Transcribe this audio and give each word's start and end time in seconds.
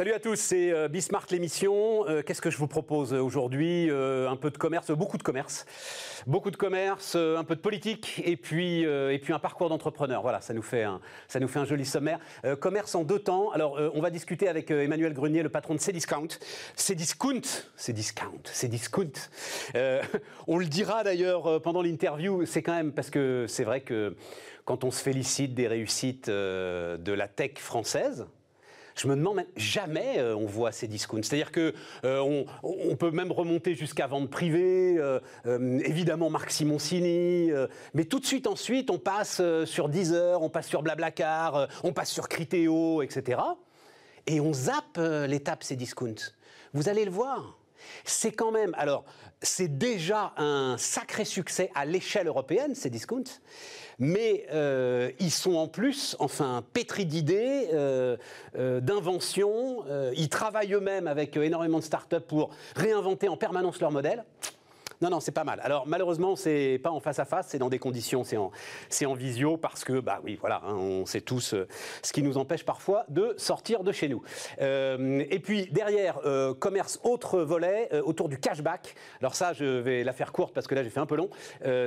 Salut 0.00 0.14
à 0.14 0.18
tous, 0.18 0.36
c'est 0.36 0.72
euh, 0.72 0.88
Bismart 0.88 1.26
l'émission. 1.30 2.08
Euh, 2.08 2.22
qu'est-ce 2.22 2.40
que 2.40 2.48
je 2.48 2.56
vous 2.56 2.66
propose 2.66 3.12
aujourd'hui? 3.12 3.90
Euh, 3.90 4.30
Un 4.30 4.36
peu 4.36 4.50
de 4.50 4.56
commerce, 4.56 4.90
beaucoup 4.92 5.18
de 5.18 5.22
commerce, 5.22 5.66
beaucoup 6.26 6.50
de 6.50 6.56
commerce, 6.56 7.16
un 7.16 7.44
peu 7.44 7.54
de 7.54 7.60
politique 7.60 8.22
et 8.24 8.38
puis 8.38 8.80
et 8.80 9.18
puis 9.18 9.34
un 9.34 9.38
parcours 9.38 9.68
d'entrepreneur. 9.68 10.22
Voilà, 10.22 10.40
ça 10.40 10.54
nous 10.54 10.62
fait 10.62 10.84
un 10.84 11.02
ça 11.28 11.38
nous 11.38 11.48
fait 11.48 11.58
un 11.58 11.66
joli 11.66 11.84
sommaire. 11.84 12.18
commerce 12.60 12.94
en 12.94 13.04
deux 13.04 13.18
temps. 13.18 13.50
Alors 13.50 13.78
on 13.92 14.00
va 14.00 14.08
discuter 14.08 14.48
avec 14.48 14.70
Emmanuel 14.70 15.12
Grenier, 15.12 15.42
le 15.42 15.50
patron 15.50 15.74
de 15.74 15.80
Cdiscount. 15.80 16.28
Cdiscount, 16.76 17.42
Cdiscount, 17.76 18.42
Cdiscount. 18.54 19.28
on 20.46 20.56
le 20.56 20.64
dira 20.64 21.04
d'ailleurs 21.04 21.60
pendant 21.60 21.82
l'interview. 21.82 22.46
C'est 22.46 22.62
quand 22.62 22.74
même 22.74 22.92
parce 22.92 23.10
que 23.10 23.44
c'est 23.48 23.64
vrai 23.64 23.82
que 23.82 24.16
quand 24.64 24.82
on 24.82 24.90
se 24.90 25.02
félicite 25.02 25.52
des 25.52 25.68
réussites 25.68 26.30
de 26.30 27.12
la 27.12 27.28
tech 27.28 27.58
française, 27.58 28.24
je 29.00 29.08
me 29.08 29.16
demande, 29.16 29.46
jamais 29.56 30.18
euh, 30.18 30.36
on 30.36 30.44
voit 30.44 30.72
ces 30.72 30.86
discounts. 30.86 31.22
C'est-à-dire 31.22 31.52
que 31.52 31.72
euh, 32.04 32.44
on, 32.62 32.96
peut 32.96 33.10
même 33.10 33.32
remonter 33.32 33.74
jusqu'à 33.74 34.06
vente 34.06 34.28
privée, 34.28 34.96
euh, 34.98 35.20
évidemment 35.46 36.28
Marc 36.28 36.50
Simoncini, 36.50 37.50
mais 37.94 38.04
tout 38.04 38.20
de 38.20 38.26
suite 38.26 38.46
ensuite 38.46 38.90
on 38.90 38.98
passe 38.98 39.40
sur 39.64 39.88
Deezer, 39.88 40.42
on 40.42 40.50
passe 40.50 40.66
sur 40.66 40.82
Blablacar, 40.82 41.68
on 41.82 41.92
passe 41.94 42.10
sur 42.10 42.28
Criteo, 42.28 43.00
etc. 43.00 43.40
Et 44.26 44.38
on 44.40 44.52
zappe 44.52 44.98
l'étape 45.28 45.62
ces 45.62 45.76
discounts. 45.76 46.32
Vous 46.74 46.90
allez 46.90 47.06
le 47.06 47.10
voir. 47.10 47.58
C'est 48.04 48.32
quand 48.32 48.52
même, 48.52 48.74
alors, 48.76 49.06
c'est 49.40 49.78
déjà 49.78 50.34
un 50.36 50.76
sacré 50.76 51.24
succès 51.24 51.70
à 51.74 51.86
l'échelle 51.86 52.26
européenne, 52.26 52.74
ces 52.74 52.90
discounts 52.90 53.40
mais 54.00 54.46
euh, 54.50 55.10
ils 55.20 55.30
sont 55.30 55.54
en 55.54 55.68
plus, 55.68 56.16
enfin, 56.18 56.64
pétris 56.72 57.04
d'idées, 57.04 57.68
euh, 57.72 58.16
euh, 58.58 58.80
d'inventions. 58.80 59.84
ils 60.16 60.28
travaillent 60.28 60.72
eux-mêmes 60.74 61.06
avec 61.06 61.36
énormément 61.36 61.78
de 61.78 61.84
startups 61.84 62.20
pour 62.26 62.50
réinventer 62.74 63.28
en 63.28 63.36
permanence 63.36 63.78
leur 63.80 63.92
modèle. 63.92 64.24
Non, 65.02 65.08
non, 65.08 65.20
c'est 65.20 65.32
pas 65.32 65.44
mal. 65.44 65.60
Alors 65.64 65.86
malheureusement, 65.86 66.36
c'est 66.36 66.78
pas 66.82 66.90
en 66.90 67.00
face 67.00 67.18
à 67.18 67.24
face, 67.24 67.46
c'est 67.48 67.58
dans 67.58 67.70
des 67.70 67.78
conditions, 67.78 68.22
c'est 68.22 68.36
en, 68.36 68.50
c'est 68.90 69.06
en 69.06 69.14
visio 69.14 69.56
parce 69.56 69.82
que, 69.82 69.98
bah 69.98 70.20
oui, 70.24 70.36
voilà, 70.38 70.60
hein, 70.62 70.74
on 70.74 71.06
sait 71.06 71.22
tous 71.22 71.54
euh, 71.54 71.66
ce 72.02 72.12
qui 72.12 72.22
nous 72.22 72.36
empêche 72.36 72.66
parfois 72.66 73.06
de 73.08 73.32
sortir 73.38 73.82
de 73.82 73.92
chez 73.92 74.10
nous. 74.10 74.22
Euh, 74.60 75.24
et 75.30 75.38
puis 75.38 75.68
derrière, 75.70 76.20
euh, 76.26 76.52
commerce 76.52 77.00
autre 77.02 77.40
volet 77.40 77.88
autour 78.04 78.28
du 78.28 78.38
cashback. 78.38 78.94
Alors 79.20 79.34
ça, 79.34 79.54
je 79.54 79.64
vais 79.64 80.04
la 80.04 80.12
faire 80.12 80.32
courte 80.32 80.52
parce 80.52 80.66
que 80.66 80.74
là, 80.74 80.82
j'ai 80.82 80.90
fait 80.90 81.00
un 81.00 81.06
peu 81.06 81.16
long. 81.16 81.30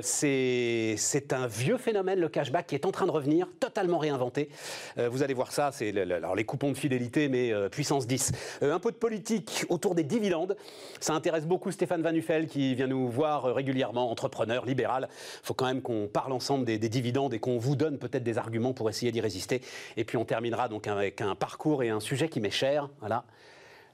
c'est, 0.02 0.96
c'est 0.98 1.34
un 1.34 1.46
vieux 1.46 1.78
phénomène, 1.78 2.20
le 2.20 2.30
cashback, 2.30 2.66
qui 2.66 2.74
est 2.74 2.86
en 2.88 2.92
train 2.92 3.06
de 3.06 3.12
revenir, 3.12 3.48
totalement 3.60 4.00
réinventé. 4.00 4.50
vous 4.98 5.22
allez 5.22 5.36
voir 5.36 5.52
ça, 5.52 5.72
c'est 5.72 5.96
alors 5.96 6.36
les 6.36 6.46
coupons 6.46 6.72
de 6.72 6.78
fidélité, 6.78 7.30
mais 7.30 7.54
puissance 7.70 8.08
10. 8.08 8.32
un 8.64 8.80
peu 8.80 8.92
de 8.92 8.98
politique 8.98 9.66
autour 9.70 9.94
des 9.94 10.04
dividendes. 10.04 10.58
Ça 11.00 11.14
intéresse 11.14 11.46
beaucoup 11.46 11.72
Stéphane 11.72 12.02
Van 12.02 12.12
Nuffel 12.12 12.48
qui 12.48 12.74
vient 12.74 12.88
nous 12.88 13.03
voir 13.08 13.44
régulièrement, 13.56 14.12
entrepreneur, 14.12 14.66
libéral. 14.66 15.08
Il 15.12 15.46
faut 15.46 15.54
quand 15.54 15.66
même 15.66 15.82
qu'on 15.82 16.08
parle 16.08 16.32
ensemble 16.32 16.66
des, 16.66 16.78
dividendes 16.78 17.34
et 17.34 17.40
qu'on 17.40 17.58
vous 17.58 17.76
donne 17.76 17.98
peut-être 17.98 18.24
des 18.24 18.38
arguments 18.38 18.74
pour 18.74 18.90
essayer 18.90 19.12
d'y 19.12 19.22
résister. 19.22 19.62
Et 19.98 20.04
puis 20.04 20.18
on 20.18 20.26
terminera 20.26 20.70
donc 20.70 20.88
avec 20.88 21.22
un 21.22 21.36
parcours 21.36 21.84
et 21.84 21.90
un 21.90 22.00
sujet 22.00 22.30
qui 22.30 22.40
m'est 22.40 22.52
cher. 22.52 22.90
Voilà 23.00 23.26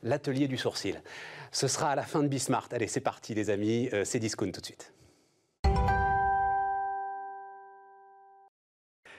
l'atelier 0.04 0.48
du 0.48 0.58
sourcil. 0.58 1.02
Ce 1.52 1.68
sera 1.68 1.92
à 1.92 1.96
la 1.96 2.04
fin 2.04 2.24
de 2.24 2.28
Bismart. 2.28 2.70
Allez, 2.72 2.88
c'est 2.88 3.02
parti 3.02 3.34
les 3.34 3.50
amis, 3.50 3.90
euh, 3.94 4.06
c'est 4.06 4.20
Discount 4.20 4.52
tout 4.52 4.62
de 4.62 4.66
suite. 4.66 4.94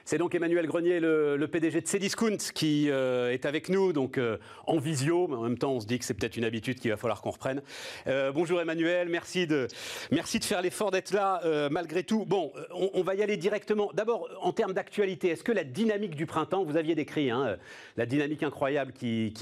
C'est 0.05 0.17
donc 0.17 0.33
Emmanuel 0.33 0.65
Grenier, 0.65 0.99
le, 0.99 1.47
PDG 1.47 1.81
de 1.81 1.87
Cdiscount, 1.87 2.37
qui 2.53 2.89
euh, 2.89 3.31
est 3.31 3.45
avec 3.45 3.69
nous, 3.69 3.93
donc 3.93 4.17
euh, 4.17 4.37
en 4.65 4.77
visio, 4.77 5.27
mais 5.27 5.35
en 5.35 5.43
même 5.43 5.57
temps, 5.57 5.73
on 5.73 5.79
se 5.79 5.85
dit 5.85 5.99
que 5.99 6.05
c'est 6.05 6.13
peut-être 6.13 6.37
une 6.37 6.43
habitude 6.43 6.79
qu'il 6.79 6.89
va 6.91 6.97
falloir 6.97 7.21
qu'on 7.21 7.31
reprenne. 7.31 7.61
Euh, 8.07 8.31
bonjour 8.31 8.59
Emmanuel, 8.61 9.09
merci 9.09 9.45
de, 9.45 9.67
merci 10.11 10.39
de 10.39 10.45
faire 10.45 10.61
l'effort 10.61 10.91
d'être 10.91 11.11
là 11.11 11.41
malgré 11.69 12.03
tout. 12.03 12.25
Bon, 12.25 12.51
on, 12.71 13.01
va 13.03 13.15
y 13.15 13.23
aller 13.23 13.37
directement. 13.37 13.91
D'abord, 13.93 14.27
en 14.41 14.51
termes 14.51 14.73
d'actualité, 14.73 15.29
est-ce 15.29 15.43
que 15.43 15.51
la 15.51 15.63
dynamique 15.63 16.15
du 16.15 16.25
printemps, 16.25 16.63
vous 16.63 16.77
aviez 16.77 16.95
décrit 16.95 17.29
hein, 17.29 17.57
la 17.97 18.05
dynamique 18.05 18.43
incroyable 18.43 18.93
qui, 18.93 19.33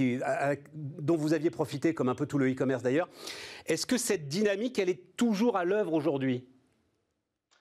dont 0.73 1.15
vous 1.15 1.33
aviez 1.33 1.49
profité, 1.49 1.93
comme 1.93 2.09
un 2.09 2.15
peu 2.15 2.25
tout 2.25 2.37
le 2.37 2.51
e-commerce 2.51 2.83
d'ailleurs, 2.83 3.09
est-ce 3.65 3.85
que 3.85 3.97
cette 3.97 4.27
dynamique, 4.27 4.79
elle 4.79 4.89
est 4.89 5.15
toujours 5.15 5.57
à 5.57 5.63
l'œuvre 5.63 5.93
aujourd'hui? 5.93 6.45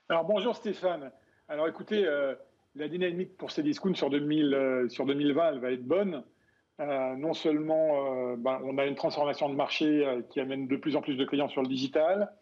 Alors 0.08 0.25
bonjour 0.25 0.56
Stéphane. 0.56 1.10
Alors 1.48 1.69
écoutez, 1.69 2.06
la 2.78 2.89
dynamique 2.89 3.37
pour 3.37 3.50
ces 3.50 3.62
discounts 3.62 3.94
sur, 3.94 4.11
2000, 4.11 4.55
euh, 4.55 4.89
sur 4.89 5.05
2020, 5.05 5.53
elle 5.53 5.59
va 5.59 5.72
être 5.72 5.84
bonne. 5.84 6.22
Euh, 6.81 7.16
non 7.16 7.34
seulement 7.34 8.33
euh, 8.33 8.37
ben, 8.37 8.61
on 8.65 8.78
a 8.78 8.87
une 8.87 8.94
transformation 8.94 9.49
de 9.49 9.55
marché 9.55 10.06
qui 10.31 10.39
amène 10.39 10.69
de 10.69 10.77
plus 10.77 10.94
en 10.94 11.03
plus 11.03 11.17
de 11.17 11.25
clients 11.25 11.49
sur 11.49 11.62
le 11.62 11.69
digital, 11.69 12.33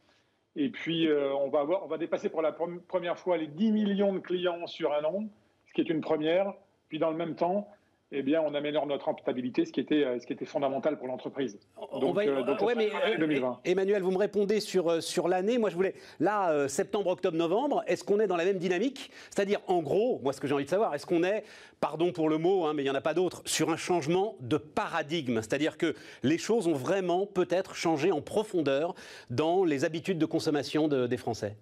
et 0.56 0.68
puis 0.70 1.08
on, 1.10 1.48
va 1.48 1.60
avoir, 1.60 1.84
on 1.84 1.86
va 1.86 1.98
dépasser 1.98 2.30
pour 2.30 2.40
la 2.40 2.52
première 2.52 3.18
fois 3.18 3.36
les 3.36 3.46
10 3.46 3.72
millions 3.72 4.14
de 4.14 4.20
clients 4.20 4.66
sur 4.66 4.92
un 4.94 5.04
an, 5.04 5.24
ce 5.66 5.74
qui 5.74 5.82
est 5.82 5.90
une 5.90 6.00
première. 6.00 6.54
Puis 6.88 6.98
dans 6.98 7.10
le 7.10 7.16
même 7.16 7.34
temps, 7.34 7.68
eh 8.18 8.22
bien, 8.22 8.40
on 8.40 8.54
améliore 8.54 8.86
notre 8.86 9.04
rentabilité, 9.04 9.66
ce 9.66 9.72
qui 9.72 9.80
était, 9.80 10.02
euh, 10.02 10.18
ce 10.18 10.26
qui 10.26 10.32
était 10.32 10.46
fondamental 10.46 10.96
pour 10.96 11.06
l'entreprise. 11.06 11.58
Donc, 12.00 12.16
euh, 12.18 12.42
mais, 12.74 12.90
2020. 13.18 13.48
Euh, 13.48 13.70
Emmanuel, 13.70 14.02
vous 14.02 14.10
me 14.10 14.16
répondez 14.16 14.60
sur, 14.60 15.02
sur 15.02 15.28
l'année. 15.28 15.58
Moi, 15.58 15.68
je 15.68 15.76
voulais, 15.76 15.94
là, 16.18 16.66
septembre, 16.66 17.10
octobre, 17.10 17.36
novembre, 17.36 17.84
est-ce 17.86 18.04
qu'on 18.04 18.18
est 18.20 18.26
dans 18.26 18.36
la 18.36 18.46
même 18.46 18.56
dynamique? 18.56 19.10
C'est-à-dire, 19.28 19.60
en 19.66 19.82
gros, 19.82 20.18
moi, 20.22 20.32
ce 20.32 20.40
que 20.40 20.46
j'ai 20.46 20.54
envie 20.54 20.64
de 20.64 20.70
savoir, 20.70 20.94
est-ce 20.94 21.04
qu'on 21.04 21.24
est, 21.24 21.44
pardon 21.78 22.10
pour 22.10 22.30
le 22.30 22.38
mot, 22.38 22.64
hein, 22.64 22.72
mais 22.72 22.82
il 22.82 22.86
n'y 22.86 22.90
en 22.90 22.94
a 22.94 23.02
pas 23.02 23.14
d'autre, 23.14 23.42
sur 23.44 23.70
un 23.70 23.76
changement 23.76 24.36
de 24.40 24.56
paradigme? 24.56 25.42
C'est-à-dire 25.42 25.76
que 25.76 25.94
les 26.22 26.38
choses 26.38 26.68
ont 26.68 26.74
vraiment 26.74 27.26
peut-être 27.26 27.74
changé 27.74 28.12
en 28.12 28.22
profondeur 28.22 28.94
dans 29.28 29.62
les 29.64 29.84
habitudes 29.84 30.18
de 30.18 30.26
consommation 30.26 30.88
des 30.88 31.16
Français 31.18 31.56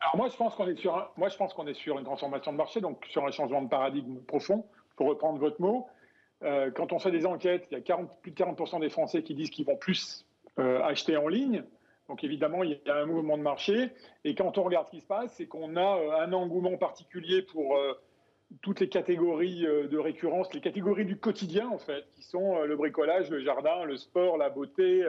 alors 0.00 0.16
moi 0.16 0.28
je 0.28 0.36
pense 0.36 0.54
qu'on 0.54 0.68
est 0.68 0.78
sur 0.78 1.10
moi 1.16 1.28
je 1.28 1.36
pense 1.36 1.52
qu'on 1.54 1.66
est 1.66 1.74
sur 1.74 1.98
une 1.98 2.04
transformation 2.04 2.52
de 2.52 2.56
marché 2.56 2.80
donc 2.80 3.04
sur 3.10 3.24
un 3.24 3.30
changement 3.30 3.62
de 3.62 3.68
paradigme 3.68 4.18
profond 4.20 4.64
pour 4.98 5.06
reprendre 5.06 5.38
votre 5.38 5.60
mot. 5.62 5.86
Euh, 6.42 6.70
quand 6.72 6.92
on 6.92 6.98
fait 6.98 7.12
des 7.12 7.24
enquêtes, 7.24 7.68
il 7.70 7.74
y 7.74 7.76
a 7.78 7.80
40, 7.80 8.20
plus 8.20 8.32
de 8.32 8.36
40% 8.36 8.80
des 8.80 8.90
Français 8.90 9.22
qui 9.22 9.34
disent 9.34 9.48
qu'ils 9.48 9.64
vont 9.64 9.76
plus 9.76 10.26
euh, 10.58 10.82
acheter 10.82 11.16
en 11.16 11.28
ligne. 11.28 11.62
Donc 12.08 12.24
évidemment, 12.24 12.64
il 12.64 12.80
y 12.84 12.90
a 12.90 12.96
un 12.96 13.06
mouvement 13.06 13.38
de 13.38 13.42
marché. 13.42 13.90
Et 14.24 14.34
quand 14.34 14.58
on 14.58 14.64
regarde 14.64 14.86
ce 14.86 14.90
qui 14.90 15.00
se 15.00 15.06
passe, 15.06 15.32
c'est 15.36 15.46
qu'on 15.46 15.76
a 15.76 15.98
euh, 15.98 16.20
un 16.20 16.32
engouement 16.32 16.76
particulier 16.76 17.42
pour 17.42 17.78
toutes 18.62 18.80
les 18.80 18.88
catégories 18.88 19.60
de 19.60 19.98
récurrence, 19.98 20.52
les 20.52 20.60
catégories 20.60 21.04
du 21.04 21.18
quotidien 21.18 21.68
en 21.68 21.78
fait, 21.78 22.04
qui 22.14 22.22
sont 22.22 22.62
le 22.62 22.76
bricolage, 22.76 23.30
le 23.30 23.40
jardin, 23.44 23.84
le 23.84 23.96
sport, 23.98 24.38
la 24.38 24.48
beauté, 24.48 25.06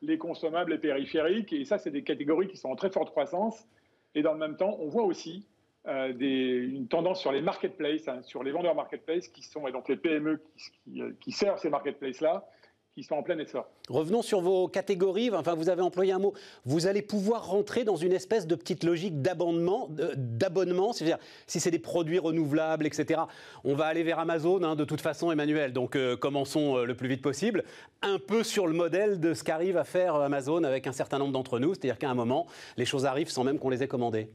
les 0.00 0.16
consommables, 0.16 0.72
les 0.72 0.78
périphériques. 0.78 1.52
Et 1.52 1.64
ça, 1.66 1.76
c'est 1.76 1.90
des 1.90 2.02
catégories 2.02 2.48
qui 2.48 2.56
sont 2.56 2.70
en 2.70 2.76
très 2.76 2.90
forte 2.90 3.10
croissance. 3.10 3.68
Et 4.14 4.22
dans 4.22 4.32
le 4.32 4.38
même 4.38 4.56
temps, 4.56 4.78
on 4.80 4.88
voit 4.88 5.04
aussi 5.04 5.46
euh, 5.88 6.12
une 6.18 6.86
tendance 6.86 7.20
sur 7.20 7.32
les 7.32 7.40
marketplaces, 7.40 8.08
hein, 8.08 8.20
sur 8.22 8.42
les 8.42 8.50
vendeurs 8.50 8.74
marketplaces 8.74 9.28
qui 9.28 9.42
sont, 9.42 9.66
et 9.66 9.72
donc 9.72 9.88
les 9.88 9.96
PME 9.96 10.42
qui, 10.56 11.00
euh, 11.00 11.12
qui, 11.18 11.32
servent 11.32 11.58
ces 11.58 11.70
marketplaces-là, 11.70 12.46
qui 12.92 13.02
sont 13.04 13.14
en 13.14 13.22
plein 13.22 13.38
essor. 13.38 13.66
Revenons 13.88 14.20
sur 14.20 14.42
vos 14.42 14.68
catégories. 14.68 15.30
Enfin, 15.30 15.54
vous 15.54 15.70
avez 15.70 15.80
employé 15.80 16.12
un 16.12 16.18
mot. 16.18 16.34
Vous 16.66 16.86
allez 16.88 17.00
pouvoir 17.00 17.46
rentrer 17.48 17.84
dans 17.84 17.96
une 17.96 18.12
espèce 18.12 18.46
de 18.46 18.54
petite 18.54 18.84
logique 18.84 19.22
d'abonnement, 19.22 19.88
d'abonnement. 20.16 20.92
C'est-à-dire, 20.92 21.18
si 21.46 21.58
c'est 21.58 21.70
des 21.70 21.78
produits 21.78 22.18
renouvelables, 22.18 22.86
etc. 22.86 23.22
On 23.64 23.74
va 23.74 23.86
aller 23.86 24.02
vers 24.02 24.18
Amazon, 24.18 24.62
hein, 24.64 24.76
de 24.76 24.84
toute 24.84 25.00
façon, 25.00 25.32
Emmanuel. 25.32 25.72
Donc, 25.72 25.96
euh, 25.96 26.16
commençons 26.16 26.76
le 26.78 26.94
plus 26.94 27.08
vite 27.08 27.22
possible. 27.22 27.64
Un 28.02 28.18
peu 28.18 28.42
sur 28.42 28.66
le 28.66 28.74
modèle 28.74 29.20
de 29.20 29.32
ce 29.32 29.42
qu'arrive 29.42 29.78
à 29.78 29.84
faire 29.84 30.16
Amazon 30.16 30.64
avec 30.64 30.86
un 30.86 30.92
certain 30.92 31.18
nombre 31.18 31.32
d'entre 31.32 31.58
nous. 31.58 31.72
C'est-à-dire 31.72 31.98
qu'à 31.98 32.10
un 32.10 32.14
moment, 32.14 32.46
les 32.76 32.84
choses 32.84 33.06
arrivent 33.06 33.30
sans 33.30 33.44
même 33.44 33.58
qu'on 33.58 33.70
les 33.70 33.82
ait 33.82 33.88
commandées. 33.88 34.28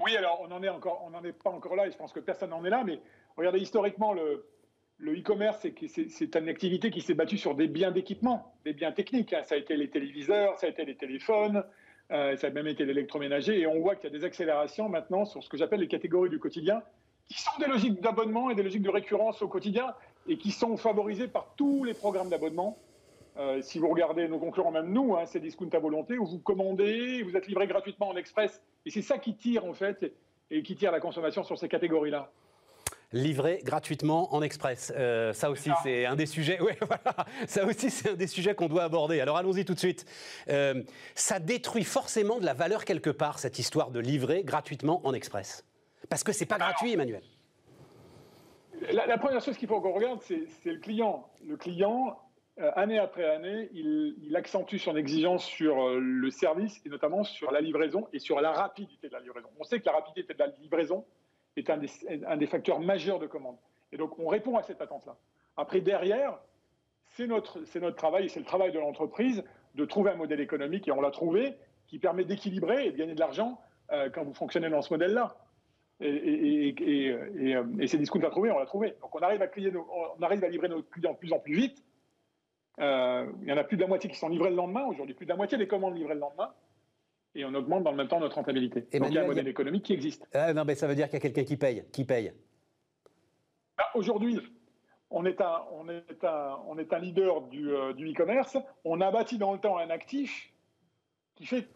Oui, 0.00 0.16
alors 0.16 0.40
on 0.42 0.48
n'en 0.48 0.62
est 0.62 0.68
encore, 0.68 1.08
on 1.10 1.24
est 1.24 1.32
pas 1.32 1.50
encore 1.50 1.76
là, 1.76 1.86
et 1.86 1.92
je 1.92 1.96
pense 1.96 2.12
que 2.12 2.20
personne 2.20 2.50
n'en 2.50 2.64
est 2.64 2.70
là. 2.70 2.82
Mais 2.84 3.00
regardez 3.36 3.60
historiquement 3.60 4.12
le 4.12 4.44
le 4.98 5.18
e-commerce, 5.18 5.66
c'est 5.86 6.36
une 6.36 6.48
activité 6.48 6.90
qui 6.90 7.00
s'est 7.00 7.14
battue 7.14 7.38
sur 7.38 7.54
des 7.54 7.68
biens 7.68 7.90
d'équipement, 7.90 8.54
des 8.64 8.72
biens 8.72 8.92
techniques. 8.92 9.32
Hein. 9.32 9.42
Ça 9.42 9.54
a 9.54 9.58
été 9.58 9.76
les 9.76 9.90
téléviseurs, 9.90 10.58
ça 10.58 10.66
a 10.66 10.70
été 10.70 10.84
les 10.84 10.94
téléphones, 10.94 11.64
euh, 12.12 12.36
ça 12.36 12.46
a 12.46 12.50
même 12.50 12.68
été 12.68 12.84
l'électroménager. 12.84 13.58
Et 13.60 13.66
on 13.66 13.80
voit 13.80 13.96
qu'il 13.96 14.10
y 14.10 14.14
a 14.14 14.18
des 14.18 14.24
accélérations 14.24 14.88
maintenant 14.88 15.24
sur 15.24 15.42
ce 15.42 15.48
que 15.48 15.56
j'appelle 15.56 15.80
les 15.80 15.88
catégories 15.88 16.30
du 16.30 16.38
quotidien, 16.38 16.82
qui 17.28 17.40
sont 17.40 17.58
des 17.58 17.66
logiques 17.66 18.00
d'abonnement 18.00 18.50
et 18.50 18.54
des 18.54 18.62
logiques 18.62 18.82
de 18.82 18.90
récurrence 18.90 19.42
au 19.42 19.48
quotidien, 19.48 19.94
et 20.28 20.38
qui 20.38 20.52
sont 20.52 20.76
favorisées 20.76 21.28
par 21.28 21.54
tous 21.56 21.84
les 21.84 21.94
programmes 21.94 22.28
d'abonnement. 22.28 22.78
Euh, 23.36 23.60
si 23.62 23.80
vous 23.80 23.88
regardez 23.88 24.28
nos 24.28 24.38
concurrents, 24.38 24.70
même 24.70 24.92
nous, 24.92 25.16
hein, 25.16 25.26
c'est 25.26 25.40
discount 25.40 25.68
à 25.72 25.78
volonté, 25.80 26.18
où 26.18 26.24
vous 26.24 26.38
commandez, 26.38 27.22
vous 27.22 27.36
êtes 27.36 27.48
livré 27.48 27.66
gratuitement 27.66 28.08
en 28.08 28.16
express. 28.16 28.62
Et 28.86 28.90
c'est 28.90 29.02
ça 29.02 29.18
qui 29.18 29.34
tire, 29.34 29.64
en 29.64 29.74
fait, 29.74 30.12
et 30.50 30.62
qui 30.62 30.76
tire 30.76 30.92
la 30.92 31.00
consommation 31.00 31.42
sur 31.42 31.58
ces 31.58 31.68
catégories-là. 31.68 32.30
livrer 33.12 33.60
gratuitement 33.62 34.34
en 34.34 34.42
express. 34.42 34.92
Euh, 34.96 35.32
ça 35.32 35.50
aussi, 35.50 35.70
c'est 35.82 36.04
un 36.04 36.16
des 36.16 36.26
sujets. 36.26 36.60
Ouais, 36.64 36.76
voilà. 36.80 37.26
Ça 37.46 37.64
aussi, 37.64 37.90
c'est 37.90 38.10
un 38.10 38.14
des 38.14 38.26
sujets 38.26 38.54
qu'on 38.54 38.68
doit 38.68 38.84
aborder. 38.84 39.20
Alors 39.20 39.36
allons-y 39.36 39.64
tout 39.64 39.74
de 39.74 39.78
suite. 39.78 40.04
Euh, 40.48 40.82
ça 41.14 41.38
détruit 41.38 41.84
forcément 41.84 42.38
de 42.38 42.44
la 42.44 42.54
valeur 42.54 42.84
quelque 42.84 43.10
part 43.10 43.38
cette 43.38 43.58
histoire 43.58 43.90
de 43.90 44.00
livrer 44.00 44.42
gratuitement 44.42 45.00
en 45.06 45.14
express, 45.14 45.64
parce 46.08 46.24
que 46.24 46.32
c'est 46.32 46.46
pas 46.46 46.58
gratuit, 46.58 46.92
Emmanuel. 46.92 47.22
La, 48.90 49.18
première 49.18 49.40
chose 49.40 49.56
qu'il 49.56 49.68
faut 49.68 49.80
qu'on 49.80 49.92
regarde, 49.92 50.20
c'est 50.22 50.46
le 50.64 50.78
client. 50.78 51.28
Le 51.46 51.56
client, 51.56 52.18
année 52.58 52.98
après 52.98 53.24
année, 53.24 53.68
il, 53.72 54.34
accentue 54.36 54.76
son 54.76 54.96
exigence 54.96 55.44
sur 55.44 55.88
le 55.88 56.30
service 56.30 56.80
et 56.84 56.88
notamment 56.88 57.24
sur 57.24 57.50
la 57.50 57.60
livraison 57.60 58.06
et 58.12 58.18
sur 58.18 58.40
la 58.40 58.52
rapidité 58.52 59.08
de 59.08 59.12
la 59.12 59.20
livraison. 59.20 59.48
On 59.58 59.64
sait 59.64 59.80
que 59.80 59.86
la 59.86 59.92
rapidité 59.92 60.34
de 60.34 60.38
la 60.38 60.48
livraison, 60.60 61.04
est 61.56 61.70
un 61.70 62.36
des, 62.36 62.46
facteurs 62.46 62.80
majeurs 62.80 63.18
de 63.18 63.26
commande. 63.26 63.56
Et 63.92 63.96
donc, 63.96 64.18
on 64.18 64.26
répond 64.26 64.56
à 64.56 64.62
cette 64.62 64.80
attente-là. 64.80 65.16
Après, 65.56 65.80
derrière, 65.80 66.38
c'est 67.10 67.26
notre, 67.26 67.60
travail, 67.90 68.26
et 68.26 68.28
c'est 68.28 68.40
le 68.40 68.46
travail 68.46 68.72
de 68.72 68.78
l'entreprise 68.78 69.44
de 69.74 69.84
trouver 69.84 70.10
un 70.10 70.16
modèle 70.16 70.40
économique, 70.40 70.88
et 70.88 70.92
on 70.92 71.00
l'a 71.00 71.10
trouvé, 71.10 71.54
qui 71.86 71.98
permet 71.98 72.24
d'équilibrer 72.24 72.86
et 72.86 72.92
de 72.92 72.96
gagner 72.96 73.14
de 73.14 73.20
l'argent 73.20 73.60
euh, 73.92 74.08
quand 74.10 74.24
vous 74.24 74.34
fonctionnez 74.34 74.68
dans 74.68 74.82
ce 74.82 74.92
modèle-là. 74.92 75.36
Et, 76.00 76.08
et, 76.08 76.68
et, 76.68 77.06
et, 77.38 77.56
euh, 77.56 77.86
c'est 77.86 77.98
Discount 77.98 78.20
l'a 78.20 78.30
trouvé, 78.30 78.50
on 78.50 78.58
l'a 78.58 78.66
trouvé. 78.66 78.96
Donc 79.00 79.14
on 79.14 79.20
arrive, 79.20 79.42
à 79.42 79.48
on 80.18 80.22
arrive 80.22 80.42
à 80.42 80.48
livrer 80.48 80.68
nos 80.68 80.82
clients 80.82 81.12
de 81.12 81.18
plus 81.18 81.32
en 81.32 81.38
plus 81.38 81.54
vite. 81.54 81.84
Euh, 82.80 83.26
il 83.42 83.48
y 83.48 83.52
en 83.52 83.56
a 83.56 83.64
plus 83.64 83.76
de 83.76 83.82
la 83.82 83.88
moitié 83.88 84.10
qui 84.10 84.16
sont 84.16 84.28
livrés 84.28 84.50
le 84.50 84.56
lendemain. 84.56 84.84
Aujourd'hui, 84.84 85.14
plus 85.14 85.26
de 85.26 85.30
la 85.30 85.36
moitié 85.36 85.58
des 85.58 85.68
commandes 85.68 85.96
livrées 85.96 86.14
le 86.14 86.20
lendemain 86.20 86.52
et 87.34 87.44
on 87.44 87.54
augmente 87.54 87.82
dans 87.82 87.90
le 87.90 87.96
même 87.96 88.08
temps 88.08 88.20
notre 88.20 88.36
rentabilité. 88.36 88.82
Donc 88.98 89.08
il 89.08 89.14
y 89.14 89.18
a 89.18 89.22
un 89.22 89.26
modèle 89.26 89.48
économique 89.48 89.84
qui 89.84 89.92
existe. 89.92 90.26
Ah, 90.32 90.52
non, 90.52 90.64
mais 90.64 90.74
ça 90.74 90.86
veut 90.86 90.94
dire 90.94 91.06
qu'il 91.06 91.14
y 91.14 91.16
a 91.16 91.20
quelqu'un 91.20 91.44
qui 91.44 91.56
paye. 91.56 91.84
Qui 91.92 92.04
paye 92.04 92.32
bah, 93.76 93.84
Aujourd'hui, 93.94 94.40
on 95.10 95.24
est, 95.26 95.40
un, 95.40 95.62
on, 95.72 95.88
est 95.88 96.24
un, 96.24 96.58
on 96.66 96.78
est 96.78 96.92
un 96.92 96.98
leader 96.98 97.42
du, 97.42 97.70
euh, 97.70 97.92
du 97.92 98.10
e-commerce. 98.10 98.56
On 98.84 99.00
a 99.00 99.10
bâti 99.10 99.38
dans 99.38 99.52
le 99.52 99.58
temps 99.58 99.78
un 99.78 99.90
actif 99.90 100.52
qui 101.34 101.46
fait 101.46 101.68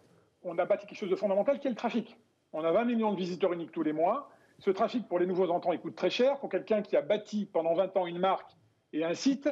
qu'on 0.43 0.57
a 0.59 0.65
bâti 0.65 0.87
quelque 0.87 0.99
chose 0.99 1.11
de 1.11 1.17
fondamental 1.17 1.59
qui 1.59 1.67
est 1.67 1.71
le 1.71 1.77
trafic. 1.77 2.17
On 2.53 2.65
a 2.65 2.71
20 2.71 2.85
millions 2.85 3.13
de 3.13 3.19
visiteurs 3.19 3.53
uniques 3.53 3.73
tous 3.73 3.83
les 3.83 3.93
mois. 3.93 4.31
Ce 4.61 4.71
trafic, 4.71 5.07
pour 5.09 5.19
les 5.19 5.27
nouveaux 5.27 5.51
entrants, 5.51 5.73
il 5.73 5.81
coûte 5.81 5.97
très 5.97 6.11
cher. 6.11 6.39
Pour 6.39 6.49
quelqu'un 6.49 6.83
qui 6.83 6.97
a 6.97 7.03
bâti 7.03 7.47
pendant 7.47 7.75
20 7.75 7.97
ans 7.97 8.07
une 8.07 8.19
marque 8.19 8.51
et 8.93 9.05
un 9.05 9.15
site, 9.15 9.49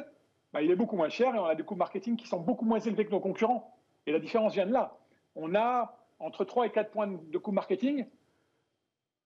bah, 0.53 0.61
il 0.61 0.71
est 0.71 0.75
beaucoup 0.75 0.95
moins 0.95 1.09
cher 1.09 1.35
et 1.35 1.39
on 1.39 1.45
a 1.45 1.55
des 1.55 1.63
coûts 1.63 1.75
marketing 1.75 2.15
qui 2.15 2.27
sont 2.27 2.39
beaucoup 2.39 2.65
moins 2.65 2.79
élevés 2.79 3.05
que 3.05 3.11
nos 3.11 3.19
concurrents. 3.19 3.77
Et 4.05 4.11
la 4.11 4.19
différence 4.19 4.53
vient 4.53 4.65
de 4.65 4.73
là. 4.73 4.97
On 5.35 5.55
a 5.55 5.97
entre 6.19 6.45
3 6.45 6.67
et 6.67 6.71
4 6.71 6.91
points 6.91 7.07
de 7.07 7.37
coût 7.37 7.51
marketing, 7.51 8.05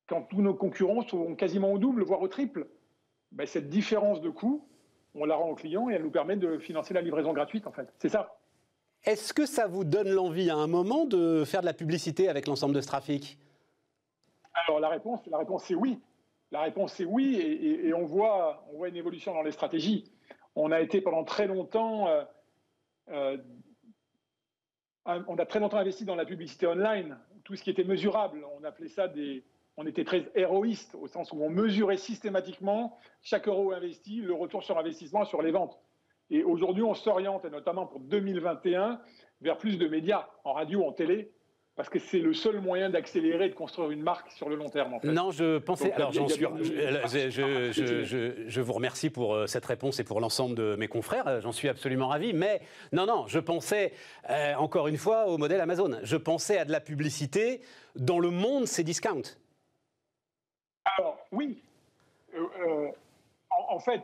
quand 0.07 0.23
tous 0.23 0.41
nos 0.41 0.53
concurrents 0.53 1.07
sont 1.07 1.35
quasiment 1.35 1.71
au 1.71 1.77
double, 1.77 2.03
voire 2.03 2.21
au 2.21 2.27
triple, 2.27 2.67
ben 3.31 3.47
cette 3.47 3.69
différence 3.69 4.19
de 4.19 4.29
coût, 4.29 4.67
on 5.15 5.25
la 5.25 5.35
rend 5.35 5.49
au 5.49 5.55
client 5.55 5.89
et 5.89 5.93
elle 5.93 6.03
nous 6.03 6.11
permet 6.11 6.35
de 6.35 6.57
financer 6.57 6.93
la 6.93 7.01
livraison 7.01 7.33
gratuite, 7.33 7.65
en 7.67 7.71
fait. 7.71 7.87
C'est 7.97 8.09
ça. 8.09 8.37
Est-ce 9.03 9.33
que 9.33 9.45
ça 9.45 9.67
vous 9.67 9.83
donne 9.83 10.09
l'envie 10.09 10.49
à 10.49 10.55
un 10.55 10.67
moment 10.67 11.05
de 11.05 11.43
faire 11.45 11.61
de 11.61 11.65
la 11.65 11.73
publicité 11.73 12.29
avec 12.29 12.45
l'ensemble 12.45 12.75
de 12.75 12.81
ce 12.81 12.87
trafic? 12.87 13.37
Alors 14.67 14.79
la 14.79 14.89
réponse, 14.89 15.21
la 15.27 15.37
réponse 15.37 15.63
c'est 15.63 15.75
oui. 15.75 15.99
La 16.51 16.61
réponse 16.61 16.93
c'est 16.93 17.05
oui 17.05 17.37
et, 17.37 17.93
on, 17.93 18.05
voit, 18.05 18.65
on 18.71 18.77
voit 18.77 18.89
une 18.89 18.97
évolution 18.97 19.33
dans 19.33 19.41
les 19.41 19.51
stratégies. 19.51 20.11
On 20.55 20.71
a 20.71 20.81
été 20.81 21.01
pendant 21.01 21.23
très 21.23 21.47
longtemps 21.47 22.07
euh, 22.07 22.23
euh, 23.09 23.37
on 25.05 25.37
a 25.37 25.45
très 25.45 25.59
longtemps 25.59 25.77
investi 25.77 26.05
dans 26.05 26.15
la 26.15 26.25
publicité 26.25 26.67
online, 26.67 27.17
tout 27.43 27.55
ce 27.55 27.63
qui 27.63 27.69
était 27.69 27.83
mesurable. 27.83 28.45
On 28.59 28.63
appelait 28.63 28.89
ça 28.89 29.07
des. 29.07 29.43
On 29.77 29.87
était 29.87 30.03
très 30.03 30.29
héroïste 30.35 30.95
au 30.95 31.07
sens 31.07 31.31
où 31.31 31.41
on 31.41 31.49
mesurait 31.49 31.97
systématiquement 31.97 32.99
chaque 33.21 33.47
euro 33.47 33.71
investi, 33.71 34.17
le 34.17 34.33
retour 34.33 34.63
sur 34.63 34.77
investissement 34.77 35.23
sur 35.23 35.41
les 35.41 35.51
ventes. 35.51 35.79
Et 36.29 36.43
aujourd'hui, 36.43 36.83
on 36.83 36.93
s'oriente, 36.93 37.45
et 37.45 37.49
notamment 37.49 37.87
pour 37.87 38.01
2021, 38.01 39.01
vers 39.39 39.57
plus 39.57 39.77
de 39.77 39.87
médias, 39.87 40.27
en 40.43 40.53
radio, 40.53 40.85
en 40.85 40.91
télé, 40.91 41.31
parce 41.75 41.89
que 41.89 41.99
c'est 41.99 42.19
le 42.19 42.33
seul 42.33 42.59
moyen 42.59 42.89
d'accélérer 42.89 43.45
et 43.45 43.49
de 43.49 43.55
construire 43.55 43.91
une 43.91 44.03
marque 44.03 44.29
sur 44.31 44.49
le 44.49 44.55
long 44.55 44.69
terme. 44.69 44.99
Non, 45.03 45.31
je 45.31 45.57
pensais. 45.57 45.91
alors, 45.93 46.11
j'en 46.11 46.27
suis. 46.27 46.45
Je, 46.45 48.61
vous 48.61 48.73
remercie 48.73 49.09
pour 49.09 49.33
euh, 49.33 49.47
cette 49.47 49.65
réponse 49.65 49.99
et 49.99 50.03
pour 50.03 50.19
l'ensemble 50.19 50.55
de 50.55 50.75
mes 50.75 50.87
confrères. 50.87 51.27
Euh, 51.27 51.41
j'en 51.41 51.51
suis 51.51 51.69
absolument 51.69 52.09
ravi. 52.09 52.33
Mais 52.33 52.61
non, 52.91 53.05
non, 53.05 53.25
je 53.27 53.39
pensais 53.39 53.93
euh, 54.29 54.53
encore 54.55 54.87
une 54.87 54.97
fois 54.97 55.27
au 55.27 55.37
modèle 55.37 55.61
Amazon. 55.61 55.99
Je 56.03 56.17
pensais 56.17 56.57
à 56.57 56.65
de 56.65 56.71
la 56.71 56.81
publicité 56.81 57.61
dans 57.95 58.19
le 58.19 58.31
monde, 58.31 58.65
c'est 58.65 58.83
discount. 58.83 59.21
Alors 60.97 61.17
oui. 61.31 61.61
en, 63.69 63.79
fait, 63.79 64.01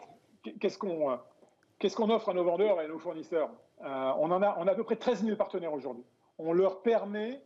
qu'est-ce 0.60 0.78
qu'on 0.78 1.20
qu'est-ce 1.80 1.96
qu'on 1.96 2.10
offre 2.10 2.30
à 2.30 2.34
nos 2.34 2.44
vendeurs 2.44 2.80
et 2.82 2.86
à 2.86 2.88
nos 2.88 3.00
fournisseurs? 3.00 3.50
On, 3.82 4.32
en 4.32 4.42
a, 4.42 4.56
on 4.58 4.68
a 4.68 4.72
à 4.72 4.76
peu 4.76 4.84
près 4.84 4.96
13 4.96 5.24
000 5.24 5.36
partenaires 5.36 5.74
aujourd'hui. 5.74 6.04
On 6.40 6.54
leur 6.54 6.82
permet 6.82 7.42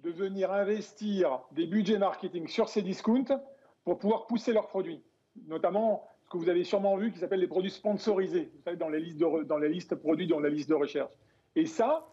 de 0.00 0.10
venir 0.10 0.52
investir 0.52 1.40
des 1.52 1.66
budgets 1.66 1.98
marketing 1.98 2.46
sur 2.46 2.68
ces 2.68 2.82
discounts 2.82 3.40
pour 3.84 3.98
pouvoir 3.98 4.26
pousser 4.26 4.52
leurs 4.52 4.68
produits. 4.68 5.02
Notamment 5.46 6.06
ce 6.24 6.30
que 6.30 6.36
vous 6.36 6.48
avez 6.48 6.64
sûrement 6.64 6.96
vu 6.96 7.12
qui 7.12 7.18
s'appelle 7.18 7.40
les 7.40 7.46
produits 7.46 7.70
sponsorisés, 7.70 8.50
vous 8.54 8.62
savez, 8.62 8.76
dans 8.76 8.88
les 8.88 9.00
listes, 9.00 9.18
de, 9.18 9.42
dans 9.44 9.58
les 9.58 9.68
listes 9.68 9.94
produits, 9.94 10.26
dans 10.26 10.40
la 10.40 10.50
liste 10.50 10.68
de 10.68 10.74
recherche. 10.74 11.10
Et 11.56 11.66
ça, 11.66 12.06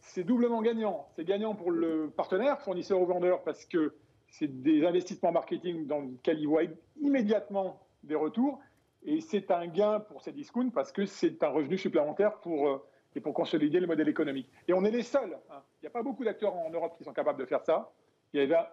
c'est 0.00 0.24
doublement 0.24 0.62
gagnant. 0.62 1.08
C'est 1.16 1.24
gagnant 1.24 1.54
pour 1.54 1.70
le 1.70 2.10
partenaire, 2.10 2.60
fournisseur 2.60 3.00
ou 3.00 3.06
vendeur, 3.06 3.42
parce 3.42 3.64
que 3.64 3.94
c'est 4.28 4.62
des 4.62 4.84
investissements 4.84 5.32
marketing 5.32 5.86
dans 5.86 6.00
lesquels 6.00 6.38
ils 6.40 6.48
voient 6.48 6.62
immédiatement 7.00 7.80
des 8.02 8.14
retours. 8.14 8.60
Et 9.04 9.20
c'est 9.20 9.50
un 9.50 9.66
gain 9.66 10.00
pour 10.00 10.22
ces 10.22 10.32
discounts 10.32 10.70
parce 10.70 10.92
que 10.92 11.06
c'est 11.06 11.42
un 11.42 11.48
revenu 11.48 11.78
supplémentaire 11.78 12.38
pour, 12.40 12.68
euh, 12.68 12.84
et 13.18 13.20
pour 13.20 13.34
consolider 13.34 13.80
le 13.80 13.88
modèle 13.88 14.08
économique. 14.08 14.48
Et 14.68 14.72
on 14.72 14.84
est 14.84 14.92
les 14.92 15.02
seuls. 15.02 15.36
Hein. 15.50 15.60
Il 15.82 15.84
n'y 15.84 15.88
a 15.88 15.90
pas 15.90 16.04
beaucoup 16.04 16.24
d'acteurs 16.24 16.54
en 16.54 16.70
Europe 16.70 16.94
qui 16.96 17.02
sont 17.02 17.12
capables 17.12 17.40
de 17.40 17.46
faire 17.46 17.62
ça. 17.64 17.90
Il 18.32 18.48
y, 18.48 18.54
a, 18.54 18.70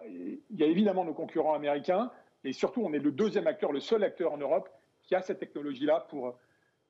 évidemment 0.66 1.04
nos 1.04 1.14
concurrents 1.14 1.54
américains, 1.54 2.12
et 2.44 2.52
surtout, 2.52 2.82
on 2.84 2.92
est 2.92 3.00
le 3.00 3.10
deuxième 3.10 3.48
acteur, 3.48 3.72
le 3.72 3.80
seul 3.80 4.04
acteur 4.04 4.32
en 4.32 4.36
Europe 4.36 4.68
qui 5.02 5.16
a 5.16 5.22
cette 5.22 5.40
technologie-là 5.40 6.06
pour, 6.10 6.36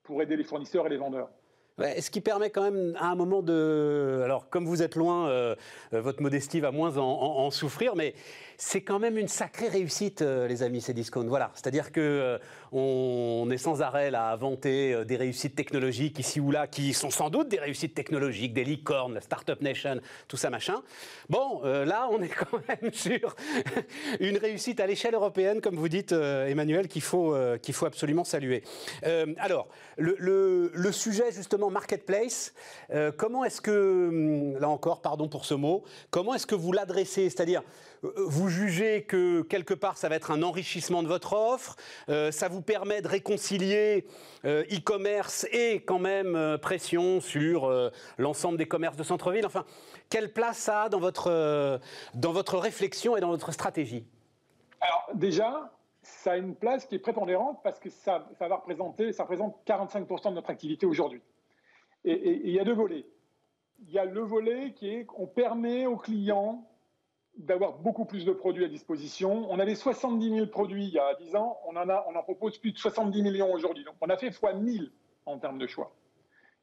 pour 0.03 0.21
aider 0.21 0.37
les 0.37 0.45
fournisseurs 0.45 0.87
et 0.87 0.91
les 0.91 0.99
vendeurs. 0.99 1.31
Ce 1.79 2.11
qui 2.11 2.21
permet 2.21 2.51
quand 2.51 2.63
même 2.63 2.95
à 2.99 3.11
un 3.11 3.15
moment 3.15 3.43
de... 3.43 4.21
Alors 4.25 4.51
comme 4.51 4.67
vous 4.67 4.83
êtes 4.83 4.97
loin, 4.97 5.29
euh, 5.29 5.55
votre 5.93 6.23
modestie 6.23 6.61
va 6.61 6.73
moins 6.73 6.99
en, 6.99 7.07
en 7.07 7.51
souffrir, 7.51 7.95
mais 7.97 8.15
c'est 8.59 8.81
quand 8.81 8.99
même 8.99 9.19
une 9.19 9.29
sacrée 9.29 9.69
réussite, 9.69 10.23
euh, 10.23 10.49
les 10.49 10.63
amis, 10.63 10.81
ces 10.81 10.95
discounts. 10.95 11.27
Voilà, 11.27 11.51
c'est-à-dire 11.55 11.93
que 11.93 12.01
euh, 12.01 12.39
on 12.73 13.49
est 13.51 13.59
sans 13.59 13.83
arrêt 13.83 14.15
à 14.15 14.35
vanter 14.37 14.95
euh, 14.95 15.05
des 15.05 15.17
réussites 15.17 15.55
technologiques 15.55 16.19
ici 16.19 16.41
ou 16.41 16.51
là, 16.51 16.67
qui 16.67 16.95
sont 16.95 17.11
sans 17.11 17.29
doute 17.29 17.49
des 17.49 17.59
réussites 17.59 17.95
technologiques, 17.95 18.55
des 18.55 18.65
licornes, 18.65 19.15
la 19.15 19.21
Startup 19.21 19.61
Nation, 19.61 20.01
tout 20.29 20.37
ça 20.37 20.51
machin. 20.51 20.83
Bon, 21.29 21.61
là, 21.63 22.09
on 22.11 22.23
est 22.23 22.29
quand 22.29 22.61
même 22.69 22.93
sur 22.93 23.35
une 24.21 24.39
réussite 24.39 24.81
à 24.81 24.87
l'échelle 24.87 25.15
européenne, 25.15 25.61
comme 25.61 25.77
vous 25.77 25.89
dites, 25.89 26.13
Emmanuel, 26.13 26.89
qu'il 26.89 27.03
faut, 27.03 27.37
qu'il 27.63 27.75
faut 27.75 27.87
absolument 27.87 28.25
saluer. 28.25 28.63
alors, 29.39 29.69
le, 29.97 30.71
le, 30.73 30.93
sujet 30.93 31.33
justement 31.33 31.71
marketplace, 31.71 32.55
comment 33.17 33.45
est-ce 33.45 33.61
que, 33.61 34.09
hum, 34.09 34.59
là 34.59 34.69
encore, 34.69 35.03
pardon 35.03 35.29
pour 35.29 35.45
ce 35.45 35.55
mot, 35.55 35.85
comment 36.11 36.35
est-ce 36.35 36.47
que 36.47 36.55
vous 36.55 36.73
l'adressez? 36.73 37.29
C'est-à-dire, 37.29 37.63
vous 38.17 38.49
jugez 38.49 39.05
que 39.05 39.43
quelque 39.43 39.75
part 39.75 39.97
ça 39.97 40.09
va 40.09 40.17
être 40.17 40.31
un 40.31 40.43
enrichissement 40.43 41.03
de 41.03 41.09
votre 41.09 41.33
offre, 41.33 41.77
euh, 42.09 42.31
ça 42.31 42.49
vous 42.49 42.63
permet 42.63 43.03
de 43.03 43.09
réconcilier 43.09 44.07
euh, 44.45 44.65
e-commerce 44.73 45.47
et 45.53 45.83
quand 45.83 45.99
même 45.99 46.37
euh, 46.37 46.59
pression 46.59 47.21
sur 47.21 47.71
l'ensemble 48.19 48.59
des 48.59 48.67
commerces 48.67 48.97
de 48.97 49.03
centre-ville. 49.03 49.47
Enfin, 49.47 49.65
quelle 50.11 50.33
place 50.33 50.59
ça 50.59 50.85
a 50.85 50.89
dans 50.89 51.01
votre, 51.01 51.81
dans 52.15 52.33
votre 52.33 52.59
réflexion 52.59 53.17
et 53.17 53.21
dans 53.21 53.29
votre 53.29 53.53
stratégie? 53.53 54.07
Alors 54.81 55.11
déjà, 55.15 55.73
ça 56.03 56.33
a 56.33 56.37
une 56.37 56.55
place 56.55 56.87
qui 56.87 56.95
est 56.95 57.01
prépondérante 57.01 57.61
parce 57.63 57.79
que 57.79 57.91
ça, 57.91 58.27
ça 58.39 58.49
va 58.49 58.57
représenter, 58.57 59.13
ça 59.13 59.25
représente 59.25 59.57
45% 59.67 60.31
de 60.31 60.35
notre 60.35 60.51
activité 60.51 60.87
aujourd'hui. 60.87 61.23
Et 62.05 62.43
il 62.45 62.53
y 62.53 62.61
a 62.61 62.65
deux 62.65 62.75
volets. 62.75 63.05
Il 63.81 63.93
y 63.93 63.99
a 63.99 64.05
le 64.05 64.21
volet 64.21 64.73
qui 64.75 64.89
est 64.89 65.05
qu'on 65.05 65.27
permet 65.27 65.87
aux 65.87 65.97
clients 65.97 66.65
d'avoir 67.37 67.79
beaucoup 67.79 68.05
plus 68.05 68.25
de 68.25 68.33
produits 68.33 68.65
à 68.65 68.69
disposition. 68.69 69.51
On 69.51 69.59
avait 69.59 69.75
70 69.75 70.31
000 70.31 70.47
produits 70.47 70.87
il 70.87 70.93
y 70.93 70.99
a 70.99 71.15
10 71.15 71.37
ans, 71.37 71.59
on 71.67 71.77
en, 71.77 71.89
a, 71.89 72.05
on 72.09 72.17
en 72.17 72.23
propose 72.23 72.59
plus 72.59 72.73
de 72.73 72.79
70 72.79 73.23
millions 73.23 73.53
aujourd'hui. 73.53 73.85
Donc 73.85 73.95
on 74.01 74.09
a 74.09 74.17
fait 74.17 74.31
fois 74.31 74.55
1000 74.55 74.91
en 75.27 75.39
termes 75.39 75.59
de 75.59 75.67
choix. 75.67 75.95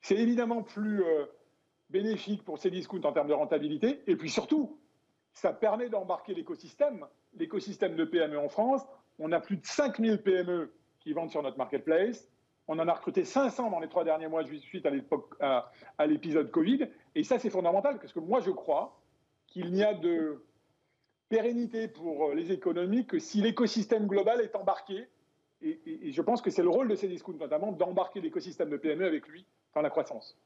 C'est 0.02 0.18
évidemment 0.18 0.64
plus 0.64 1.04
euh, 1.04 1.26
bénéfique 1.90 2.44
pour 2.44 2.58
ces 2.58 2.72
discounts 2.72 3.04
en 3.04 3.14
termes 3.14 3.28
de 3.28 3.34
rentabilité. 3.34 4.02
Et 4.08 4.16
puis 4.16 4.30
surtout, 4.30 4.80
ça 5.34 5.54
permet 5.54 5.90
d'embarquer 5.90 6.34
l'écosystème, 6.34 7.06
l'écosystème 7.36 7.96
de 7.96 8.06
PME 8.06 8.40
en 8.40 8.50
France. 8.50 8.82
On 9.20 9.32
a 9.32 9.40
plus 9.40 9.58
de 9.58 9.66
5000 9.66 10.22
PME 10.24 10.74
qui 11.00 11.14
vendent 11.14 11.32
sur 11.32 11.44
notre 11.44 11.58
marketplace. 11.58 12.30
On 12.68 12.80
en 12.80 12.88
a 12.88 12.94
recruté 12.94 13.26
500 13.26 13.70
dans 13.70 13.80
les 13.80 13.90
trois 13.90 14.06
derniers 14.06 14.28
mois 14.28 14.44
suite 14.46 14.86
à 14.88 16.06
l'épisode 16.08 16.50
Covid. 16.50 16.88
Et 17.14 17.24
ça, 17.24 17.38
c'est 17.38 17.50
fondamental 17.50 18.00
parce 18.00 18.14
que 18.14 18.20
moi, 18.20 18.40
je 18.40 18.52
crois 18.52 19.00
qu'il 19.48 19.72
n'y 19.74 19.84
a 19.84 19.94
de 19.94 20.44
pérennité 21.34 21.88
pour 21.88 22.30
euh, 22.30 22.36
les 22.36 22.52
économies 22.52 23.08
que 23.08 23.18
si 23.18 23.42
l'écosystème 23.42 24.06
global 24.06 24.40
est 24.42 24.56
embarqué 24.56 25.08
et, 25.64 26.12
je 26.12 26.22
pense 26.22 26.42
que 26.42 26.52
c'est 26.52 26.62
le 26.62 26.70
rôle 26.70 26.90
de 26.90 26.96
ces 26.96 27.08
discours, 27.08 27.34
notamment, 27.36 27.72
d'embarquer 27.72 28.20
l'écosystème 28.20 28.70
de 28.70 28.78
PME 28.78 29.06
avec 29.06 29.28
lui 29.30 29.46
dans 29.74 29.82
la 29.82 29.90
croissance. 29.90 30.38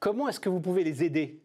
Comment 0.00 0.26
est-ce 0.28 0.40
que 0.40 0.48
vous 0.48 0.60
pouvez 0.60 0.84
les 0.84 1.04
aider? 1.04 1.38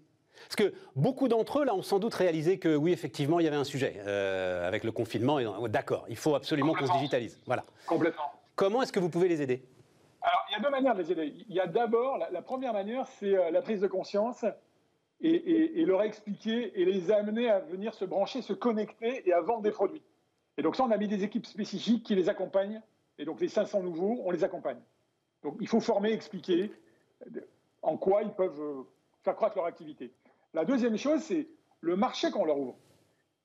Parce 0.43 0.55
que 0.55 0.73
beaucoup 0.95 1.27
d'entre 1.27 1.59
eux, 1.59 1.65
là, 1.65 1.75
ont 1.75 1.81
sans 1.81 1.99
doute 1.99 2.13
réalisé 2.13 2.57
que 2.59 2.73
oui, 2.73 2.93
effectivement, 2.93 3.41
il 3.41 3.43
y 3.43 3.47
avait 3.47 3.57
un 3.57 3.65
sujet 3.65 3.97
euh, 3.99 4.67
avec 4.67 4.85
le 4.85 4.93
confinement. 4.93 5.67
D'accord, 5.67 6.05
il 6.07 6.15
faut 6.15 6.33
absolument 6.33 6.73
qu'on 6.73 6.87
se 6.87 6.93
digitalise. 6.93 7.37
Voilà. 7.45 7.65
Complètement. 7.85 8.31
Comment 8.55 8.81
est-ce 8.81 8.93
que 8.93 9.01
vous 9.01 9.09
pouvez 9.09 9.27
les 9.27 9.41
aider? 9.41 9.65
Alors, 10.21 10.45
il 10.49 10.53
y 10.53 10.55
a 10.55 10.59
deux 10.61 10.71
manières 10.71 10.95
de 10.95 11.01
les 11.01 11.11
aider. 11.11 11.33
Il 11.49 11.53
y 11.53 11.59
a 11.59 11.67
d'abord, 11.67 12.17
la, 12.17 12.41
première 12.41 12.71
manière, 12.71 13.05
c'est 13.19 13.35
euh, 13.35 13.51
la 13.51 13.61
prise 13.61 13.81
de 13.81 13.87
conscience 13.87 14.45
et, 15.23 15.85
leur 15.85 16.01
expliquer 16.03 16.79
et 16.79 16.85
les 16.85 17.11
amener 17.11 17.49
à 17.49 17.59
venir 17.59 17.93
se 17.93 18.05
brancher, 18.05 18.41
se 18.41 18.53
connecter 18.53 19.27
et 19.27 19.33
à 19.33 19.41
vendre 19.41 19.61
des 19.61 19.71
produits. 19.71 20.01
Et 20.57 20.61
donc 20.61 20.75
ça, 20.75 20.83
on 20.83 20.91
a 20.91 20.97
mis 20.97 21.07
des 21.07 21.23
équipes 21.23 21.45
spécifiques 21.45 22.03
qui 22.03 22.15
les 22.15 22.29
accompagnent. 22.29 22.81
Et 23.17 23.25
donc 23.25 23.39
les 23.39 23.47
500 23.47 23.83
nouveaux, 23.83 24.21
on 24.25 24.31
les 24.31 24.43
accompagne. 24.43 24.79
Donc 25.43 25.57
il 25.59 25.67
faut 25.67 25.79
former, 25.79 26.11
expliquer 26.11 26.71
en 27.81 27.97
quoi 27.97 28.23
ils 28.23 28.31
peuvent 28.31 28.61
euh, 28.61 28.83
faire 29.23 29.35
croître 29.35 29.55
leur 29.57 29.65
activité. 29.65 30.11
La 30.53 30.65
deuxième 30.65 30.97
chose, 30.97 31.21
c'est 31.21 31.47
le 31.81 31.95
marché 31.95 32.31
qu'on 32.31 32.45
leur 32.45 32.57
ouvre. 32.57 32.77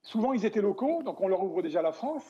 Souvent, 0.03 0.33
ils 0.33 0.45
étaient 0.45 0.61
locaux, 0.61 1.03
donc 1.03 1.21
on 1.21 1.29
leur 1.29 1.43
ouvre 1.43 1.63
déjà 1.63 1.83
la 1.83 1.93
France. 1.93 2.25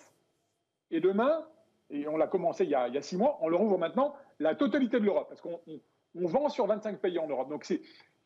Et 0.91 1.00
demain, 1.00 1.47
et 1.91 2.07
on 2.09 2.17
l'a 2.17 2.26
commencé 2.26 2.65
il 2.65 2.71
y, 2.71 2.75
a, 2.75 3.03
six 3.03 3.17
mois, 3.17 3.38
on 3.41 3.49
leur 3.49 3.61
ouvre 3.61 3.79
maintenant 3.79 4.15
la 4.38 4.55
totalité 4.55 4.99
de 4.99 5.05
l'Europe, 5.05 5.29
parce 5.29 5.41
qu'on 5.41 5.61
vend 6.15 6.49
sur 6.49 6.67
25 6.67 7.00
pays 7.00 7.19
en 7.19 7.26
Europe. 7.26 7.49
Donc 7.49 7.65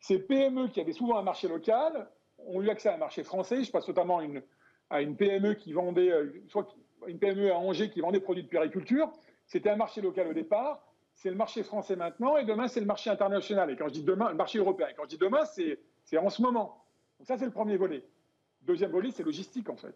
ces 0.01 0.19
PME 0.19 0.67
qui 0.67 0.81
avaient 0.81 0.91
souvent 0.91 1.17
un 1.17 1.23
marché 1.23 1.47
local 1.47 2.09
ont 2.39 2.61
eu 2.61 2.69
accès 2.69 2.89
à 2.89 2.95
un 2.95 2.97
marché 2.97 3.23
français. 3.23 3.63
Je 3.63 3.71
passe 3.71 3.87
notamment 3.87 4.19
à 4.89 5.01
une, 5.01 5.15
PME 5.15 5.53
qui 5.53 5.71
vendait, 5.71 6.11
euh, 6.11 6.33
une 7.07 7.19
PME 7.19 7.51
à 7.51 7.57
Angers 7.57 7.89
qui 7.89 8.01
vendait 8.01 8.19
des 8.19 8.23
produits 8.23 8.43
de 8.43 8.49
périculture. 8.49 9.09
C'était 9.45 9.69
un 9.69 9.75
marché 9.75 10.01
local 10.01 10.27
au 10.27 10.33
départ, 10.33 10.83
c'est 11.13 11.29
le 11.29 11.35
marché 11.35 11.63
français 11.63 11.95
maintenant, 11.95 12.37
et 12.37 12.45
demain 12.45 12.67
c'est 12.67 12.79
le 12.79 12.85
marché 12.85 13.09
international. 13.09 13.69
Et 13.69 13.75
quand 13.75 13.87
je 13.87 13.93
dis 13.93 14.03
demain, 14.03 14.29
le 14.29 14.35
marché 14.35 14.57
européen. 14.57 14.87
Et 14.89 14.93
quand 14.93 15.03
je 15.03 15.09
dis 15.09 15.17
demain, 15.17 15.45
c'est 15.45 16.17
en 16.17 16.29
ce 16.29 16.41
moment. 16.41 16.83
Donc 17.19 17.27
ça, 17.27 17.37
c'est 17.37 17.45
le 17.45 17.51
premier 17.51 17.77
volet. 17.77 18.03
Deuxième 18.63 18.91
volet, 18.91 19.11
c'est 19.11 19.23
logistique, 19.23 19.69
en 19.69 19.75
fait. 19.75 19.95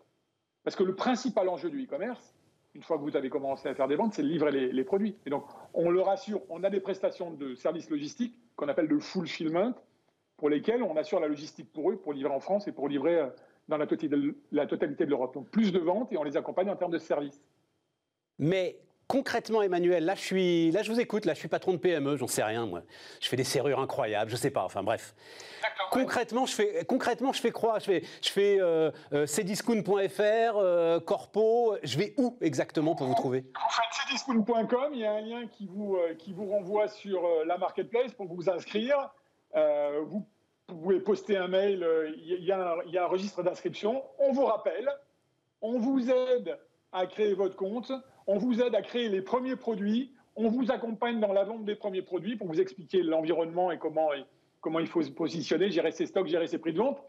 Parce 0.63 0.75
que 0.75 0.83
le 0.83 0.95
principal 0.95 1.49
enjeu 1.49 1.69
du 1.69 1.83
e-commerce, 1.83 2.35
une 2.75 2.83
fois 2.83 2.97
que 2.97 3.03
vous 3.03 3.15
avez 3.15 3.29
commencé 3.29 3.69
à 3.69 3.73
faire 3.73 3.87
des 3.87 3.95
ventes, 3.95 4.13
c'est 4.13 4.21
de 4.21 4.27
livrer 4.27 4.51
les, 4.51 4.83
produits. 4.83 5.15
Et 5.25 5.29
donc, 5.29 5.45
on 5.73 5.89
le 5.89 6.01
rassure, 6.01 6.41
on 6.49 6.63
a 6.63 6.69
des 6.69 6.79
prestations 6.79 7.31
de 7.31 7.55
services 7.55 7.89
logistiques 7.89 8.35
qu'on 8.55 8.67
appelle 8.67 8.87
de 8.87 8.99
fulfillment, 8.99 9.73
pour 10.37 10.49
lesquelles 10.49 10.83
on 10.83 10.95
assure 10.97 11.19
la 11.19 11.27
logistique 11.27 11.71
pour 11.71 11.91
eux, 11.91 11.97
pour 11.97 12.13
livrer 12.13 12.33
en 12.33 12.39
France 12.39 12.67
et 12.67 12.71
pour 12.71 12.87
livrer 12.87 13.19
euh, 13.19 13.27
dans 13.67 13.77
la 13.77 13.87
totalité 13.87 15.05
de 15.05 15.09
l'Europe. 15.09 15.33
Donc, 15.33 15.49
plus 15.49 15.71
de 15.71 15.79
ventes 15.79 16.11
et 16.11 16.17
on 16.17 16.23
les 16.23 16.37
accompagne 16.37 16.69
en 16.69 16.75
termes 16.75 16.91
de 16.91 16.99
services. 16.99 17.41
Mais 18.37 18.77
Concrètement, 19.07 19.61
Emmanuel, 19.61 20.03
là 20.03 20.15
je, 20.15 20.21
suis, 20.21 20.71
là 20.71 20.81
je 20.81 20.91
vous 20.91 20.99
écoute, 20.99 21.25
là 21.25 21.35
je 21.35 21.39
suis 21.39 21.47
patron 21.47 21.73
de 21.73 21.77
PME, 21.77 22.17
j'en 22.17 22.25
sais 22.25 22.43
rien 22.43 22.65
moi. 22.65 22.81
Je 23.21 23.27
fais 23.27 23.35
des 23.35 23.43
serrures 23.43 23.79
incroyables, 23.79 24.31
je 24.31 24.35
sais 24.35 24.49
pas, 24.49 24.63
enfin 24.63 24.81
bref. 24.81 25.13
Concrètement, 25.91 26.47
je 26.47 26.55
fais, 26.55 26.85
concrètement, 26.85 27.31
je 27.31 27.39
fais 27.39 27.51
quoi? 27.51 27.77
Je 27.77 27.85
fais, 27.85 28.03
je 28.21 28.29
fais 28.29 28.59
euh, 28.59 28.89
euh 29.13 29.27
cdiscount.fr, 29.27 30.57
euh, 30.57 30.99
Corpo, 30.99 31.75
je 31.83 31.99
vais 31.99 32.15
où 32.17 32.35
exactement 32.41 32.95
pour 32.95 33.05
vous 33.05 33.13
trouver? 33.13 33.41
Vous 33.41 33.75
faites 33.75 34.07
cdiscount.com, 34.09 34.89
il 34.93 34.99
y 34.99 35.05
a 35.05 35.11
un 35.11 35.21
lien 35.21 35.47
qui 35.47 35.67
vous, 35.67 35.97
euh, 35.97 36.15
qui 36.15 36.33
vous 36.33 36.47
renvoie 36.47 36.87
sur 36.87 37.21
la 37.45 37.59
marketplace 37.59 38.11
pour 38.13 38.25
vous 38.25 38.49
inscrire. 38.49 39.11
Vous 39.55 40.25
pouvez 40.67 40.99
poster 40.99 41.37
un 41.37 41.47
mail, 41.47 41.85
il 42.17 42.43
y, 42.43 42.51
a 42.51 42.77
il 42.85 42.91
y 42.91 42.97
a 42.97 43.03
un 43.03 43.07
registre 43.07 43.43
d'inscription, 43.43 44.03
on 44.19 44.31
vous 44.31 44.45
rappelle, 44.45 44.89
on 45.61 45.79
vous 45.79 46.09
aide 46.09 46.57
à 46.91 47.05
créer 47.07 47.33
votre 47.33 47.55
compte 47.55 47.91
on 48.27 48.37
vous 48.37 48.61
aide 48.61 48.75
à 48.75 48.81
créer 48.81 49.09
les 49.09 49.21
premiers 49.21 49.55
produits, 49.55 50.11
on 50.35 50.49
vous 50.49 50.71
accompagne 50.71 51.19
dans 51.19 51.33
la 51.33 51.43
vente 51.43 51.65
des 51.65 51.75
premiers 51.75 52.01
produits 52.01 52.35
pour 52.35 52.47
vous 52.47 52.59
expliquer 52.59 53.03
l'environnement 53.03 53.71
et 53.71 53.77
comment, 53.77 54.09
comment 54.61 54.79
il 54.79 54.87
faut 54.87 55.01
se 55.01 55.11
positionner, 55.11 55.69
gérer 55.69 55.91
ses 55.91 56.07
stocks, 56.07 56.27
gérer 56.27 56.47
ses 56.47 56.57
prix 56.57 56.73
de 56.73 56.79
vente. 56.79 57.01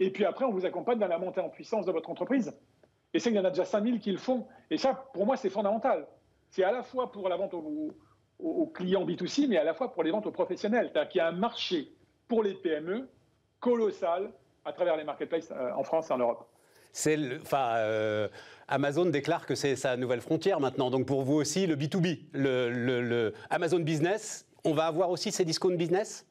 Et 0.00 0.10
puis 0.10 0.24
après, 0.24 0.44
on 0.44 0.50
vous 0.50 0.66
accompagne 0.66 0.98
dans 0.98 1.06
la 1.06 1.18
montée 1.18 1.40
en 1.40 1.48
puissance 1.48 1.86
de 1.86 1.92
votre 1.92 2.10
entreprise. 2.10 2.52
Et 3.12 3.20
c'est 3.20 3.30
qu'il 3.30 3.38
y 3.38 3.40
en 3.40 3.44
a 3.44 3.50
déjà 3.50 3.64
5000 3.64 4.00
qui 4.00 4.10
le 4.10 4.18
font. 4.18 4.46
Et 4.70 4.76
ça, 4.76 4.94
pour 5.12 5.24
moi, 5.24 5.36
c'est 5.36 5.50
fondamental. 5.50 6.08
C'est 6.50 6.64
à 6.64 6.72
la 6.72 6.82
fois 6.82 7.12
pour 7.12 7.28
la 7.28 7.36
vente 7.36 7.54
aux, 7.54 8.66
clients 8.74 9.06
B2C, 9.06 9.46
mais 9.46 9.56
à 9.56 9.64
la 9.64 9.74
fois 9.74 9.92
pour 9.92 10.02
les 10.02 10.10
ventes 10.10 10.26
aux 10.26 10.32
professionnels. 10.32 10.90
C'est-à-dire 10.92 11.08
qu'il 11.08 11.18
y 11.20 11.22
a 11.22 11.28
un 11.28 11.32
marché 11.32 11.93
pour 12.28 12.42
les 12.42 12.54
PME 12.54 13.08
colossal 13.60 14.30
à 14.64 14.72
travers 14.72 14.96
les 14.96 15.04
marketplaces 15.04 15.50
euh, 15.50 15.72
en 15.74 15.84
France 15.84 16.10
et 16.10 16.12
en 16.12 16.18
Europe. 16.18 16.46
C'est 16.94 17.18
enfin, 17.42 17.74
euh, 17.78 18.28
Amazon 18.68 19.06
déclare 19.06 19.46
que 19.46 19.56
c'est 19.56 19.74
sa 19.74 19.96
nouvelle 19.96 20.20
frontière 20.20 20.60
maintenant. 20.60 20.90
Donc 20.90 21.06
pour 21.06 21.22
vous 21.22 21.34
aussi, 21.34 21.66
le 21.66 21.74
B2B, 21.74 22.20
le, 22.32 23.32
Amazon 23.50 23.80
Business, 23.80 24.46
on 24.64 24.72
va 24.74 24.86
avoir 24.86 25.10
aussi 25.10 25.32
ces 25.32 25.44
discounts 25.44 25.76
business? 25.76 26.24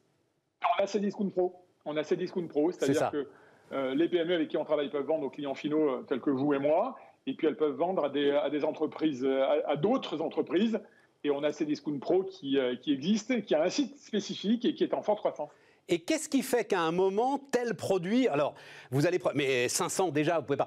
On 0.78 0.82
a 0.82 0.86
ces 0.86 1.00
discounts 1.00 1.28
pro. 1.28 1.54
On 1.84 1.98
a 1.98 2.02
ces 2.02 2.16
discounts 2.16 2.48
pro, 2.48 2.72
c'est-à-dire 2.72 3.10
que 3.10 3.28
euh, 3.72 3.94
les 3.94 4.08
PME 4.08 4.34
avec 4.34 4.48
qui 4.48 4.56
on 4.56 4.64
travaille 4.64 4.88
peuvent 4.88 5.04
vendre 5.04 5.26
aux 5.26 5.30
clients 5.30 5.54
finaux 5.54 5.90
euh, 5.90 6.02
tels 6.08 6.22
que 6.22 6.30
vous 6.30 6.54
et 6.54 6.58
moi, 6.58 6.96
et 7.26 7.34
puis 7.34 7.46
elles 7.46 7.58
peuvent 7.58 7.76
vendre 7.76 8.06
à 8.06 8.08
des, 8.08 8.64
entreprises, 8.64 9.26
à, 9.66 9.76
d'autres 9.76 10.22
entreprises. 10.22 10.80
Et 11.24 11.30
on 11.30 11.42
a 11.42 11.52
ces 11.52 11.66
discounts 11.66 11.98
pro 11.98 12.22
qui, 12.22 12.58
qui 12.80 12.92
existent, 12.92 13.40
qui 13.40 13.54
a 13.54 13.62
un 13.62 13.70
site 13.70 13.98
spécifique 13.98 14.64
et 14.64 14.74
qui 14.74 14.84
est 14.84 14.92
en 14.94 15.02
forte 15.02 15.18
croissance. 15.18 15.50
Et 15.88 15.98
qu'est-ce 15.98 16.30
qui 16.30 16.42
fait 16.42 16.64
qu'à 16.64 16.80
un 16.80 16.92
moment, 16.92 17.38
tel 17.50 17.74
produit, 17.74 18.26
alors 18.28 18.54
vous 18.90 19.06
allez, 19.06 19.20
mais 19.34 19.68
500 19.68 20.08
déjà, 20.12 20.38
vous 20.38 20.46
pouvez 20.46 20.56
pas. 20.56 20.66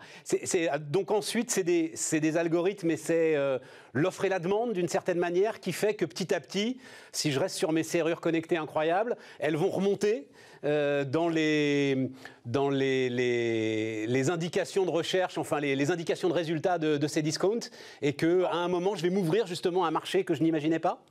donc 0.78 1.10
ensuite, 1.10 1.50
c'est 1.50 1.64
des, 1.64 2.38
algorithmes 2.38 2.92
et 2.92 2.98
c'est 2.98 3.36
euh, 3.36 3.58
l'offre 3.94 4.26
et 4.26 4.30
la 4.30 4.38
demande 4.38 4.74
d'une 4.74 4.88
certaine 4.88 5.18
manière 5.18 5.60
qui 5.60 5.72
fait 5.72 5.96
que 5.96 6.06
petit 6.06 6.36
à 6.36 6.40
petit, 6.40 6.78
si 7.12 7.32
je 7.32 7.40
reste 7.40 7.56
sur 7.56 7.72
mes 7.72 7.82
serrures 7.82 8.22
connectées 8.22 8.58
incroyables, 8.58 9.18
elles 9.40 9.56
vont 9.56 9.70
remonter 9.70 10.28
euh, 10.64 11.04
dans, 11.04 11.30
les, 11.30 12.12
dans 12.46 12.70
les, 12.70 14.30
indications 14.30 14.86
de 14.86 14.92
recherche, 14.92 15.40
enfin 15.40 15.60
les, 15.60 15.90
indications 15.90 16.30
de 16.30 16.34
résultats 16.34 16.78
de, 16.78 16.98
de 16.98 17.08
ces 17.08 17.24
discounts, 17.24 17.72
et 18.04 18.14
qu'à 18.14 18.52
un 18.52 18.68
moment, 18.68 18.96
je 18.96 19.02
vais 19.02 19.10
m'ouvrir 19.10 19.48
justement 19.48 19.84
à 19.84 19.88
un 19.88 19.92
marché 19.92 20.24
que 20.24 20.36
je 20.36 20.44
n'imaginais 20.44 20.80
pas 20.80 21.02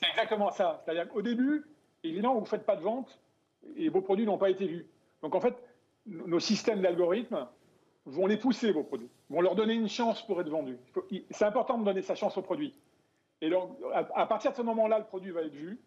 C'est 0.00 0.08
exactement 0.08 0.50
ça. 0.50 0.82
C'est-à-dire 0.82 1.08
qu'au 1.08 1.20
début, 1.20 1.66
évidemment, 2.02 2.36
vous 2.36 2.42
ne 2.42 2.46
faites 2.46 2.64
pas 2.64 2.76
de 2.76 2.82
vente 2.82 3.18
et 3.76 3.88
vos 3.88 4.00
produits 4.00 4.26
n'ont 4.26 4.38
pas 4.38 4.50
été 4.50 4.66
vus. 4.66 4.86
Donc 5.22 5.34
en 5.34 5.40
fait, 5.40 5.54
nos 6.06 6.40
systèmes 6.40 6.82
d'algorithmes 6.82 7.46
vont 8.06 8.26
les 8.26 8.36
pousser, 8.36 8.72
vos 8.72 8.82
produits, 8.82 9.08
vont 9.30 9.40
leur 9.40 9.54
donner 9.54 9.74
une 9.74 9.88
chance 9.88 10.24
pour 10.26 10.40
être 10.40 10.50
vendus. 10.50 10.78
C'est 11.30 11.44
important 11.44 11.78
de 11.78 11.84
donner 11.84 12.02
sa 12.02 12.14
chance 12.14 12.36
au 12.36 12.42
produit. 12.42 12.74
Et 13.40 13.50
donc, 13.50 13.76
à 13.92 14.26
partir 14.26 14.52
de 14.52 14.56
ce 14.56 14.62
moment-là, 14.62 14.98
le 14.98 15.04
produit 15.04 15.30
va 15.30 15.42
être 15.42 15.54
vu, 15.54 15.78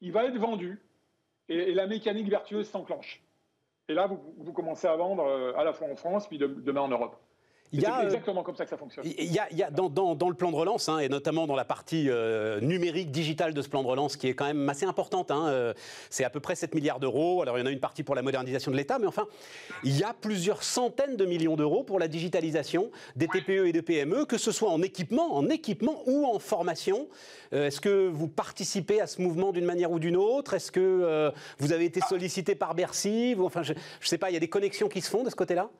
il 0.00 0.12
va 0.12 0.24
être 0.24 0.38
vendu, 0.38 0.80
et, 1.48 1.74
la 1.74 1.86
mécanique 1.86 2.28
vertueuse 2.28 2.68
s'enclenche. 2.68 3.22
Et 3.88 3.94
là, 3.94 4.06
vous, 4.06 4.52
commencez 4.52 4.86
à 4.86 4.94
vendre 4.96 5.24
euh, 5.24 5.52
à 5.56 5.64
la 5.64 5.72
fois 5.72 5.88
en 5.88 5.96
France, 5.96 6.28
puis 6.28 6.38
demain 6.38 6.82
en 6.82 6.88
Europe. 6.88 7.16
C'est 7.72 7.88
euh, 7.88 8.02
exactement 8.02 8.42
comme 8.42 8.56
ça 8.56 8.64
que 8.64 8.70
ça 8.70 8.76
fonctionne. 8.76 9.04
Il 9.06 9.32
y 9.32 9.38
a, 9.38 9.70
dans, 9.70 9.88
le 9.88 10.34
plan 10.34 10.50
de 10.50 10.56
relance, 10.56 10.88
hein, 10.88 10.98
et 10.98 11.08
notamment 11.08 11.46
dans 11.46 11.54
la 11.54 11.64
partie 11.64 12.06
euh, 12.08 12.60
numérique, 12.60 13.12
digitale 13.12 13.54
de 13.54 13.62
ce 13.62 13.68
plan 13.68 13.82
de 13.82 13.88
relance, 13.88 14.16
qui 14.16 14.26
est 14.26 14.34
quand 14.34 14.46
même 14.46 14.68
assez 14.68 14.86
importante, 14.86 15.30
hein, 15.30 15.46
euh, 15.48 15.72
c'est 16.08 16.24
à 16.24 16.30
peu 16.30 16.40
près 16.40 16.56
7 16.56 16.74
milliards 16.74 16.98
d'euros. 16.98 17.42
Alors 17.42 17.58
il 17.58 17.60
y 17.60 17.62
en 17.62 17.66
a 17.66 17.70
une 17.70 17.80
partie 17.80 18.02
pour 18.02 18.14
la 18.14 18.22
modernisation 18.22 18.72
de 18.72 18.76
l'État, 18.76 18.98
mais 18.98 19.06
enfin, 19.06 19.26
il 19.84 19.96
y 19.96 20.02
a 20.02 20.12
plusieurs 20.12 20.64
centaines 20.64 21.16
de 21.16 21.24
millions 21.24 21.54
d'euros 21.54 21.84
pour 21.84 22.00
la 22.00 22.08
digitalisation 22.08 22.90
des 23.14 23.28
TPE 23.28 23.66
et 23.66 23.72
des 23.72 23.82
PME, 23.82 24.24
que 24.24 24.38
ce 24.38 24.50
soit 24.50 24.70
en 24.70 24.82
équipement, 24.82 25.36
en 25.36 25.48
équipement 25.48 26.02
ou 26.06 26.26
en 26.26 26.38
formation. 26.38 27.08
Est-ce 27.52 27.80
que 27.80 28.08
vous 28.08 28.28
participez 28.28 29.00
à 29.00 29.06
ce 29.06 29.20
mouvement 29.22 29.52
d'une 29.52 29.64
manière 29.64 29.90
ou 29.90 29.98
d'une 29.98 30.16
autre? 30.16 30.54
Est-ce 30.54 30.72
que 30.72 31.32
vous 31.58 31.72
avez 31.72 31.84
été 31.84 32.00
sollicité 32.00 32.54
par 32.54 32.74
Bercy? 32.74 33.36
Enfin, 33.38 33.62
je 33.62 33.72
ne 33.72 33.78
sais 34.02 34.18
pas, 34.18 34.30
il 34.30 34.34
y 34.34 34.36
a 34.36 34.40
des 34.40 34.48
connexions 34.48 34.88
qui 34.88 35.00
se 35.00 35.10
font 35.10 35.22
de 35.22 35.30
ce 35.30 35.36
côté-là? 35.36 35.70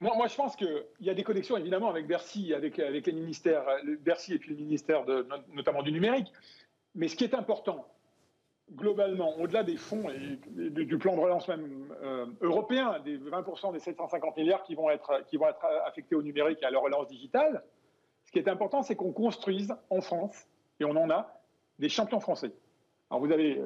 Moi, 0.00 0.26
je 0.26 0.34
pense 0.34 0.56
qu'il 0.56 0.84
y 1.00 1.10
a 1.10 1.14
des 1.14 1.22
connexions 1.22 1.56
évidemment 1.56 1.88
avec 1.88 2.06
Bercy, 2.06 2.52
avec, 2.52 2.76
les 2.76 3.12
ministères, 3.12 3.64
Bercy 4.00 4.34
et 4.34 4.38
puis 4.38 4.50
le 4.50 4.56
ministère 4.56 5.04
de, 5.04 5.26
notamment 5.54 5.82
du 5.82 5.92
numérique. 5.92 6.32
Mais 6.94 7.08
ce 7.08 7.16
qui 7.16 7.24
est 7.24 7.34
important, 7.34 7.86
globalement, 8.74 9.38
au-delà 9.38 9.62
des 9.62 9.76
fonds 9.76 10.08
et 10.10 10.38
du 10.70 10.98
plan 10.98 11.14
de 11.14 11.20
relance 11.20 11.46
même 11.48 11.94
euh, 12.02 12.26
européen, 12.40 12.98
des 13.04 13.18
20% 13.18 13.72
des 13.72 13.78
750 13.78 14.36
milliards 14.36 14.62
qui 14.64 14.74
vont, 14.74 14.90
être, 14.90 15.24
qui 15.26 15.36
vont 15.36 15.48
être 15.48 15.64
affectés 15.86 16.14
au 16.14 16.22
numérique 16.22 16.58
et 16.62 16.66
à 16.66 16.70
la 16.70 16.78
relance 16.78 17.06
digitale, 17.08 17.62
ce 18.24 18.32
qui 18.32 18.38
est 18.38 18.48
important, 18.48 18.82
c'est 18.82 18.96
qu'on 18.96 19.12
construise 19.12 19.74
en 19.88 20.00
France, 20.00 20.46
et 20.80 20.84
on 20.84 20.96
en 20.96 21.10
a, 21.10 21.40
des 21.78 21.88
champions 21.88 22.20
français. 22.20 22.52
Alors 23.10 23.24
vous 23.24 23.32
avez 23.32 23.62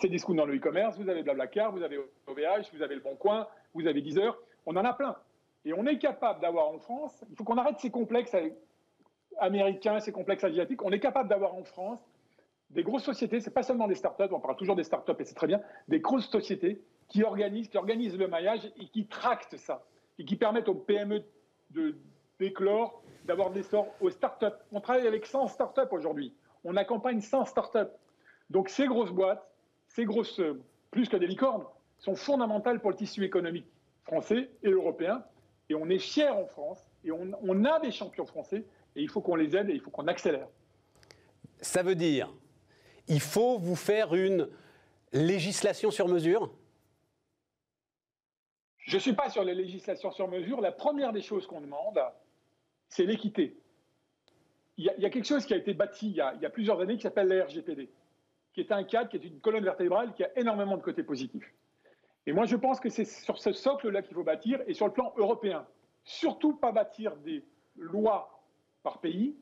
ces 0.00 0.08
discours 0.08 0.34
dans 0.34 0.44
le 0.44 0.56
e-commerce, 0.56 0.98
vous 0.98 1.08
avez 1.08 1.22
Blablacar, 1.22 1.72
vous 1.72 1.82
avez 1.82 1.98
OVH, 2.26 2.70
vous 2.74 2.82
avez 2.82 2.96
Le 2.96 3.00
Bon 3.00 3.16
Coin, 3.16 3.48
vous 3.72 3.86
avez 3.86 4.02
Deezer, 4.02 4.36
on 4.66 4.76
en 4.76 4.84
a 4.84 4.92
plein. 4.92 5.16
Et 5.64 5.72
on 5.72 5.86
est 5.86 5.98
capable 5.98 6.40
d'avoir 6.40 6.68
en 6.68 6.78
France, 6.78 7.24
il 7.30 7.36
faut 7.36 7.44
qu'on 7.44 7.56
arrête 7.56 7.78
ces 7.78 7.90
complexes 7.90 8.36
américains, 9.38 10.00
ces 10.00 10.12
complexes 10.12 10.44
asiatiques, 10.44 10.82
on 10.84 10.92
est 10.92 11.00
capable 11.00 11.28
d'avoir 11.28 11.54
en 11.54 11.64
France 11.64 12.00
des 12.70 12.82
grosses 12.82 13.04
sociétés, 13.04 13.40
c'est 13.40 13.52
pas 13.52 13.62
seulement 13.62 13.86
des 13.86 13.94
startups, 13.94 14.32
on 14.32 14.40
parle 14.40 14.56
toujours 14.56 14.76
des 14.76 14.84
startups 14.84 15.12
et 15.18 15.24
c'est 15.24 15.34
très 15.34 15.46
bien, 15.46 15.60
des 15.88 16.00
grosses 16.00 16.28
sociétés 16.28 16.82
qui 17.08 17.22
organisent, 17.22 17.68
qui 17.68 17.78
organisent 17.78 18.18
le 18.18 18.26
maillage 18.26 18.70
et 18.78 18.88
qui 18.88 19.06
tractent 19.06 19.56
ça, 19.56 19.84
et 20.18 20.24
qui 20.24 20.36
permettent 20.36 20.68
aux 20.68 20.74
PME 20.74 21.22
de 21.70 21.96
d'éclore 22.38 23.02
d'avoir 23.24 23.50
des 23.50 23.62
sorts 23.62 23.88
aux 24.00 24.10
startups. 24.10 24.56
On 24.72 24.80
travaille 24.80 25.06
avec 25.06 25.26
100 25.26 25.48
startups 25.48 25.80
aujourd'hui. 25.90 26.34
On 26.64 26.76
accompagne 26.76 27.20
100 27.20 27.46
startups. 27.46 27.92
Donc 28.50 28.68
ces 28.68 28.86
grosses 28.86 29.12
boîtes, 29.12 29.48
ces 29.86 30.04
grosses, 30.04 30.40
plus 30.90 31.08
que 31.08 31.16
des 31.16 31.26
licornes, 31.26 31.64
sont 31.98 32.16
fondamentales 32.16 32.80
pour 32.80 32.90
le 32.90 32.96
tissu 32.96 33.24
économique 33.24 33.66
français 34.02 34.50
et 34.62 34.70
européen. 34.70 35.24
Et 35.68 35.74
on 35.74 35.88
est 35.88 35.98
fiers 35.98 36.28
en 36.28 36.46
France, 36.46 36.84
et 37.04 37.10
on, 37.10 37.32
on 37.42 37.64
a 37.64 37.80
des 37.80 37.90
champions 37.90 38.26
français, 38.26 38.64
et 38.96 39.02
il 39.02 39.08
faut 39.08 39.20
qu'on 39.20 39.36
les 39.36 39.56
aide 39.56 39.70
et 39.70 39.74
il 39.74 39.80
faut 39.80 39.90
qu'on 39.90 40.06
accélère. 40.06 40.48
Ça 41.60 41.82
veut 41.82 41.94
dire, 41.94 42.32
il 43.08 43.20
faut 43.20 43.58
vous 43.58 43.76
faire 43.76 44.14
une 44.14 44.48
législation 45.12 45.90
sur 45.90 46.08
mesure? 46.08 46.50
Je 48.78 48.96
ne 48.96 49.00
suis 49.00 49.14
pas 49.14 49.30
sur 49.30 49.44
les 49.44 49.54
législations 49.54 50.10
sur 50.10 50.28
mesure. 50.28 50.60
La 50.60 50.72
première 50.72 51.12
des 51.12 51.22
choses 51.22 51.46
qu'on 51.46 51.60
demande, 51.60 51.98
c'est 52.88 53.04
l'équité. 53.04 53.56
Il, 54.76 54.84
y, 54.84 55.06
a 55.06 55.10
quelque 55.10 55.26
chose 55.26 55.46
qui 55.46 55.54
a 55.54 55.56
été 55.56 55.72
bâti 55.72 56.08
il 56.08 56.16
y 56.16 56.20
a, 56.20 56.50
plusieurs 56.50 56.80
années 56.80 56.96
qui 56.96 57.02
s'appelle 57.02 57.28
la 57.28 57.44
RGPD, 57.44 57.88
qui 58.52 58.60
est 58.60 58.72
un 58.72 58.82
cadre, 58.82 59.08
qui 59.08 59.16
est 59.16 59.24
une 59.24 59.40
colonne 59.40 59.62
vertébrale 59.62 60.12
qui 60.14 60.24
a 60.24 60.36
énormément 60.36 60.76
de 60.76 60.82
côtés 60.82 61.04
positifs. 61.04 61.54
Et 62.26 62.32
moi, 62.32 62.46
je 62.46 62.56
pense 62.56 62.80
que 62.80 62.88
c'est 62.88 63.04
sur 63.04 63.38
ce 63.38 63.52
socle-là 63.52 64.02
qu'il 64.02 64.14
faut 64.14 64.24
bâtir, 64.24 64.60
et 64.66 64.74
sur 64.74 64.86
le 64.86 64.92
plan 64.92 65.12
européen. 65.16 65.66
Surtout 66.04 66.54
pas 66.54 66.72
bâtir 66.72 67.16
des 67.16 67.44
lois 67.76 68.42
par 68.82 68.98
pays, 68.98 69.36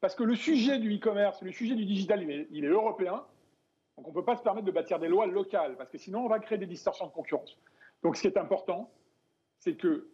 parce 0.00 0.14
que 0.14 0.24
le 0.24 0.34
sujet 0.34 0.78
du 0.78 0.96
e-commerce, 0.96 1.42
le 1.42 1.52
sujet 1.52 1.74
du 1.74 1.84
digital, 1.84 2.22
il 2.22 2.64
est, 2.64 2.68
européen. 2.68 3.24
Donc 3.96 4.06
on 4.06 4.10
ne 4.10 4.14
peut 4.14 4.24
pas 4.24 4.36
se 4.36 4.42
permettre 4.42 4.66
de 4.66 4.72
bâtir 4.72 4.98
des 4.98 5.08
lois 5.08 5.26
locales, 5.26 5.76
parce 5.76 5.90
que 5.90 5.98
sinon 5.98 6.24
on 6.24 6.28
va 6.28 6.38
créer 6.38 6.58
des 6.58 6.66
distorsions 6.66 7.06
de 7.06 7.12
concurrence. 7.12 7.58
Donc 8.02 8.16
ce 8.16 8.22
qui 8.22 8.26
est 8.26 8.36
important, 8.36 8.90
c'est 9.58 9.74
que 9.74 10.08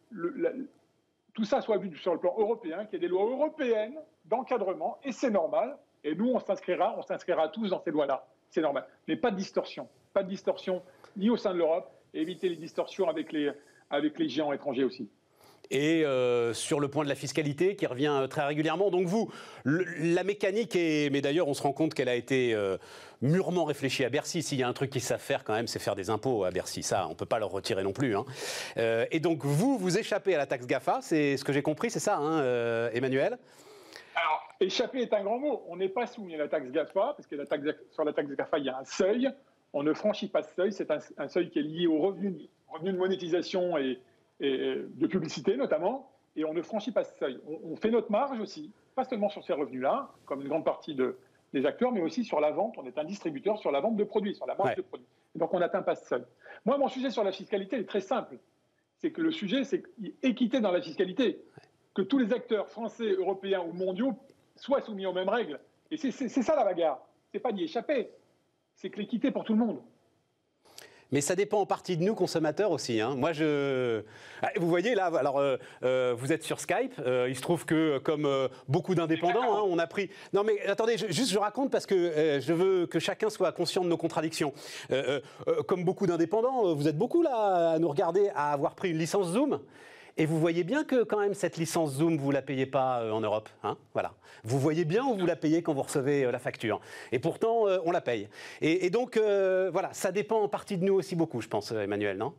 tout 1.35 1.45
ça 1.45 1.61
soit 1.61 1.79
vu 1.79 1.97
sur 1.97 2.13
le 2.13 2.21
plan 2.21 2.35
européen, 2.37 2.85
qu'il 2.85 2.95
y 2.95 2.97
ait 2.97 3.07
des 3.07 3.09
lois 3.09 3.25
européennes 3.25 3.99
d'encadrement, 4.27 4.99
et 5.05 5.13
c'est 5.13 5.31
normal. 5.31 5.79
Et 6.05 6.15
nous, 6.15 6.31
on 6.31 6.39
s'inscrira, 6.39 6.95
on 6.97 7.03
s'inscrira 7.03 7.49
tous 7.49 7.71
dans 7.71 7.81
ces 7.81 7.91
lois-là. 7.91 8.27
C'est 8.51 8.61
normal. 8.61 8.87
Mais 9.09 9.17
pas 9.17 9.31
de 9.31 9.37
distorsion. 9.37 9.89
Pas 10.13 10.23
de 10.23 10.29
distorsion 10.29 10.83
ni 11.17 11.31
au 11.31 11.37
sein 11.37 11.53
de 11.53 11.59
l'Europe, 11.59 11.91
et 12.19 12.23
éviter 12.23 12.49
les 12.49 12.57
distorsions 12.57 13.09
avec 13.09 13.33
les, 13.33 13.51
avec 13.91 14.19
les 14.19 14.29
géants 14.29 14.53
étrangers 14.53 14.85
aussi 14.85 15.09
et 15.71 16.05
euh, 16.05 16.55
sur 16.55 16.81
le 16.81 16.89
point 16.89 17.05
de 17.05 17.09
la 17.09 17.15
fiscalité 17.15 17.77
qui 17.77 17.87
revient 17.87 18.17
euh, 18.23 18.27
très 18.27 18.47
régulièrement. 18.47 18.91
Donc 18.91 19.07
vous, 19.07 19.31
la 19.65 20.25
mécanique 20.25 20.75
est, 20.77 21.11
mais 21.11 21.21
d'ailleurs 21.21 21.49
on 21.49 21.53
se 21.53 21.63
rend 21.63 21.73
compte 21.73 21.95
qu'elle 21.95 22.09
a 22.09 22.15
été 22.15 22.55
euh, 22.55 22.79
mûrement 23.21 23.65
réfléchie 23.65 24.05
à 24.05 24.09
Bercy. 24.09 24.43
S'il 24.43 24.59
y 24.59 24.63
a 24.63 24.69
un 24.69 24.73
truc 24.73 24.91
qu'ils 24.91 25.03
savent 25.03 25.21
faire 25.21 25.45
quand 25.45 25.53
même, 25.53 25.67
c'est 25.67 25.79
faire 25.79 25.95
des 25.95 26.09
impôts 26.09 26.45
à 26.45 26.51
Bercy. 26.51 26.83
Ça, 26.83 27.07
on 27.07 27.11
ne 27.11 27.15
peut 27.15 27.27
pas 27.27 27.39
leur 27.39 27.51
retirer 27.51 27.83
non 27.83 27.93
plus. 27.93 28.17
Hein. 28.17 28.25
et 29.11 29.21
donc 29.21 29.45
vous, 29.45 29.77
vous 29.79 29.99
échappez 29.99 30.35
à 30.35 30.39
la 30.39 30.47
taxe 30.47 30.67
GAFA, 30.67 31.01
c'est 31.03 31.37
ce 31.37 31.45
que 31.45 31.53
j'ai 31.53 31.63
compris, 31.63 31.91
c'est 31.91 32.01
ça, 32.01 32.17
hein, 32.17 32.91
Emmanuel? 32.95 33.39
Alors, 34.15 34.49
échapper 34.61 35.03
est 35.03 35.13
un 35.13 35.23
grand 35.23 35.39
mot. 35.39 35.63
On 35.69 35.77
n'est 35.77 35.89
pas 35.89 36.07
soumis 36.07 36.35
à 36.35 36.39
la 36.39 36.49
taxe 36.49 36.71
GAFA, 36.71 37.15
parce 37.17 37.27
que 37.27 37.37
la 37.37 37.47
taxe, 37.47 37.65
sur 37.91 38.05
la 38.05 38.13
taxe 38.13 38.31
GAFA, 38.31 38.59
il 38.59 38.65
y 38.65 38.69
a 38.69 38.79
un 38.79 38.85
seuil. 38.85 39.31
On 39.73 39.83
ne 39.83 39.93
franchit 39.93 40.29
pas 40.29 40.43
ce 40.43 40.55
seuil. 40.55 40.73
C'est 40.73 40.91
un, 40.91 41.29
seuil 41.29 41.51
qui 41.51 41.59
est 41.59 41.63
lié 41.63 41.87
au 41.87 41.99
revenu, 41.99 42.35
revenu 42.69 42.93
de 42.93 42.99
monétisation 42.99 43.77
et, 43.77 44.01
de 44.41 45.07
publicité 45.09 45.57
notamment, 45.57 46.11
et 46.37 46.45
on 46.45 46.55
ne 46.55 46.63
franchit 46.63 46.93
pas 46.93 47.05
ce 47.05 47.17
seuil. 47.19 47.41
On, 47.65 47.75
fait 47.77 47.91
notre 47.91 48.11
marge 48.13 48.39
aussi, 48.41 48.71
pas 48.95 49.05
seulement 49.05 49.29
sur 49.29 49.45
ces 49.45 49.53
revenus-là, 49.53 50.11
comme 50.27 50.43
une 50.43 50.49
grande 50.49 50.65
partie 50.65 50.97
des 51.53 51.67
acteurs, 51.67 51.93
mais 51.93 52.01
aussi 52.01 52.25
sur 52.25 52.41
la 52.41 52.53
vente. 52.53 52.77
On 52.79 52.87
est 52.87 52.99
un 52.99 53.05
distributeur 53.05 53.59
sur 53.59 53.73
la 53.73 53.81
vente 53.81 53.97
de 53.97 54.05
produits, 54.05 54.35
sur 54.35 54.47
la 54.47 54.55
marge 54.55 54.77
de 54.77 54.83
produits. 54.83 55.07
donc 55.35 55.53
on 55.53 55.59
n'atteint 55.59 55.83
pas 55.83 55.97
ce 55.97 56.07
seuil. 56.07 56.25
Moi, 56.65 56.79
mon 56.79 56.89
sujet 56.89 57.11
sur 57.11 57.25
la 57.25 57.33
fiscalité 57.33 57.77
est 57.77 57.89
très 57.89 58.01
simple. 58.01 58.39
C'est 58.99 59.11
que 59.11 59.23
le 59.23 59.31
sujet, 59.31 59.65
c'est 59.65 59.83
équité 60.23 60.61
dans 60.61 60.73
la 60.73 60.81
fiscalité. 60.81 61.41
Que 61.95 62.03
tous 62.03 62.19
les 62.19 62.33
acteurs 62.33 62.69
français, 62.69 63.11
européens 63.11 63.61
ou 63.61 63.73
mondiaux 63.73 64.13
soient 64.57 64.81
soumis 64.81 65.07
aux 65.07 65.13
mêmes 65.13 65.29
règles. 65.29 65.59
Et 65.91 65.97
c'est 65.97 66.29
ça 66.29 66.55
la 66.55 66.65
bagarre. 66.65 67.01
C'est 67.33 67.41
pas 67.41 67.53
d'y 67.53 67.65
échapper. 67.65 68.11
C'est 68.81 68.91
que 68.91 69.01
l'équité 69.01 69.33
pour 69.33 69.45
tout 69.45 69.55
le 69.55 69.59
monde. 69.59 69.81
Mais 71.11 71.21
ça 71.21 71.35
dépend 71.35 71.59
en 71.59 71.67
partie 71.67 71.97
de 71.97 72.05
nous, 72.05 72.15
consommateurs 72.15 72.71
aussi. 72.71 73.01
Hein. 73.01 73.17
Moi, 73.17 73.33
je. 73.33 74.03
Ah, 74.41 74.51
vous 74.57 74.69
voyez 74.69 74.95
là, 74.95 75.07
alors 75.07 75.39
euh, 75.39 75.57
euh, 75.83 76.15
vous 76.17 76.33
êtes 76.33 76.45
sur 76.45 76.61
Skype. 76.61 76.93
Euh, 77.01 77.27
il 77.29 77.35
se 77.35 77.41
trouve 77.41 77.65
que, 77.65 77.99
comme 77.99 78.29
beaucoup 78.69 78.95
d'indépendants, 78.95 79.57
hein, 79.57 79.63
on 79.67 79.81
a 79.81 79.87
pris. 79.89 80.11
Non, 80.33 80.45
mais 80.45 80.65
attendez, 80.67 80.97
juste 80.97 81.33
je 81.33 81.39
raconte 81.39 81.73
parce 81.73 81.87
que 81.87 82.39
je 82.41 82.53
veux 82.53 82.87
que 82.87 83.01
chacun 83.01 83.31
soit 83.31 83.51
conscient 83.51 83.83
de 83.83 83.89
nos 83.89 83.97
contradictions. 83.97 84.53
comme 85.67 85.83
beaucoup 85.83 86.07
d'indépendants, 86.07 86.73
vous 86.75 86.87
êtes 86.87 86.99
beaucoup 86.99 87.23
là 87.23 87.73
à 87.73 87.79
nous 87.81 87.89
regarder, 87.89 88.31
à 88.37 88.53
avoir 88.53 88.77
pris 88.77 88.91
une 88.91 88.99
licence 88.99 89.33
Zoom. 89.33 89.59
Et 90.21 90.27
vous 90.27 90.41
voyez 90.41 90.65
bien 90.65 90.83
que 90.83 91.05
quand 91.05 91.21
même 91.21 91.33
cette 91.33 91.59
licence 91.59 91.93
Zoom, 91.93 92.17
vous 92.17 92.33
la 92.33 92.43
payez 92.43 92.67
pas 92.67 93.03
euh, 93.03 93.13
en 93.13 93.21
Europe. 93.21 93.49
Hein 93.63 93.79
voilà. 93.93 94.15
Vous 94.43 94.59
voyez 94.59 94.85
bien 94.85 95.05
où 95.05 95.15
vous 95.15 95.27
la 95.27 95.37
payez 95.37 95.63
quand 95.63 95.73
vous 95.73 95.83
recevez 95.83 96.25
euh, 96.25 96.33
la 96.33 96.41
facture. 96.41 96.81
Et 97.13 97.21
pourtant, 97.21 97.69
euh, 97.69 97.79
on 97.85 97.93
la 97.93 98.01
paye. 98.01 98.29
Et, 98.61 98.91
donc, 98.91 99.17
voilà, 99.17 99.93
ça 99.93 100.11
dépend 100.11 100.41
en 100.43 100.49
partie 100.49 100.77
de 100.77 100.85
nous 100.85 100.95
aussi 100.95 101.15
beaucoup, 101.15 101.41
je 101.41 101.47
pense, 101.47 101.71
Emmanuel, 101.71 102.19
non? 102.19 102.35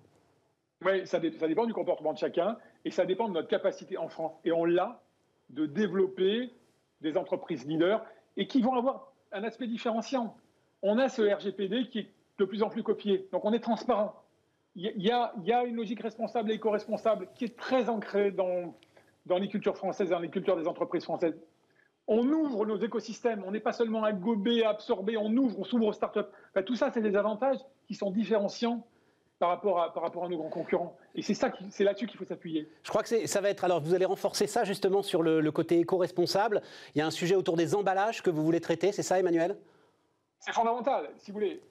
Oui, 0.85 1.07
ça, 1.07 1.21
ça, 1.39 1.47
dépend 1.47 1.65
du 1.65 1.73
comportement 1.73 2.11
de 2.11 2.17
chacun 2.17 2.57
et 2.83 2.91
ça 2.91 3.05
dépend 3.05 3.29
de 3.29 3.33
notre 3.33 3.47
capacité 3.47 3.97
en 3.97 4.09
France. 4.09 4.33
Et 4.43 4.51
on 4.51 4.65
l'a 4.65 5.01
de 5.49 5.65
développer 5.65 6.51
des 6.99 7.15
entreprises 7.15 7.65
leaders 7.65 8.03
et 8.35 8.45
qui 8.45 8.61
vont 8.61 8.73
avoir 8.73 9.13
un 9.31 9.43
aspect 9.45 9.67
différenciant. 9.67 10.35
On 10.81 10.97
a 10.97 11.07
ce 11.07 11.21
RGPD 11.21 11.87
qui 11.87 11.99
est 11.99 12.09
de 12.39 12.45
plus 12.45 12.61
en 12.61 12.69
plus 12.69 12.83
copié. 12.83 13.29
Donc, 13.31 13.45
on 13.45 13.53
est 13.53 13.59
transparent 13.59 14.21
il 14.75 15.03
y, 15.03 15.11
a, 15.11 15.63
une 15.65 15.75
logique 15.75 16.01
responsable 16.01 16.51
et 16.51 16.55
éco-responsable 16.55 17.27
qui 17.35 17.45
est 17.45 17.57
très 17.57 17.89
ancrée 17.89 18.31
dans, 18.31 18.73
dans 19.25 19.37
les 19.37 19.47
cultures 19.47 19.75
françaises, 19.75 20.09
dans 20.09 20.19
les 20.19 20.29
cultures 20.29 20.57
des 20.57 20.67
entreprises 20.67 21.03
françaises. 21.03 21.37
On 22.07 22.27
ouvre 22.29 22.65
nos 22.65 22.77
écosystèmes, 22.77 23.43
on 23.45 23.51
n'est 23.51 23.59
pas 23.59 23.73
seulement 23.73 24.03
à 24.03 24.13
gober, 24.13 24.63
à 24.63 24.69
absorber, 24.69 25.17
on 25.17 25.35
ouvre, 25.35 25.59
on 25.59 25.63
s'ouvre 25.63 25.87
aux 25.87 25.93
startups. 25.93 26.21
tout 26.65 26.75
ça, 26.75 26.91
c'est 26.91 27.01
des 27.01 27.15
avantages 27.15 27.57
qui 27.87 27.93
sont 27.93 28.09
différenciants 28.09 28.85
par 29.37 29.49
rapport 29.49 29.81
à, 29.81 29.93
par 29.93 30.03
rapport 30.03 30.25
à 30.25 30.29
nos 30.29 30.37
grands 30.37 30.49
concurrents. 30.49 30.97
Et 31.15 31.21
c'est 31.21 31.33
ça, 31.33 31.51
c'est 31.69 31.83
là-dessus 31.83 32.07
qu'il 32.07 32.17
faut 32.17 32.25
s'appuyer. 32.25 32.67
Je 32.83 32.89
crois 32.89 33.03
que 33.03 33.27
ça 33.27 33.41
va 33.41 33.49
être. 33.49 33.63
Alors, 33.63 33.79
vous 33.79 33.93
allez 33.93 34.05
renforcer 34.05 34.47
ça 34.47 34.65
justement 34.65 35.01
sur 35.01 35.23
le, 35.23 35.39
le 35.39 35.51
côté 35.51 35.79
éco-responsable. 35.79 36.61
Il 36.93 36.99
y 36.99 37.01
a 37.01 37.05
un 37.05 37.11
sujet 37.11 37.35
autour 37.35 37.55
des 37.55 37.73
emballages 37.73 38.21
que 38.21 38.29
vous 38.29 38.43
voulez 38.43 38.59
traiter, 38.59 38.91
c'est 38.91 39.03
ça, 39.03 39.17
Emmanuel? 39.17 39.55
C'est 40.39 40.53
fondamental. 40.53 41.09
Si 41.17 41.31
vous 41.31 41.35
voulez, 41.35 41.61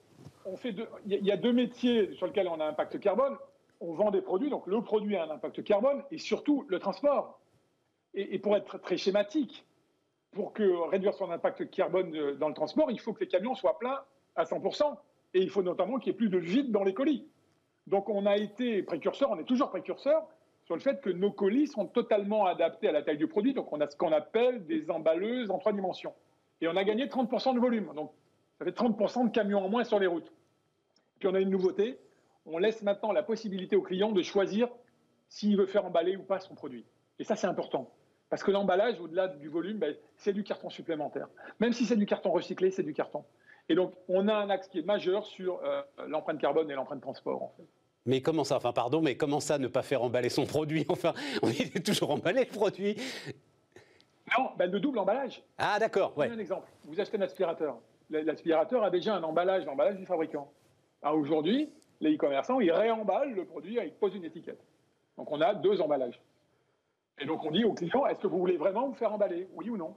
il 1.05 1.25
y 1.25 1.31
a 1.31 1.37
deux 1.37 1.53
métiers 1.53 2.13
sur 2.13 2.27
lesquels 2.27 2.47
on 2.47 2.59
a 2.59 2.65
un 2.65 2.69
impact 2.69 2.99
carbone. 2.99 3.37
On 3.81 3.93
vend 3.93 4.11
des 4.11 4.21
produits, 4.21 4.49
donc 4.49 4.67
le 4.67 4.81
produit 4.81 5.15
a 5.15 5.23
un 5.23 5.29
impact 5.29 5.63
carbone, 5.63 6.03
et 6.11 6.17
surtout 6.17 6.65
le 6.67 6.79
transport. 6.79 7.39
Et, 8.13 8.39
pour 8.39 8.57
être 8.57 8.79
très 8.79 8.97
schématique, 8.97 9.65
pour 10.31 10.53
réduire 10.89 11.13
son 11.13 11.29
impact 11.31 11.69
carbone 11.69 12.35
dans 12.37 12.47
le 12.47 12.53
transport, 12.53 12.91
il 12.91 12.99
faut 12.99 13.13
que 13.13 13.21
les 13.21 13.27
camions 13.27 13.55
soient 13.55 13.77
pleins 13.77 13.99
à 14.35 14.43
100%. 14.43 14.97
Et 15.35 15.41
il 15.41 15.49
faut 15.49 15.61
notamment 15.61 15.99
qu'il 15.99 16.11
n'y 16.11 16.15
ait 16.15 16.17
plus 16.17 16.29
de 16.29 16.39
vide 16.39 16.71
dans 16.71 16.83
les 16.83 16.93
colis. 16.93 17.27
Donc 17.87 18.09
on 18.09 18.25
a 18.25 18.35
été 18.37 18.83
précurseur, 18.83 19.29
on 19.31 19.39
est 19.39 19.43
toujours 19.43 19.69
précurseur 19.69 20.27
sur 20.65 20.75
le 20.75 20.81
fait 20.81 21.01
que 21.01 21.09
nos 21.09 21.31
colis 21.31 21.67
sont 21.67 21.87
totalement 21.87 22.45
adaptés 22.45 22.87
à 22.87 22.91
la 22.91 23.01
taille 23.01 23.17
du 23.17 23.27
produit. 23.27 23.53
Donc 23.53 23.71
on 23.71 23.79
a 23.81 23.87
ce 23.87 23.95
qu'on 23.95 24.11
appelle 24.11 24.65
des 24.65 24.89
emballeuses 24.91 25.49
en 25.51 25.59
trois 25.59 25.73
dimensions. 25.73 26.13
Et 26.61 26.67
on 26.67 26.75
a 26.75 26.83
gagné 26.83 27.07
30% 27.07 27.55
de 27.55 27.59
volume. 27.59 27.91
Donc 27.95 28.11
ça 28.59 28.65
fait 28.65 28.77
30% 28.77 29.27
de 29.27 29.31
camions 29.31 29.63
en 29.63 29.69
moins 29.69 29.85
sur 29.85 29.99
les 29.99 30.07
routes. 30.07 30.31
Puis 31.19 31.27
on 31.27 31.33
a 31.33 31.39
une 31.39 31.49
nouveauté, 31.49 31.97
on 32.45 32.57
laisse 32.57 32.81
maintenant 32.81 33.11
la 33.13 33.23
possibilité 33.23 33.75
au 33.75 33.81
client 33.81 34.11
de 34.11 34.21
choisir 34.21 34.67
s'il 35.29 35.57
veut 35.57 35.65
faire 35.65 35.85
emballer 35.85 36.17
ou 36.17 36.23
pas 36.23 36.39
son 36.39 36.55
produit. 36.55 36.85
Et 37.19 37.23
ça, 37.23 37.35
c'est 37.35 37.47
important. 37.47 37.89
Parce 38.29 38.43
que 38.43 38.51
l'emballage, 38.51 38.99
au-delà 38.99 39.27
du 39.27 39.47
volume, 39.47 39.77
ben, 39.77 39.95
c'est 40.17 40.33
du 40.33 40.43
carton 40.43 40.69
supplémentaire. 40.69 41.27
Même 41.59 41.73
si 41.73 41.85
c'est 41.85 41.95
du 41.95 42.05
carton 42.05 42.31
recyclé, 42.31 42.69
c'est 42.69 42.83
du 42.83 42.93
carton. 42.93 43.23
Et 43.69 43.75
donc, 43.75 43.93
on 44.07 44.27
a 44.27 44.33
un 44.33 44.49
axe 44.49 44.67
qui 44.67 44.79
est 44.79 44.85
majeur 44.85 45.25
sur 45.25 45.63
euh, 45.63 45.81
l'empreinte 46.07 46.39
carbone 46.39 46.69
et 46.69 46.75
l'empreinte 46.75 47.01
transport, 47.01 47.41
en 47.41 47.53
fait. 47.57 47.63
Mais 48.05 48.21
comment 48.21 48.43
ça 48.43 48.57
Enfin, 48.57 48.71
pardon, 48.71 49.01
mais 49.01 49.15
comment 49.15 49.39
ça 49.39 49.57
ne 49.57 49.67
pas 49.67 49.83
faire 49.83 50.03
emballer 50.03 50.29
son 50.29 50.45
produit? 50.45 50.85
Enfin, 50.89 51.13
on 51.41 51.49
est 51.49 51.85
toujours 51.85 52.11
emballé 52.11 52.41
le 52.41 52.57
produit. 52.57 52.95
Non, 54.37 54.49
ben, 54.57 54.69
de 54.69 54.79
double 54.79 54.99
emballage. 54.99 55.43
Ah, 55.57 55.79
d'accord. 55.79 56.17
Ouais. 56.17 56.29
Un 56.29 56.39
exemple. 56.39 56.67
Vous 56.85 56.99
achetez 56.99 57.17
un 57.17 57.21
aspirateur 57.21 57.79
l'aspirateur 58.09 58.83
a 58.83 58.89
déjà 58.89 59.15
un 59.15 59.23
emballage, 59.23 59.65
l'emballage 59.65 59.97
du 59.97 60.05
fabricant. 60.05 60.51
Aujourd'hui, 61.03 61.69
les 62.01 62.15
e-commerçants, 62.15 62.59
ils 62.59 62.71
réemballent 62.71 63.33
le 63.33 63.45
produit, 63.45 63.77
ils 63.81 63.93
posent 63.93 64.15
une 64.15 64.25
étiquette. 64.25 64.61
Donc 65.17 65.31
on 65.31 65.41
a 65.41 65.53
deux 65.53 65.81
emballages. 65.81 66.19
Et 67.19 67.25
donc 67.25 67.43
on 67.43 67.51
dit 67.51 67.65
au 67.65 67.73
client, 67.73 68.05
est-ce 68.05 68.19
que 68.19 68.27
vous 68.27 68.39
voulez 68.39 68.57
vraiment 68.57 68.87
vous 68.87 68.95
faire 68.95 69.13
emballer? 69.13 69.47
Oui 69.53 69.69
ou 69.69 69.77
non? 69.77 69.95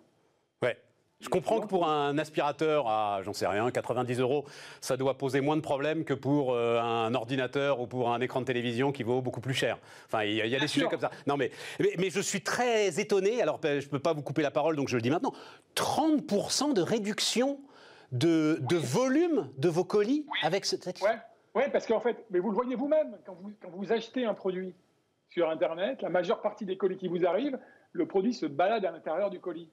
Ouais. 0.60 0.76
Je 1.20 1.28
comprends 1.28 1.60
que 1.60 1.66
pour 1.66 1.88
un 1.88 2.18
aspirateur 2.18 2.88
à, 2.88 3.20
j'en 3.22 3.32
sais 3.32 3.46
rien, 3.46 3.70
90 3.70 4.18
euros, 4.18 4.44
ça 4.80 4.96
doit 4.96 5.16
poser 5.16 5.40
moins 5.40 5.56
de 5.56 5.60
problèmes 5.60 6.04
que 6.04 6.14
pour 6.14 6.52
euh, 6.52 6.80
un 6.80 7.14
ordinateur 7.14 7.80
ou 7.80 7.86
pour 7.86 8.12
un 8.12 8.20
écran 8.20 8.40
de 8.40 8.46
télévision 8.46 8.90
qui 8.90 9.04
vaut 9.04 9.22
beaucoup 9.22 9.40
plus 9.40 9.54
cher. 9.54 9.78
Enfin, 10.06 10.24
il 10.24 10.34
y 10.34 10.56
a, 10.56 10.58
des 10.58 10.66
sujets 10.66 10.86
comme 10.86 11.00
ça. 11.00 11.12
Non, 11.28 11.36
mais, 11.36 11.52
mais, 11.78 12.10
je 12.10 12.20
suis 12.20 12.40
très 12.40 12.98
étonné, 12.98 13.40
alors 13.40 13.60
ben, 13.60 13.78
je 13.78 13.86
ne 13.86 13.90
peux 13.90 14.00
pas 14.00 14.12
vous 14.12 14.22
couper 14.22 14.42
la 14.42 14.50
parole, 14.50 14.74
donc 14.74 14.88
je 14.88 14.96
le 14.96 15.02
dis 15.02 15.10
maintenant, 15.10 15.32
30% 15.76 16.74
de 16.74 16.82
réduction 16.82 17.60
de, 18.12 18.76
volume 18.76 19.50
de 19.58 19.68
vos 19.68 19.84
colis 19.84 20.26
avec 20.42 20.64
ce 20.64 20.76
Oui, 20.76 21.10
ouais, 21.54 21.70
parce 21.70 21.86
qu'en 21.86 22.00
fait, 22.00 22.24
mais 22.30 22.38
vous 22.38 22.50
le 22.50 22.54
voyez 22.54 22.76
vous-même, 22.76 23.16
quand 23.24 23.36
vous, 23.70 23.92
achetez 23.92 24.24
un 24.24 24.34
produit 24.34 24.74
sur 25.30 25.48
Internet, 25.50 26.02
la 26.02 26.10
majeure 26.10 26.40
partie 26.42 26.66
des 26.66 26.76
colis 26.76 26.98
qui 26.98 27.08
vous 27.08 27.26
arrivent 27.26 27.58
le 27.92 28.06
produit 28.06 28.32
se 28.32 28.46
balade 28.46 28.84
à 28.84 28.90
l'intérieur 28.90 29.30
du 29.30 29.38
colis. 29.38 29.68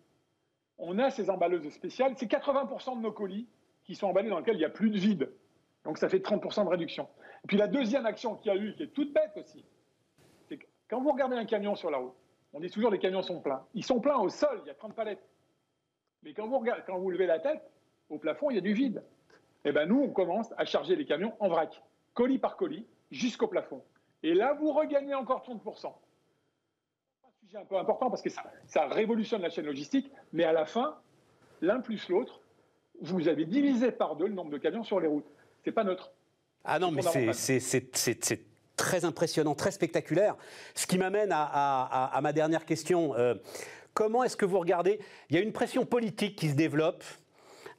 On 0.77 0.99
a 0.99 1.09
ces 1.09 1.29
emballeuses 1.29 1.69
spéciales. 1.69 2.13
C'est 2.17 2.29
80% 2.29 2.97
de 2.97 3.01
nos 3.01 3.11
colis 3.11 3.47
qui 3.85 3.95
sont 3.95 4.07
emballés 4.07 4.29
dans 4.29 4.39
lesquels 4.39 4.55
il 4.55 4.59
n'y 4.59 4.65
a 4.65 4.69
plus 4.69 4.89
de 4.89 4.97
vide. 4.97 5.31
Donc 5.85 5.97
ça 5.97 6.09
fait 6.09 6.19
30% 6.19 6.65
de 6.65 6.69
réduction. 6.69 7.07
Et 7.43 7.47
puis 7.47 7.57
la 7.57 7.67
deuxième 7.67 8.05
action 8.05 8.35
qu'il 8.35 8.53
y 8.53 8.57
a 8.57 8.59
eu, 8.59 8.73
qui 8.75 8.83
est 8.83 8.93
toute 8.93 9.13
bête 9.13 9.31
aussi, 9.37 9.63
c'est 10.47 10.57
que 10.57 10.65
quand 10.89 11.01
vous 11.01 11.11
regardez 11.11 11.37
un 11.37 11.45
camion 11.45 11.75
sur 11.75 11.89
la 11.89 11.97
route, 11.97 12.13
on 12.51 12.59
dit 12.59 12.69
toujours 12.69 12.91
les 12.91 12.99
camions 12.99 13.21
sont 13.21 13.39
pleins. 13.39 13.63
Ils 13.73 13.85
sont 13.85 14.01
pleins 14.01 14.17
au 14.17 14.29
sol, 14.29 14.59
il 14.65 14.67
y 14.67 14.71
a 14.71 14.73
30 14.73 14.95
palettes. 14.95 15.25
Mais 16.23 16.33
quand 16.33 16.47
vous, 16.47 16.59
regardez, 16.59 16.81
quand 16.85 16.97
vous 16.97 17.09
levez 17.09 17.27
la 17.27 17.39
tête, 17.39 17.61
au 18.09 18.17
plafond, 18.17 18.49
il 18.49 18.55
y 18.55 18.57
a 18.57 18.61
du 18.61 18.73
vide. 18.73 19.03
Et 19.65 19.69
eh 19.69 19.71
bien 19.71 19.85
nous, 19.85 20.01
on 20.01 20.09
commence 20.09 20.53
à 20.57 20.65
charger 20.65 20.95
les 20.95 21.05
camions 21.05 21.33
en 21.39 21.49
vrac, 21.49 21.81
colis 22.13 22.39
par 22.39 22.55
colis, 22.55 22.85
jusqu'au 23.11 23.47
plafond. 23.47 23.83
Et 24.23 24.33
là, 24.33 24.53
vous 24.53 24.71
regagnez 24.71 25.13
encore 25.13 25.43
30%. 25.43 25.61
C'est 25.81 27.27
un 27.27 27.31
sujet 27.41 27.57
un 27.57 27.65
peu 27.65 27.77
important 27.77 28.09
parce 28.09 28.21
que 28.21 28.29
ça, 28.29 28.43
ça 28.67 28.87
révolutionne 28.87 29.41
la 29.41 29.49
chaîne 29.49 29.65
logistique, 29.65 30.09
mais 30.31 30.45
à 30.45 30.53
la 30.53 30.65
fin, 30.65 30.97
l'un 31.61 31.81
plus 31.81 32.07
l'autre, 32.09 32.41
vous 33.01 33.27
avez 33.27 33.45
divisé 33.45 33.91
par 33.91 34.15
deux 34.15 34.27
le 34.27 34.33
nombre 34.33 34.51
de 34.51 34.57
camions 34.57 34.83
sur 34.83 34.99
les 34.99 35.07
routes. 35.07 35.29
C'est 35.63 35.71
pas 35.71 35.83
neutre. 35.83 36.11
Ah 36.63 36.79
non, 36.79 36.91
mais 36.91 37.01
c'est 37.01 38.41
très 38.75 39.03
impressionnant, 39.05 39.55
très 39.55 39.71
spectaculaire. 39.71 40.35
Ce 40.75 40.87
qui 40.87 40.97
m'amène 40.97 41.31
à, 41.31 42.19
ma 42.21 42.33
dernière 42.33 42.65
question. 42.65 43.15
Euh, 43.15 43.35
comment 43.93 44.23
est-ce 44.23 44.37
que 44.37 44.45
vous 44.45 44.59
regardez? 44.59 44.99
Il 45.29 45.35
y 45.35 45.39
a 45.39 45.41
une 45.41 45.51
pression 45.51 45.85
politique 45.85 46.35
qui 46.35 46.49
se 46.49 46.55
développe 46.55 47.03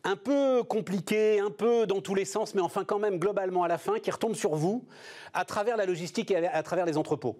un 0.05 0.17
peu 0.17 0.63
compliquée, 0.63 1.41
un 1.41 1.51
peu 1.51 1.87
dans 1.87 2.01
tous 2.01 2.15
les 2.15 2.25
sens, 2.25 2.55
mais 2.55 2.61
enfin 2.61 2.85
quand 2.85 2.99
même 2.99 3.19
globalement 3.19 3.63
à 3.65 3.69
la 3.69 3.79
fin, 3.79 3.99
qui 3.99 4.11
retombe 4.11 4.35
sur 4.35 4.55
vous 4.55 4.85
à 5.35 5.45
travers 5.45 5.77
la 5.77 5.87
logistique 5.87 6.31
et 6.31 6.47
à 6.47 6.63
travers 6.63 6.87
les 6.87 6.97
entrepôts. 6.97 7.37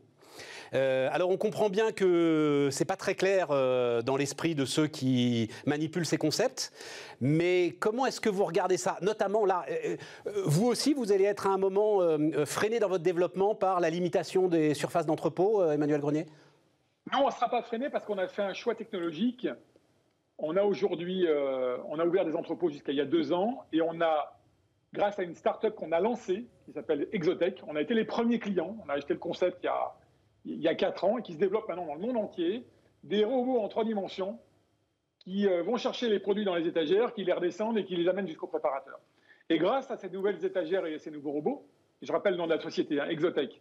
Euh, 0.73 1.09
alors 1.11 1.31
on 1.31 1.37
comprend 1.37 1.69
bien 1.69 1.91
que 1.91 2.69
c'est 2.71 2.85
pas 2.85 2.97
très 2.97 3.15
clair 3.15 3.49
euh, 3.51 4.03
dans 4.03 4.17
l'esprit 4.17 4.55
de 4.55 4.65
ceux 4.65 4.87
qui 4.87 5.51
manipulent 5.67 6.07
ces 6.07 6.17
concepts, 6.17 6.73
mais 7.21 7.75
comment 7.81 8.07
est-ce 8.07 8.21
que 8.21 8.29
vous 8.29 8.45
regardez 8.45 8.77
ça? 8.77 8.97
Notamment 9.03 9.45
là, 9.45 9.65
euh, 9.69 9.97
vous 10.45 10.67
aussi, 10.67 10.95
vous 10.95 11.13
allez 11.13 11.25
être 11.25 11.47
à 11.47 11.51
un 11.51 11.59
moment 11.59 12.01
freiné 12.45 12.79
dans 12.79 12.89
votre 12.89 13.03
développement 13.03 13.55
par 13.55 13.81
la 13.81 13.91
limitation 13.91 14.49
des 14.49 14.75
surfaces 14.75 15.07
d'entrepôt, 15.07 15.65
Emmanuel 15.65 16.01
Grenier? 16.01 16.27
Non, 17.13 17.25
on 17.25 17.27
ne 17.27 17.33
sera 17.33 17.49
pas 17.49 17.63
freiné 17.63 17.91
parce 17.91 18.05
qu'on 18.05 18.19
a 18.19 18.29
fait 18.29 18.43
un 18.43 18.55
choix 18.55 18.75
technologique. 18.75 19.49
On 20.43 20.57
a 20.57 20.63
aujourd'hui, 20.63 21.27
on 21.89 21.99
a 21.99 22.05
ouvert 22.05 22.25
des 22.25 22.35
entrepôts 22.35 22.71
jusqu'à 22.71 22.93
il 22.93 22.99
y 22.99 23.01
a 23.01 23.05
deux 23.07 23.33
ans 23.33 23.65
et 23.73 23.83
on 23.83 24.01
a 24.01 24.41
grâce 24.93 25.19
à 25.19 25.23
une 25.23 25.35
start-up 25.35 25.75
qu'on 25.75 25.93
a 25.93 26.01
lancée, 26.01 26.47
qui 26.65 26.73
s'appelle 26.73 27.09
Exotech. 27.13 27.63
On 27.69 27.77
a 27.77 27.81
été 27.81 27.95
les 27.95 28.05
premiers 28.05 28.39
clients. 28.39 28.77
On 28.85 28.89
a 28.89 28.95
acheté 28.95 29.13
le 29.13 29.21
concept 29.21 29.59
il 29.63 29.67
y 29.67 29.69
a 29.69 29.93
il 30.45 30.61
y 30.61 30.69
a 30.69 30.75
4 30.75 31.05
ans 31.05 31.19
et 31.19 31.23
qui 31.23 31.35
se 31.35 31.39
développe 31.39 31.69
maintenant 31.69 31.87
dans 31.87 31.95
le 31.95 32.01
monde 32.01 32.17
entier, 32.17 32.65
des 33.05 33.25
robots 33.25 33.59
en 33.59 33.69
trois 33.69 33.85
dimensions 33.85 34.39
qui 35.19 35.47
euh, 35.47 35.63
vont 35.63 35.77
chercher 35.77 36.09
les 36.09 36.19
produits 36.19 36.45
dans 36.45 36.55
les 36.55 36.67
étagères, 36.67 37.13
qui 37.13 37.25
les 37.25 37.33
redescendent 37.33 37.79
et 37.79 37.85
qui 37.85 37.97
les 37.97 38.09
amènent 38.09 38.27
jusqu'au 38.27 38.47
préparateur. 38.47 38.99
Et 39.51 39.59
grâce 39.59 39.91
à 39.91 39.97
ces 39.97 40.09
nouvelles 40.09 40.45
étagères 40.45 40.87
et 40.87 40.95
à 40.95 40.99
ces 40.99 41.11
nouveaux 41.11 41.33
robots, 41.33 41.67
je 42.01 42.11
rappelle 42.11 42.33
le 42.33 42.39
nom 42.39 42.47
de 42.47 42.55
la 42.55 42.61
société, 42.61 43.01
hein, 43.01 43.09
Exotech, 43.09 43.61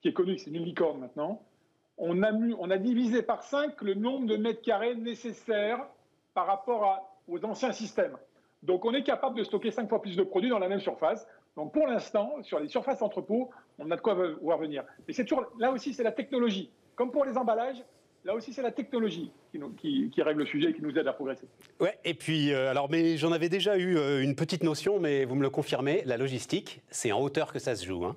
qui 0.00 0.08
est 0.08 0.12
connu, 0.12 0.36
c'est 0.38 0.50
une 0.50 0.64
licorne 0.64 0.98
maintenant, 0.98 1.42
on 1.98 2.22
a, 2.22 2.32
on 2.32 2.70
a, 2.70 2.78
divisé 2.78 3.22
par 3.22 3.42
5 3.42 3.80
le 3.82 3.94
nombre 3.94 4.26
de 4.26 4.36
mètres 4.36 4.60
carrés 4.60 4.96
nécessaires 4.96 5.86
par 6.36 6.46
rapport 6.46 7.10
aux 7.28 7.42
anciens 7.46 7.72
systèmes. 7.72 8.14
Donc 8.62 8.84
on 8.84 8.92
est 8.92 9.02
capable 9.02 9.38
de 9.38 9.42
stocker 9.42 9.70
5 9.70 9.88
fois 9.88 10.02
plus 10.02 10.16
de 10.16 10.22
produits 10.22 10.50
dans 10.50 10.58
la 10.58 10.68
même 10.68 10.80
surface. 10.80 11.26
Donc 11.56 11.72
pour 11.72 11.86
l'instant, 11.86 12.30
sur 12.42 12.60
les 12.60 12.68
surfaces 12.68 13.00
entrepôts, 13.00 13.48
on 13.78 13.90
a 13.90 13.96
de 13.96 14.02
quoi 14.02 14.14
voir 14.42 14.58
venir. 14.58 14.84
Mais 15.08 15.14
c'est 15.14 15.24
toujours, 15.24 15.46
là 15.58 15.72
aussi, 15.72 15.94
c'est 15.94 16.02
la 16.02 16.12
technologie. 16.12 16.70
Comme 16.94 17.10
pour 17.10 17.24
les 17.24 17.38
emballages, 17.38 17.82
là 18.22 18.34
aussi, 18.34 18.52
c'est 18.52 18.60
la 18.60 18.70
technologie 18.70 19.32
qui, 19.78 20.12
règle 20.18 20.40
le 20.40 20.46
sujet 20.46 20.70
et 20.70 20.74
qui 20.74 20.82
nous 20.82 20.96
aide 20.98 21.08
à 21.08 21.14
progresser. 21.14 21.48
Ouais, 21.80 21.98
et 22.04 22.12
puis, 22.12 22.52
euh, 22.52 22.70
alors, 22.70 22.90
mais 22.90 23.16
j'en 23.16 23.32
avais 23.32 23.48
déjà 23.48 23.78
eu 23.78 23.96
euh, 23.96 24.22
une 24.22 24.36
petite 24.36 24.62
notion, 24.62 25.00
mais 25.00 25.24
vous 25.24 25.36
me 25.36 25.42
le 25.42 25.50
confirmez, 25.50 26.02
la 26.04 26.18
logistique, 26.18 26.82
c'est 26.90 27.12
en 27.12 27.20
hauteur 27.22 27.50
que 27.50 27.58
ça 27.58 27.74
se 27.74 27.86
joue. 27.86 28.04
Hein. 28.04 28.14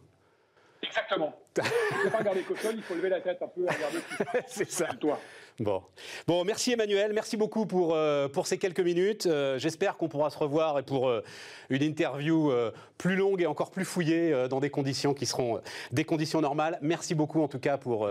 Exactement. 0.81 1.33
il 1.55 1.63
ne 1.63 2.03
faut 2.03 2.09
pas 2.09 2.17
regarder 2.17 2.41
qu'au 2.41 2.55
sol, 2.57 2.73
il 2.75 2.81
faut 2.81 2.95
lever 2.95 3.09
la 3.09 3.21
tête 3.21 3.41
un 3.41 3.47
peu 3.47 3.63
et 3.63 3.69
regarder 3.69 3.99
C'est 4.47 4.69
ça. 4.69 4.87
Toi. 4.99 5.19
Bon. 5.59 5.83
bon, 6.25 6.45
merci 6.45 6.71
Emmanuel, 6.71 7.11
merci 7.13 7.35
beaucoup 7.35 7.65
pour, 7.65 7.93
euh, 7.93 8.29
pour 8.29 8.47
ces 8.47 8.57
quelques 8.57 8.79
minutes. 8.79 9.25
Euh, 9.25 9.59
j'espère 9.59 9.97
qu'on 9.97 10.07
pourra 10.07 10.29
se 10.29 10.37
revoir 10.37 10.79
et 10.79 10.83
pour 10.83 11.09
euh, 11.09 11.21
une 11.69 11.83
interview 11.83 12.51
plus 12.97 13.15
longue 13.15 13.41
et 13.41 13.45
encore 13.45 13.71
plus 13.71 13.85
fouillée 13.85 14.47
dans 14.49 14.59
des 14.59 14.69
conditions 14.69 15.13
qui 15.13 15.25
seront 15.25 15.61
des 15.91 16.05
conditions 16.05 16.41
normales. 16.41 16.79
Merci 16.81 17.13
beaucoup 17.13 17.41
en 17.41 17.47
tout 17.47 17.59
cas 17.59 17.77
pour 17.77 18.09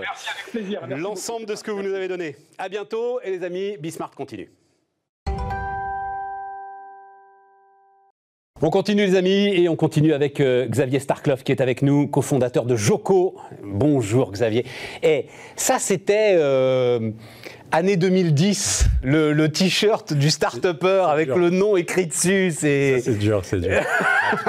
l'ensemble 0.89 1.47
de 1.47 1.55
ce 1.55 1.65
que 1.65 1.71
vous 1.71 1.83
nous 1.83 1.95
avez 1.95 2.09
donné. 2.09 2.37
À 2.59 2.69
bientôt 2.69 3.21
et 3.23 3.31
les 3.31 3.43
amis, 3.43 3.77
Bismart 3.79 4.11
continue. 4.11 4.51
On 8.61 8.71
continue 8.71 9.07
les 9.07 9.15
amis 9.15 9.53
et 9.55 9.69
on 9.69 9.77
continue 9.77 10.13
avec 10.13 10.41
euh, 10.41 10.67
Xavier 10.67 10.99
Starkloff 10.99 11.45
qui 11.45 11.53
est 11.53 11.61
avec 11.61 11.81
nous, 11.81 12.09
cofondateur 12.09 12.65
de 12.65 12.75
Joko. 12.75 13.37
Bonjour 13.63 14.33
Xavier. 14.33 14.67
Et 15.05 15.27
ça 15.55 15.79
c'était 15.79 16.35
euh, 16.37 17.13
année 17.71 17.97
2010, 17.97 18.87
le, 19.03 19.47
t-shirt 19.49 20.13
du 20.13 20.31
start-upper 20.31 21.05
avec 21.09 21.29
le 21.29 21.51
nom 21.51 21.77
écrit 21.77 22.07
dessus. 22.07 22.53
C'est 22.57 23.19
dur, 23.19 23.43
c'est 23.45 23.61
dur. 23.61 23.81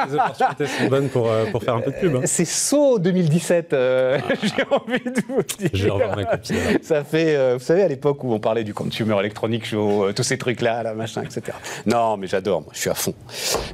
les 0.08 0.14
opportunités 0.16 0.66
sont 0.66 0.88
bonnes 0.88 1.10
pour, 1.10 1.30
euh, 1.30 1.46
pour 1.52 1.64
faire 1.64 1.76
un 1.76 1.82
peu 1.82 1.92
de 1.92 1.98
pub. 1.98 2.16
Hein. 2.16 2.22
C'est 2.26 2.46
saut 2.46 3.00
2017, 3.00 3.74
euh, 3.74 4.20
j'ai 4.42 4.64
envie 4.72 5.00
de 5.04 5.22
vous 5.28 5.44
dire. 5.44 5.70
Je 5.74 5.88
vais 5.88 6.16
ma 6.16 6.26
copie. 6.26 6.56
Ça 6.82 7.04
fait, 7.04 7.54
vous 7.54 7.64
savez, 7.64 7.84
à 7.84 7.88
l'époque 7.88 8.24
où 8.24 8.34
on 8.34 8.40
parlait 8.40 8.64
du 8.64 8.74
consumer 8.74 9.16
electronic 9.20 9.66
show, 9.66 10.12
tous 10.14 10.24
ces 10.24 10.38
trucs-là, 10.38 10.84
là, 10.84 10.94
machin, 10.94 11.24
etc. 11.24 11.58
Non, 11.86 12.18
mais 12.18 12.28
j'adore, 12.28 12.64
je 12.74 12.80
suis 12.80 12.90
à 12.90 12.96
fond. 12.96 13.14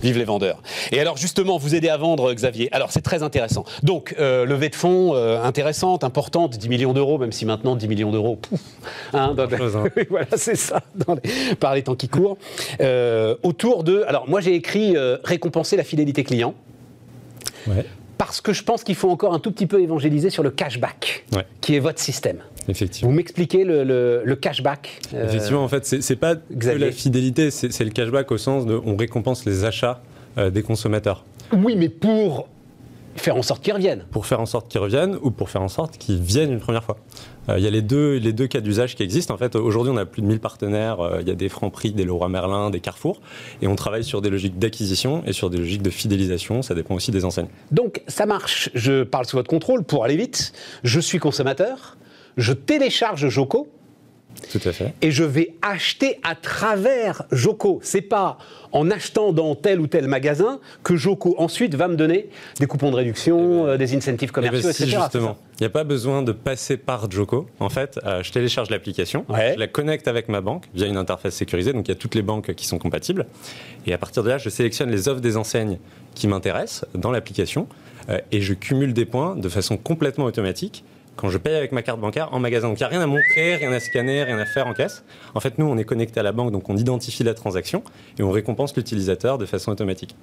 Vive 0.02 0.18
les 0.18 0.25
vendeurs. 0.26 0.62
Et 0.92 1.00
alors, 1.00 1.18
justement, 1.18 1.58
vous 1.58 1.76
aidez 1.76 1.90
à 1.90 1.98
vendre, 1.98 2.34
Xavier. 2.34 2.70
Alors, 2.72 2.92
c'est 2.92 3.02
très 3.02 3.24
intéressant. 3.24 3.64
Donc, 3.84 4.16
levée 4.18 4.70
de 4.70 4.76
fonds 4.76 5.14
intéressante, 5.16 6.04
importante, 6.04 6.58
10 6.58 6.70
millions 6.70 6.94
d'euros, 6.94 7.18
même 7.18 7.32
si 7.32 7.46
maintenant, 7.46 7.76
10 7.76 7.88
millions 7.88 8.12
d'euros, 8.12 8.40
hein, 9.14 9.36
Hein. 9.76 9.86
voilà, 10.10 10.28
c'est 10.36 10.56
ça, 10.56 10.82
par 11.60 11.76
les 11.76 11.84
temps 11.84 11.96
qui 11.96 12.10
courent. 12.10 12.38
Euh, 12.82 13.36
autour 13.44 13.84
de. 13.84 14.04
Alors, 14.08 14.28
moi, 14.30 14.42
j'ai 14.42 14.56
écrit 14.56 14.96
euh, 14.96 15.18
récompenser 15.24 15.78
la 15.78 15.84
fidélité 15.84 16.24
client. 16.24 16.54
Parce 18.18 18.40
que 18.42 18.54
je 18.54 18.64
pense 18.64 18.84
qu'il 18.84 18.96
faut 18.96 19.10
encore 19.10 19.34
un 19.34 19.40
tout 19.40 19.52
petit 19.52 19.66
peu 19.66 19.82
évangéliser 19.82 20.30
sur 20.30 20.44
le 20.44 20.50
cashback, 20.52 21.26
qui 21.62 21.76
est 21.76 21.80
votre 21.80 22.00
système. 22.00 22.38
Effectivement. 22.68 23.10
Vous 23.10 23.16
m'expliquez 23.16 23.64
le, 23.66 24.38
cashback 24.40 25.00
euh, 25.14 25.28
Effectivement, 25.28 25.64
en 25.64 25.68
fait, 25.68 25.86
c'est 25.86 26.16
pas 26.16 26.36
que 26.36 26.70
la 26.70 26.92
fidélité, 26.92 27.52
c'est 27.52 27.84
le 27.84 27.90
cashback 27.90 28.32
au 28.32 28.38
sens 28.38 28.66
de 28.66 28.80
on 28.86 28.96
récompense 28.96 29.46
les 29.46 29.66
achats 29.66 30.02
des 30.38 30.64
consommateurs. 30.64 31.24
Oui, 31.54 31.76
mais 31.76 31.90
pour 31.90 32.48
faire 33.16 33.36
en 33.38 33.42
sorte 33.42 33.64
qu'ils 33.64 33.74
reviennent. 33.74 34.06
Pour 34.12 34.26
faire 34.26 34.40
en 34.42 34.46
sorte 34.46 34.68
qu'ils 34.68 34.82
reviennent 34.82 35.18
ou 35.22 35.32
pour 35.32 35.50
faire 35.50 35.62
en 35.62 35.70
sorte 35.70 35.98
qu'ils 35.98 36.22
viennent 36.22 36.52
une 36.52 36.60
première 36.60 36.84
fois. 36.84 36.98
Euh, 37.50 37.58
il 37.58 37.64
y 37.64 37.68
a 37.68 37.70
les 37.70 37.82
deux, 37.82 38.18
les 38.18 38.34
deux 38.34 38.48
cas 38.48 38.60
d'usage 38.60 38.96
qui 38.96 39.04
existent. 39.04 39.34
En 39.34 39.38
fait, 39.38 39.56
aujourd'hui, 39.56 39.94
on 39.94 39.98
a 39.98 40.06
plus 40.06 40.22
de 40.22 40.28
1000 40.28 40.40
partenaires. 40.40 41.00
Euh, 41.00 41.22
il 41.22 41.28
y 41.28 41.32
a 41.32 41.36
des 41.36 41.50
Franprix, 41.50 41.92
des 41.92 42.04
Leroy 42.04 42.28
Merlin, 42.30 42.70
des 42.70 42.80
Carrefour. 42.80 43.22
Et 43.62 43.68
on 43.68 43.76
travaille 43.76 44.04
sur 44.04 44.22
des 44.22 44.30
logiques 44.30 44.60
d'acquisition 44.60 45.24
et 45.26 45.34
sur 45.34 45.50
des 45.50 45.58
logiques 45.58 45.82
de 45.82 45.90
fidélisation. 45.90 46.62
Ça 46.62 46.76
dépend 46.76 46.96
aussi 46.96 47.12
des 47.12 47.26
enseignes. 47.26 47.48
Donc, 47.72 48.02
ça 48.08 48.26
marche. 48.26 48.70
Je 48.74 49.04
parle 49.04 49.26
sous 49.26 49.38
votre 49.38 49.50
contrôle 49.50 49.84
pour 49.84 50.04
aller 50.04 50.18
vite. 50.18 50.54
Je 50.84 51.00
suis 51.00 51.20
consommateur. 51.20 51.98
Je 52.38 52.54
télécharge 52.54 53.30
Joko 53.30 53.70
tout 54.52 54.60
à 54.64 54.72
fait. 54.72 54.94
Et 55.02 55.12
je 55.12 55.24
vais 55.24 55.54
acheter 55.62 56.20
à 56.24 56.36
travers 56.36 57.24
Joko. 57.32 57.80
C'est 57.84 58.02
pas 58.02 58.38
en 58.72 58.92
achetant 58.92 59.32
dans 59.32 59.56
tel 59.56 59.80
ou 59.80 59.88
tel 59.88 60.08
magasin 60.08 60.60
que 60.84 60.96
Joko 60.96 61.36
ensuite 61.38 61.76
va 61.76 61.88
me 61.88 61.96
donner 61.96 62.30
des 62.60 62.68
coupons 62.68 62.92
de 62.92 62.96
réduction, 62.96 63.64
eh 63.64 63.66
ben, 63.66 63.70
euh, 63.70 63.78
des 63.78 63.96
incentives 63.96 64.32
eh 64.32 64.42
ben, 64.42 64.50
commerciaux, 64.50 64.70
etc. 64.70 64.98
Justement, 65.02 65.38
il 65.60 65.64
n'y 65.64 65.68
a 65.68 65.70
pas 65.70 65.84
besoin 65.84 66.22
de 66.22 66.32
passer 66.32 66.78
par 66.78 67.10
Joko. 67.10 67.48
En 67.60 67.70
fait, 67.70 68.00
euh, 68.06 68.22
je 68.24 68.32
télécharge 68.32 68.70
l'application, 68.70 69.26
je 69.30 69.58
la 69.58 69.68
connecte 69.68 70.08
avec 70.08 70.30
ma 70.30 70.42
banque 70.42 70.66
via 70.74 70.88
une 70.88 70.98
interface 70.98 71.36
sécurisée. 71.36 71.74
Donc 71.74 71.88
il 71.88 71.92
y 71.92 71.96
a 71.96 71.98
toutes 71.98 72.16
les 72.16 72.22
banques 72.22 72.54
qui 72.54 72.66
sont 72.66 72.78
compatibles. 72.78 73.26
Et 73.86 73.94
à 73.94 73.98
partir 73.98 74.24
de 74.24 74.30
là, 74.30 74.38
je 74.38 74.50
sélectionne 74.50 74.92
les 74.92 75.08
offres 75.08 75.22
des 75.22 75.38
enseignes 75.38 75.80
qui 76.14 76.28
m'intéressent 76.28 76.86
dans 76.94 77.12
l'application 77.12 77.68
euh, 78.10 78.20
et 78.32 78.42
je 78.42 78.54
cumule 78.54 78.94
des 78.94 79.06
points 79.06 79.36
de 79.36 79.50
façon 79.50 79.78
complètement 79.78 80.26
automatique 80.26 80.84
je 81.30 81.38
paye 81.38 81.56
avec 81.56 81.72
ma 81.72 81.82
carte 81.82 82.00
bancaire 82.00 82.34
en 82.34 82.40
magasin. 82.40 82.70
Donc 82.70 82.80
il 82.80 82.84
n'y 82.84 82.86
a 82.86 82.90
rien 82.90 83.02
à 83.02 83.08
montrer, 83.08 83.56
rien 83.56 83.72
à 83.72 83.80
scanner, 83.80 84.24
rien 84.24 84.38
à 84.38 84.46
faire 84.46 84.68
en 84.68 84.74
caisse. 84.74 85.04
En 85.34 85.40
fait, 85.40 85.58
nous, 85.58 85.66
on 85.66 85.78
est 85.78 85.84
connecté 85.84 86.20
à 86.20 86.24
la 86.24 86.32
banque, 86.32 86.52
donc 86.52 86.70
on 86.70 86.78
identifie 86.78 87.24
la 87.24 87.34
transaction 87.34 87.84
et 88.18 88.24
on 88.24 88.32
récompense 88.32 88.76
l'utilisateur 88.76 89.38
de 89.38 89.46
façon 89.46 89.72
automatique. 89.72 90.16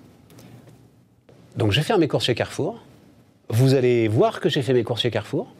Donc 1.57 1.73
je 1.73 1.81
vais 1.81 1.85
faire 1.85 1.99
mes 1.99 2.09
courses 2.09 2.25
chez 2.25 2.35
Carrefour. 2.35 2.83
Vous 3.49 3.75
allez 3.75 4.09
voir 4.09 4.41
que 4.41 4.49
j'ai 4.49 4.62
fait 4.62 4.73
mes 4.73 4.85
courses 4.85 5.03
chez 5.03 5.11
Carrefour. 5.11 5.53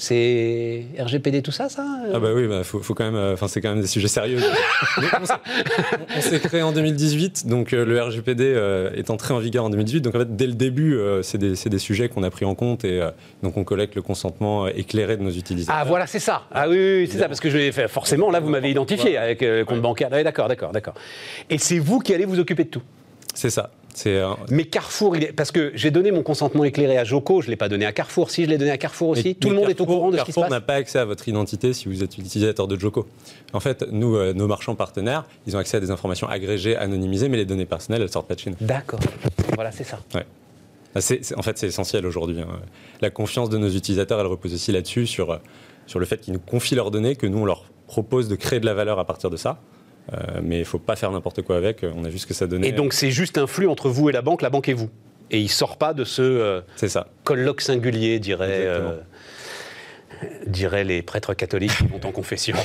C'est 0.00 0.84
RGPD, 0.96 1.42
tout 1.42 1.50
ça, 1.50 1.68
ça 1.68 1.84
Ah 2.14 2.20
bah 2.20 2.28
oui, 2.32 2.46
bah, 2.46 2.62
faut, 2.62 2.78
faut, 2.78 2.94
quand 2.94 3.02
même. 3.02 3.16
Euh, 3.16 3.32
enfin, 3.32 3.48
c'est 3.48 3.60
quand 3.60 3.70
même 3.70 3.80
des 3.80 3.88
sujets 3.88 4.06
sérieux. 4.06 4.38
on 6.16 6.20
s'est 6.20 6.38
créé 6.38 6.62
en 6.62 6.70
2018, 6.70 7.48
donc 7.48 7.72
euh, 7.72 7.84
le 7.84 8.00
RGPD 8.00 8.44
euh, 8.44 8.92
est 8.92 9.10
entré 9.10 9.34
en 9.34 9.40
vigueur 9.40 9.64
en 9.64 9.70
2018. 9.70 10.02
Donc 10.02 10.14
en 10.14 10.20
fait, 10.20 10.36
dès 10.36 10.46
le 10.46 10.52
début, 10.52 10.96
c'est 11.22 11.38
des, 11.38 11.54
des, 11.54 11.78
sujets 11.80 12.08
qu'on 12.08 12.22
a 12.22 12.30
pris 12.30 12.44
en 12.44 12.54
compte 12.54 12.84
et 12.84 13.00
donc 13.42 13.56
on 13.56 13.64
collecte 13.64 13.96
le 13.96 14.02
consentement 14.02 14.68
éclairé 14.68 15.16
de 15.16 15.22
nos 15.22 15.32
utilisateurs. 15.32 15.80
Ah 15.80 15.84
voilà, 15.84 16.06
c'est 16.06 16.20
ça. 16.20 16.42
Ah 16.52 16.68
oui, 16.68 16.76
oui 16.78 17.08
c'est 17.10 17.18
ça, 17.18 17.26
parce 17.26 17.40
que 17.40 17.50
je 17.50 17.58
fait, 17.72 17.88
forcément 17.88 18.30
là, 18.30 18.38
vous 18.38 18.50
m'avez 18.50 18.70
identifié 18.70 19.16
avec 19.16 19.40
le 19.40 19.64
compte 19.64 19.82
bancaire. 19.82 20.10
Ah 20.12 20.22
d'accord, 20.22 20.46
d'accord, 20.46 20.70
d'accord. 20.70 20.94
Et 21.50 21.58
c'est 21.58 21.80
vous 21.80 21.98
qui 21.98 22.14
allez 22.14 22.24
vous 22.24 22.38
occuper 22.38 22.62
de 22.62 22.70
tout. 22.70 22.82
C'est 23.34 23.50
ça. 23.50 23.70
Mais 24.50 24.64
Carrefour, 24.64 25.16
il 25.16 25.24
est... 25.24 25.32
parce 25.32 25.50
que 25.50 25.72
j'ai 25.74 25.90
donné 25.90 26.10
mon 26.10 26.22
consentement 26.22 26.64
éclairé 26.64 26.98
à 26.98 27.04
Joko, 27.04 27.40
je 27.40 27.46
ne 27.46 27.50
l'ai 27.50 27.56
pas 27.56 27.68
donné 27.68 27.86
à 27.86 27.92
Carrefour. 27.92 28.30
Si 28.30 28.44
je 28.44 28.48
l'ai 28.48 28.58
donné 28.58 28.70
à 28.70 28.78
Carrefour 28.78 29.10
aussi, 29.10 29.34
tout 29.34 29.50
le 29.50 29.56
monde 29.56 29.70
est 29.70 29.80
au 29.80 29.86
courant 29.86 30.10
de 30.10 30.16
ce 30.18 30.24
qui 30.24 30.32
se 30.32 30.34
passe. 30.40 30.44
Carrefour 30.44 30.50
n'a 30.50 30.60
pas 30.60 30.74
accès 30.74 30.98
à 30.98 31.04
votre 31.04 31.28
identité 31.28 31.72
si 31.72 31.88
vous 31.88 32.02
êtes 32.02 32.16
utilisateur 32.18 32.68
de 32.68 32.78
Joko. 32.78 33.06
En 33.52 33.60
fait, 33.60 33.84
nous, 33.90 34.16
euh, 34.16 34.32
nos 34.32 34.46
marchands 34.46 34.74
partenaires, 34.74 35.24
ils 35.46 35.56
ont 35.56 35.58
accès 35.58 35.78
à 35.78 35.80
des 35.80 35.90
informations 35.90 36.28
agrégées, 36.28 36.76
anonymisées, 36.76 37.28
mais 37.28 37.36
les 37.36 37.46
données 37.46 37.66
personnelles, 37.66 38.02
elles 38.02 38.10
sortent 38.10 38.28
pas 38.28 38.34
de 38.34 38.40
chez 38.40 38.50
nous. 38.50 38.56
D'accord. 38.60 39.00
Voilà, 39.54 39.72
c'est 39.72 39.84
ça. 39.84 39.98
Ouais. 40.14 40.26
Bah, 40.94 41.00
en 41.36 41.42
fait, 41.42 41.58
c'est 41.58 41.66
essentiel 41.66 42.06
aujourd'hui. 42.06 42.40
Hein. 42.40 42.48
La 43.00 43.10
confiance 43.10 43.50
de 43.50 43.58
nos 43.58 43.68
utilisateurs, 43.68 44.20
elle 44.20 44.26
repose 44.26 44.54
aussi 44.54 44.72
là-dessus, 44.72 45.06
sur, 45.06 45.32
euh, 45.32 45.38
sur 45.86 45.98
le 45.98 46.06
fait 46.06 46.18
qu'ils 46.18 46.34
nous 46.34 46.40
confient 46.40 46.74
leurs 46.74 46.90
données, 46.90 47.16
que 47.16 47.26
nous, 47.26 47.38
on 47.38 47.44
leur 47.44 47.64
propose 47.86 48.28
de 48.28 48.36
créer 48.36 48.60
de 48.60 48.66
la 48.66 48.74
valeur 48.74 48.98
à 48.98 49.04
partir 49.04 49.30
de 49.30 49.36
ça. 49.36 49.60
Euh, 50.12 50.40
mais 50.42 50.56
il 50.56 50.60
ne 50.60 50.64
faut 50.64 50.78
pas 50.78 50.96
faire 50.96 51.10
n'importe 51.10 51.42
quoi 51.42 51.56
avec. 51.56 51.84
On 51.84 52.04
a 52.04 52.08
vu 52.08 52.18
ce 52.18 52.26
que 52.26 52.34
ça 52.34 52.46
donnait. 52.46 52.68
Et 52.68 52.72
donc 52.72 52.92
c'est 52.92 53.10
juste 53.10 53.38
un 53.38 53.46
flux 53.46 53.68
entre 53.68 53.88
vous 53.88 54.08
et 54.08 54.12
la 54.12 54.22
banque, 54.22 54.42
la 54.42 54.50
banque 54.50 54.68
et 54.68 54.74
vous. 54.74 54.90
Et 55.30 55.40
il 55.40 55.48
sort 55.48 55.76
pas 55.76 55.92
de 55.92 56.04
ce 56.04 56.22
euh, 56.22 56.60
ça. 56.76 57.08
colloque 57.24 57.60
singulier, 57.60 58.18
dirait, 58.18 58.64
euh, 58.64 58.98
diraient 60.46 60.84
les 60.84 61.02
prêtres 61.02 61.34
catholiques 61.34 61.76
qui 61.76 61.86
vont 61.86 62.00
en 62.02 62.12
confession. 62.12 62.56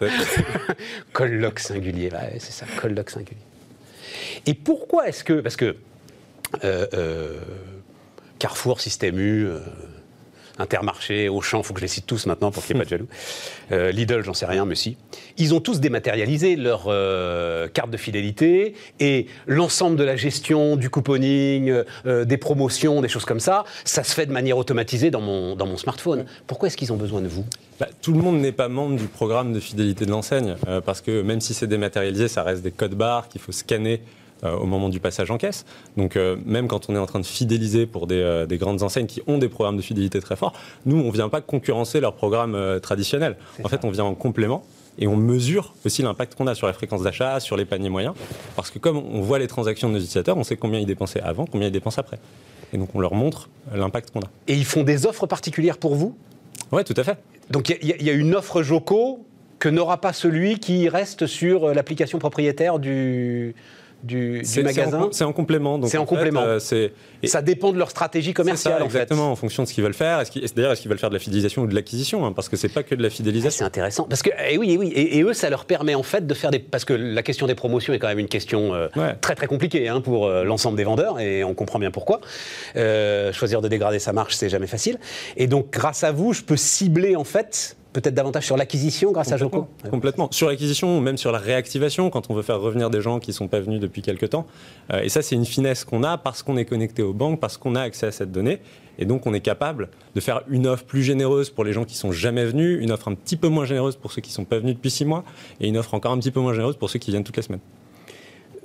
colloque 1.12 1.58
singulier, 1.58 2.10
c'est 2.38 2.52
ça, 2.52 2.66
colloque 2.80 3.10
singulier. 3.10 3.40
Et 4.46 4.54
pourquoi 4.54 5.08
est-ce 5.08 5.24
que, 5.24 5.40
parce 5.40 5.56
que 5.56 5.76
Carrefour, 8.38 8.80
Système 8.80 9.18
U, 9.18 9.48
Intermarché, 10.58 11.28
Auchan, 11.28 11.60
il 11.60 11.64
faut 11.64 11.74
que 11.74 11.80
je 11.80 11.84
les 11.84 11.88
cite 11.88 12.06
tous 12.06 12.26
maintenant 12.26 12.50
pour 12.50 12.64
qu'il 12.64 12.76
n'y 12.76 12.82
ait 12.82 12.84
pas 12.84 12.86
de 12.86 12.90
jaloux. 12.96 13.08
Euh, 13.72 13.92
Lidl, 13.92 14.22
j'en 14.22 14.34
sais 14.34 14.46
rien, 14.46 14.64
mais 14.64 14.74
si. 14.74 14.96
Ils 15.36 15.54
ont 15.54 15.60
tous 15.60 15.80
dématérialisé 15.80 16.56
leur 16.56 16.84
euh, 16.88 17.68
carte 17.68 17.90
de 17.90 17.96
fidélité 17.96 18.74
et 19.00 19.26
l'ensemble 19.46 19.96
de 19.96 20.04
la 20.04 20.16
gestion, 20.16 20.76
du 20.76 20.90
couponing, 20.90 21.82
euh, 22.06 22.24
des 22.24 22.36
promotions, 22.36 23.00
des 23.00 23.08
choses 23.08 23.24
comme 23.24 23.40
ça, 23.40 23.64
ça 23.84 24.02
se 24.02 24.14
fait 24.14 24.26
de 24.26 24.32
manière 24.32 24.58
automatisée 24.58 25.10
dans 25.10 25.20
mon, 25.20 25.54
dans 25.56 25.66
mon 25.66 25.76
smartphone. 25.76 26.24
Pourquoi 26.46 26.68
est-ce 26.68 26.76
qu'ils 26.76 26.92
ont 26.92 26.96
besoin 26.96 27.20
de 27.20 27.28
vous? 27.28 27.44
Bah, 27.78 27.88
Tout 28.02 28.12
le 28.12 28.20
monde 28.20 28.38
n'est 28.40 28.52
pas 28.52 28.68
membre 28.68 28.96
du 28.96 29.06
programme 29.06 29.52
de 29.52 29.60
fidélité 29.60 30.06
de 30.06 30.10
l'enseigne, 30.10 30.56
parce 30.84 31.00
que 31.00 31.22
même 31.22 31.40
si 31.40 31.54
c'est 31.54 31.66
dématérialisé, 31.66 32.28
ça 32.28 32.42
reste 32.42 32.62
des 32.62 32.72
codes 32.72 32.94
barres 32.94 33.28
qu'il 33.28 33.40
faut 33.40 33.52
scanner 33.52 34.00
au 34.42 34.66
moment 34.66 34.88
du 34.88 35.00
passage 35.00 35.30
en 35.30 35.38
caisse. 35.38 35.64
Donc 35.96 36.16
euh, 36.16 36.36
même 36.44 36.68
quand 36.68 36.88
on 36.88 36.94
est 36.94 36.98
en 36.98 37.06
train 37.06 37.20
de 37.20 37.26
fidéliser 37.26 37.86
pour 37.86 38.06
euh, 38.10 38.46
des, 38.46 38.58
grandes 38.58 38.82
enseignes 38.82 39.06
qui 39.06 39.22
ont 39.26 39.38
des 39.38 39.48
programmes 39.48 39.76
de 39.76 39.82
fidélité 39.82 40.20
très 40.20 40.36
forts, 40.36 40.52
nous, 40.86 40.96
on 40.96 41.08
ne 41.08 41.12
vient 41.12 41.28
pas 41.28 41.40
concurrencer 41.40 42.00
leurs 42.00 42.14
programmes 42.14 42.78
traditionnels. 42.80 43.36
En 43.64 43.68
fait, 43.68 43.84
on 43.84 43.90
vient 43.90 44.04
en 44.04 44.14
complément 44.14 44.64
et 44.98 45.06
on 45.06 45.16
mesure 45.16 45.74
aussi 45.84 46.02
l'impact 46.02 46.34
qu'on 46.34 46.46
a 46.46 46.54
sur 46.54 46.66
la 46.66 46.72
fréquence 46.72 47.02
d'achat, 47.02 47.40
sur 47.40 47.56
les 47.56 47.64
paniers 47.64 47.88
moyens, 47.88 48.14
parce 48.56 48.70
que 48.70 48.78
comme 48.78 48.96
on 48.96 49.20
voit 49.20 49.38
les 49.38 49.46
transactions 49.46 49.88
de 49.88 49.94
nos 49.94 50.00
utilisateurs, 50.00 50.36
on 50.36 50.44
sait 50.44 50.56
combien 50.56 50.80
ils 50.80 50.86
dépensaient 50.86 51.20
avant, 51.20 51.46
combien 51.46 51.68
ils 51.68 51.72
dépensent 51.72 52.00
après. 52.00 52.18
Et 52.72 52.78
donc 52.78 52.94
on 52.94 53.00
leur 53.00 53.14
montre 53.14 53.48
l'impact 53.72 54.10
qu'on 54.10 54.20
a. 54.20 54.28
Et 54.48 54.54
ils 54.54 54.64
font 54.64 54.82
des 54.82 55.06
offres 55.06 55.26
particulières 55.26 55.78
pour 55.78 55.94
vous? 55.94 56.16
Oui, 56.72 56.82
tout 56.84 56.94
à 56.96 57.04
fait. 57.04 57.18
Donc 57.50 57.68
il 57.68 57.78
y, 57.88 58.04
y, 58.04 58.10
a 58.10 58.12
une 58.12 58.34
offre 58.34 58.62
Joco 58.62 59.24
que 59.58 59.68
n'aura 59.68 60.00
pas 60.00 60.12
celui 60.12 60.58
qui 60.58 60.88
reste 60.88 61.26
sur 61.26 61.72
l'application 61.72 62.18
propriétaire 62.18 62.78
du, 62.78 63.54
du, 64.02 64.42
magasin. 64.62 65.08
C'est 65.12 65.24
en, 65.24 65.32
complément. 65.32 65.80
C'est 65.86 65.98
en, 65.98 66.04
complément. 66.04 66.42
Euh, 66.42 66.58
ça 67.24 67.42
dépend 67.42 67.72
de 67.72 67.78
leur 67.78 67.90
stratégie 67.90 68.32
commerciale. 68.32 68.82
exactement, 68.84 69.32
en, 69.32 69.36
fonction 69.36 69.62
de 69.62 69.68
ce 69.68 69.74
qu'ils 69.74 69.82
veulent 69.82 69.94
faire. 69.94 70.22
D'ailleurs, 70.54 70.72
est-ce 70.72 70.80
qu'ils 70.80 70.88
veulent 70.88 70.98
faire 70.98 71.10
de 71.10 71.14
la 71.14 71.20
fidélisation 71.20 71.62
ou 71.62 71.66
de 71.66 71.74
l'acquisition 71.74 72.24
hein, 72.24 72.32
Parce 72.32 72.48
que 72.48 72.56
c'est 72.56 72.68
pas 72.68 72.82
que 72.82 72.94
de 72.94 73.02
la 73.02 73.10
fidélisation. 73.10 73.58
c'est 73.58 73.64
intéressant. 73.64 74.04
Parce 74.04 74.22
que, 74.22 74.30
et 74.30 74.52
eh 74.52 74.58
oui, 74.58 74.72
et 74.72 74.78
oui. 74.78 74.92
Et, 74.94 75.22
eux, 75.22 75.32
ça 75.32 75.50
leur 75.50 75.64
permet 75.64 75.94
en 75.94 76.02
fait 76.02 76.26
de 76.26 76.34
faire 76.34 76.50
des. 76.50 76.58
Parce 76.58 76.84
que 76.84 76.92
la 76.92 77.22
question 77.22 77.46
des 77.46 77.54
promotions 77.54 77.92
est 77.92 77.98
quand 77.98 78.08
même 78.08 78.18
une 78.18 78.28
question 78.28 78.74
euh, 78.74 78.88
très 79.20 79.34
très 79.34 79.46
compliquée 79.46 79.88
hein, 79.88 80.00
pour 80.00 80.26
euh, 80.26 80.44
l'ensemble 80.44 80.76
des 80.76 80.84
vendeurs, 80.84 81.18
et 81.18 81.44
on 81.44 81.54
comprend 81.54 81.78
bien 81.78 81.90
pourquoi. 81.90 82.20
choisir 83.32 83.60
de 83.62 83.68
dégrader 83.68 83.98
sa 83.98 84.12
marche, 84.12 84.34
c'est 84.34 84.48
jamais 84.48 84.66
facile. 84.66 84.98
Et 85.36 85.46
donc, 85.46 85.70
grâce 85.70 86.04
à 86.04 86.12
vous, 86.12 86.32
je 86.32 86.42
peux 86.42 86.56
cibler 86.56 87.16
en 87.16 87.24
fait 87.24 87.77
peut-être 88.00 88.14
davantage 88.14 88.46
sur 88.46 88.56
l'acquisition 88.56 89.12
grâce 89.12 89.32
à 89.32 89.36
Joko 89.36 89.68
Complètement. 89.90 90.28
Sur 90.30 90.48
l'acquisition 90.48 91.00
même 91.00 91.16
sur 91.16 91.32
la 91.32 91.38
réactivation, 91.38 92.10
quand 92.10 92.30
on 92.30 92.34
veut 92.34 92.42
faire 92.42 92.60
revenir 92.60 92.90
des 92.90 93.00
gens 93.00 93.18
qui 93.18 93.30
ne 93.30 93.34
sont 93.34 93.48
pas 93.48 93.60
venus 93.60 93.80
depuis 93.80 94.02
quelques 94.02 94.30
temps. 94.30 94.46
Euh, 94.92 95.02
et 95.02 95.08
ça, 95.08 95.22
c'est 95.22 95.34
une 95.34 95.44
finesse 95.44 95.84
qu'on 95.84 96.02
a 96.02 96.18
parce 96.18 96.42
qu'on 96.42 96.56
est 96.56 96.64
connecté 96.64 97.02
aux 97.02 97.12
banques, 97.12 97.40
parce 97.40 97.56
qu'on 97.56 97.74
a 97.74 97.82
accès 97.82 98.06
à 98.06 98.12
cette 98.12 98.30
donnée. 98.30 98.60
Et 98.98 99.04
donc, 99.04 99.26
on 99.26 99.34
est 99.34 99.40
capable 99.40 99.88
de 100.14 100.20
faire 100.20 100.42
une 100.48 100.66
offre 100.66 100.84
plus 100.84 101.02
généreuse 101.02 101.50
pour 101.50 101.64
les 101.64 101.72
gens 101.72 101.84
qui 101.84 101.96
sont 101.96 102.12
jamais 102.12 102.44
venus, 102.44 102.78
une 102.80 102.90
offre 102.90 103.08
un 103.08 103.14
petit 103.14 103.36
peu 103.36 103.48
moins 103.48 103.64
généreuse 103.64 103.96
pour 103.96 104.12
ceux 104.12 104.20
qui 104.20 104.30
ne 104.30 104.34
sont 104.34 104.44
pas 104.44 104.58
venus 104.58 104.74
depuis 104.74 104.90
six 104.90 105.04
mois, 105.04 105.24
et 105.60 105.68
une 105.68 105.76
offre 105.76 105.94
encore 105.94 106.12
un 106.12 106.18
petit 106.18 106.32
peu 106.32 106.40
moins 106.40 106.52
généreuse 106.52 106.76
pour 106.76 106.90
ceux 106.90 106.98
qui 106.98 107.10
viennent 107.10 107.24
toutes 107.24 107.36
les 107.36 107.42
semaines. 107.42 107.60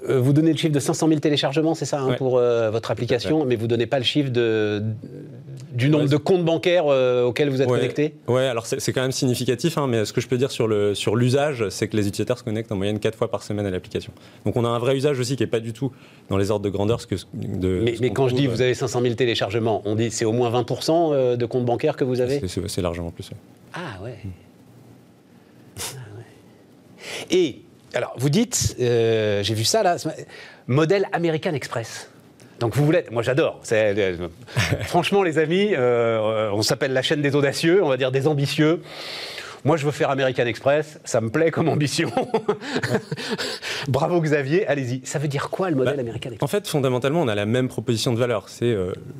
Euh, 0.10 0.20
vous 0.20 0.34
donnez 0.34 0.52
le 0.52 0.58
chiffre 0.58 0.74
de 0.74 0.80
500 0.80 1.08
000 1.08 1.20
téléchargements, 1.20 1.76
c'est 1.76 1.86
ça, 1.86 2.02
hein, 2.02 2.14
pour 2.14 2.38
euh, 2.38 2.70
votre 2.72 2.92
application, 2.92 3.46
mais 3.46 3.56
vous 3.56 3.64
ne 3.64 3.70
donnez 3.70 3.86
pas 3.86 4.00
le 4.00 4.04
chiffre 4.04 4.30
de, 4.30 4.84
du 5.72 5.90
nombre 5.90 6.10
de 6.10 6.18
comptes 6.18 6.44
bancaires 6.44 6.86
euh, 6.88 7.24
auxquels 7.24 7.50
vous 7.50 7.62
êtes 7.62 7.70
connecté 7.70 8.16
Oui, 8.28 8.42
alors 8.42 8.66
c'est 8.66 8.92
quand 8.92 9.02
même 9.02 9.12
significatif, 9.12 9.78
hein, 9.78 9.88
mais 9.88 10.06
ce 10.06 10.14
que 10.14 10.20
je 10.20 10.28
peux 10.28 10.38
dire 10.38 10.52
sur 10.52 10.68
l'usage, 10.68 11.58
sur 11.58 11.72
c'est 11.72 11.88
que 11.88 11.96
les 11.96 12.08
utilisateurs 12.08 12.38
se 12.38 12.44
connectent 12.44 12.72
en 12.72 12.76
moyenne 12.76 13.00
4 13.00 13.18
fois 13.18 13.32
par 13.32 13.44
semaine 13.44 13.66
à 13.66 13.72
l'application. 13.72 14.12
Donc 14.46 14.58
on 14.58 14.66
a 14.66 14.70
un 14.70 14.80
vrai 14.80 14.96
usage 14.96 15.20
aussi 15.20 15.36
qui 15.36 15.44
n'est 15.44 15.48
pas 15.48 15.60
du 15.60 15.74
tout 15.74 15.92
dans 16.30 16.38
les 16.38 16.52
ordres 16.52 16.66
de 16.66 16.70
grandeur. 16.70 17.00
Ce 17.00 17.08
que, 17.08 17.16
de, 17.34 17.82
mais, 17.84 17.96
mais 18.02 18.10
quand 18.12 18.28
je 18.28 18.36
dis 18.36 18.48
vous 18.48 18.62
avez 18.62 18.74
500 18.74 19.02
000 19.02 19.16
téléchargements, 19.16 19.82
on 19.86 19.96
dit 19.96 20.12
c'est 20.12 20.26
au 20.26 20.34
moins 20.34 20.52
20% 20.52 21.38
de 21.38 21.46
comptes 21.46 21.66
bancaires 21.66 21.96
que 21.96 22.04
vous 22.04 22.20
avez? 22.22 22.42
C'est 22.48 22.82
largement 22.82 23.12
plus. 23.12 23.32
Ah 23.74 24.04
ouais. 24.04 24.18
ah 25.78 25.82
ouais. 26.18 26.24
Et 27.32 27.62
alors, 27.94 28.14
vous 28.18 28.30
dites, 28.30 28.76
euh, 28.80 29.44
j'ai 29.44 29.54
vu 29.54 29.64
ça 29.64 29.84
là, 29.84 29.98
modèle 30.68 31.08
American 31.12 31.54
Express. 31.54 32.10
Donc 32.60 32.76
vous 32.76 32.86
voulez, 32.86 33.04
moi 33.12 33.24
j'adore. 33.24 33.62
Euh, 33.72 34.28
franchement 34.84 35.22
les 35.22 35.38
amis, 35.38 35.74
euh, 35.74 36.50
on 36.54 36.62
s'appelle 36.62 36.94
la 36.94 37.02
chaîne 37.02 37.22
des 37.22 37.36
audacieux, 37.36 37.84
on 37.84 37.90
va 37.90 37.98
dire 37.98 38.12
des 38.12 38.28
ambitieux. 38.28 38.82
Moi 39.66 39.78
je 39.78 39.86
veux 39.86 39.92
faire 39.92 40.10
American 40.10 40.46
Express, 40.46 41.00
ça 41.04 41.22
me 41.22 41.30
plaît 41.30 41.52
comme 41.52 41.68
ambition. 41.68 42.12
Bravo 43.88 44.22
Xavier, 44.22 44.68
allez-y. 44.68 45.02
Ça 45.06 45.20
veut 45.20 45.28
dire 45.28 45.50
quoi 45.50 45.70
le 45.70 45.76
modèle 45.76 45.96
bah, 45.96 46.02
American 46.02 46.30
Express? 46.30 46.44
En 46.44 46.48
fait, 46.48 46.68
fondamentalement, 46.68 47.22
on 47.22 47.28
a 47.28 47.36
la 47.36 47.46
même 47.46 47.68
proposition 47.68 48.14
de 48.14 48.20
valeur. 48.20 48.50
C'est 48.50 48.76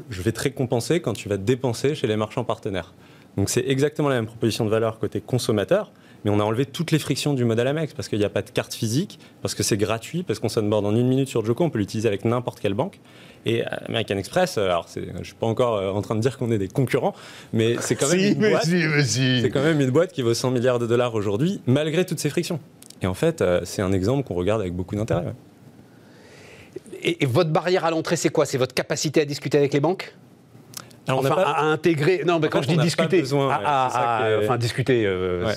je 0.10 0.22
vais 0.22 0.32
te 0.32 0.42
récompenser 0.42 1.00
quand 1.02 1.14
tu 1.14 1.30
vas 1.30 1.38
dépenser 1.38 1.96
chez 1.96 2.08
les 2.08 2.18
marchands 2.18 2.44
partenaires. 2.44 2.94
Donc 3.38 3.50
c'est 3.50 3.66
exactement 3.68 4.10
la 4.10 4.16
même 4.16 4.28
proposition 4.28 4.66
de 4.66 4.70
valeur 4.70 5.00
côté 5.00 5.22
consommateur 5.22 5.92
mais 6.24 6.32
on 6.32 6.40
a 6.40 6.44
enlevé 6.44 6.66
toutes 6.66 6.92
les 6.92 7.00
frictions 7.00 7.34
du 7.34 7.46
modèle 7.46 7.68
Amex 7.68 7.94
parce 7.94 8.08
qu'il 8.08 8.20
n'y 8.20 8.26
a 8.26 8.30
pas 8.30 8.42
de 8.42 8.50
carte 8.50 8.74
physique, 8.74 9.20
parce 9.42 9.56
que 9.56 9.64
c'est 9.64 9.78
gratuit, 9.78 10.24
parce 10.24 10.40
qu'on 10.40 10.50
s'onboard 10.50 10.86
en 10.86 10.96
une 10.96 11.08
minute 11.08 11.28
sur 11.28 11.46
Joko, 11.46 11.66
on 11.66 11.70
peut 11.70 11.80
l'utiliser 11.80 12.08
avec 12.08 12.26
n'importe 12.26 12.60
quelle 12.60 12.74
banque. 12.74 13.00
Et 13.46 13.64
American 13.88 14.18
Express, 14.18 14.58
alors 14.58 14.88
je 14.94 15.02
ne 15.02 15.24
suis 15.24 15.34
pas 15.34 15.48
encore 15.48 15.76
euh, 15.76 15.92
en 15.92 16.02
train 16.02 16.16
de 16.16 16.22
dire 16.22 16.38
qu'on 16.38 16.50
est 16.52 16.58
des 16.58 16.70
concurrents, 16.70 17.14
mais 17.52 17.76
c'est 17.82 17.96
quand, 17.96 18.08
même 18.08 18.20
une 18.20 18.50
boîte, 18.50 18.64
c'est 18.64 19.50
quand 19.52 19.64
même 19.64 19.82
une 19.82 19.92
boîte 19.92 20.14
qui 20.14 20.22
vaut 20.22 20.34
100 20.34 20.52
milliards 20.52 20.80
de 20.80 20.88
dollars 20.88 21.14
aujourd'hui, 21.14 21.62
malgré 21.66 22.06
toutes 22.06 22.20
ces 22.20 22.30
frictions. 22.30 22.60
Et 23.02 23.08
en 23.08 23.14
fait, 23.14 23.42
euh, 23.42 23.62
c'est 23.66 23.82
un 23.82 23.92
exemple 23.92 24.26
qu'on 24.26 24.36
regarde 24.36 24.62
avec 24.62 24.74
beaucoup 24.74 24.96
d'intérêt. 24.96 25.34
et, 27.02 27.26
votre 27.26 27.50
barrière 27.50 27.84
à 27.84 27.92
l'entrée, 27.92 28.16
c'est 28.16 28.30
quoi? 28.30 28.46
C'est 28.46 28.58
votre 28.58 28.74
capacité 28.74 29.20
à 29.20 29.26
discuter 29.26 29.58
avec 29.58 29.74
les 29.74 29.82
banques? 29.82 30.16
Enfin, 31.10 31.36
à, 31.46 31.64
intégrer. 31.66 32.24
Non, 32.26 32.40
mais 32.40 32.50
quand 32.50 32.62
je 32.62 32.68
dis 32.68 32.78
discuter, 32.78 33.20
besoin, 33.20 33.50
à, 33.52 34.30
enfin 34.42 34.58
discuter, 34.58 35.06
euh, 35.06 35.48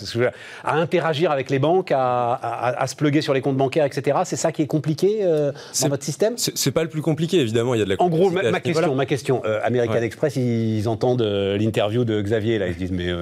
à 0.65 0.77
interagir 0.77 1.31
avec 1.31 1.51
les 1.51 1.59
banques, 1.59 1.93
à, 1.93 2.85
se 2.87 2.97
pluguer 2.97 3.21
sur 3.21 3.35
les 3.35 3.41
comptes 3.41 3.57
bancaires, 3.57 3.85
etc. 3.85 4.19
C'est 4.25 4.37
ça 4.37 4.53
qui 4.53 4.63
est 4.63 4.67
compliqué 4.67 5.21
euh, 5.23 5.53
dans 5.83 5.89
votre 5.89 6.05
système? 6.05 6.35
C'est 6.37 6.73
pas 6.73 6.83
le 6.83 6.89
plus 6.89 7.03
compliqué, 7.03 7.41
évidemment. 7.41 7.75
Il 7.75 7.79
y 7.79 7.83
a 7.83 7.85
de 7.85 7.91
la. 7.91 7.97
En 7.99 8.09
gros, 8.09 8.31
ma, 8.31 8.61
question, 8.61 8.95
ma 8.95 9.07
question. 9.07 9.43
Euh, 9.45 9.61
American 9.63 9.95
Express, 9.95 10.37
ils, 10.37 10.89
entendent 10.89 11.23
l'interview 11.23 12.05
de 12.05 12.21
Xavier 12.21 12.59
là, 12.59 12.69
ils 12.69 12.75
se 12.75 12.79
disent 12.79 12.93
mais. 12.93 13.13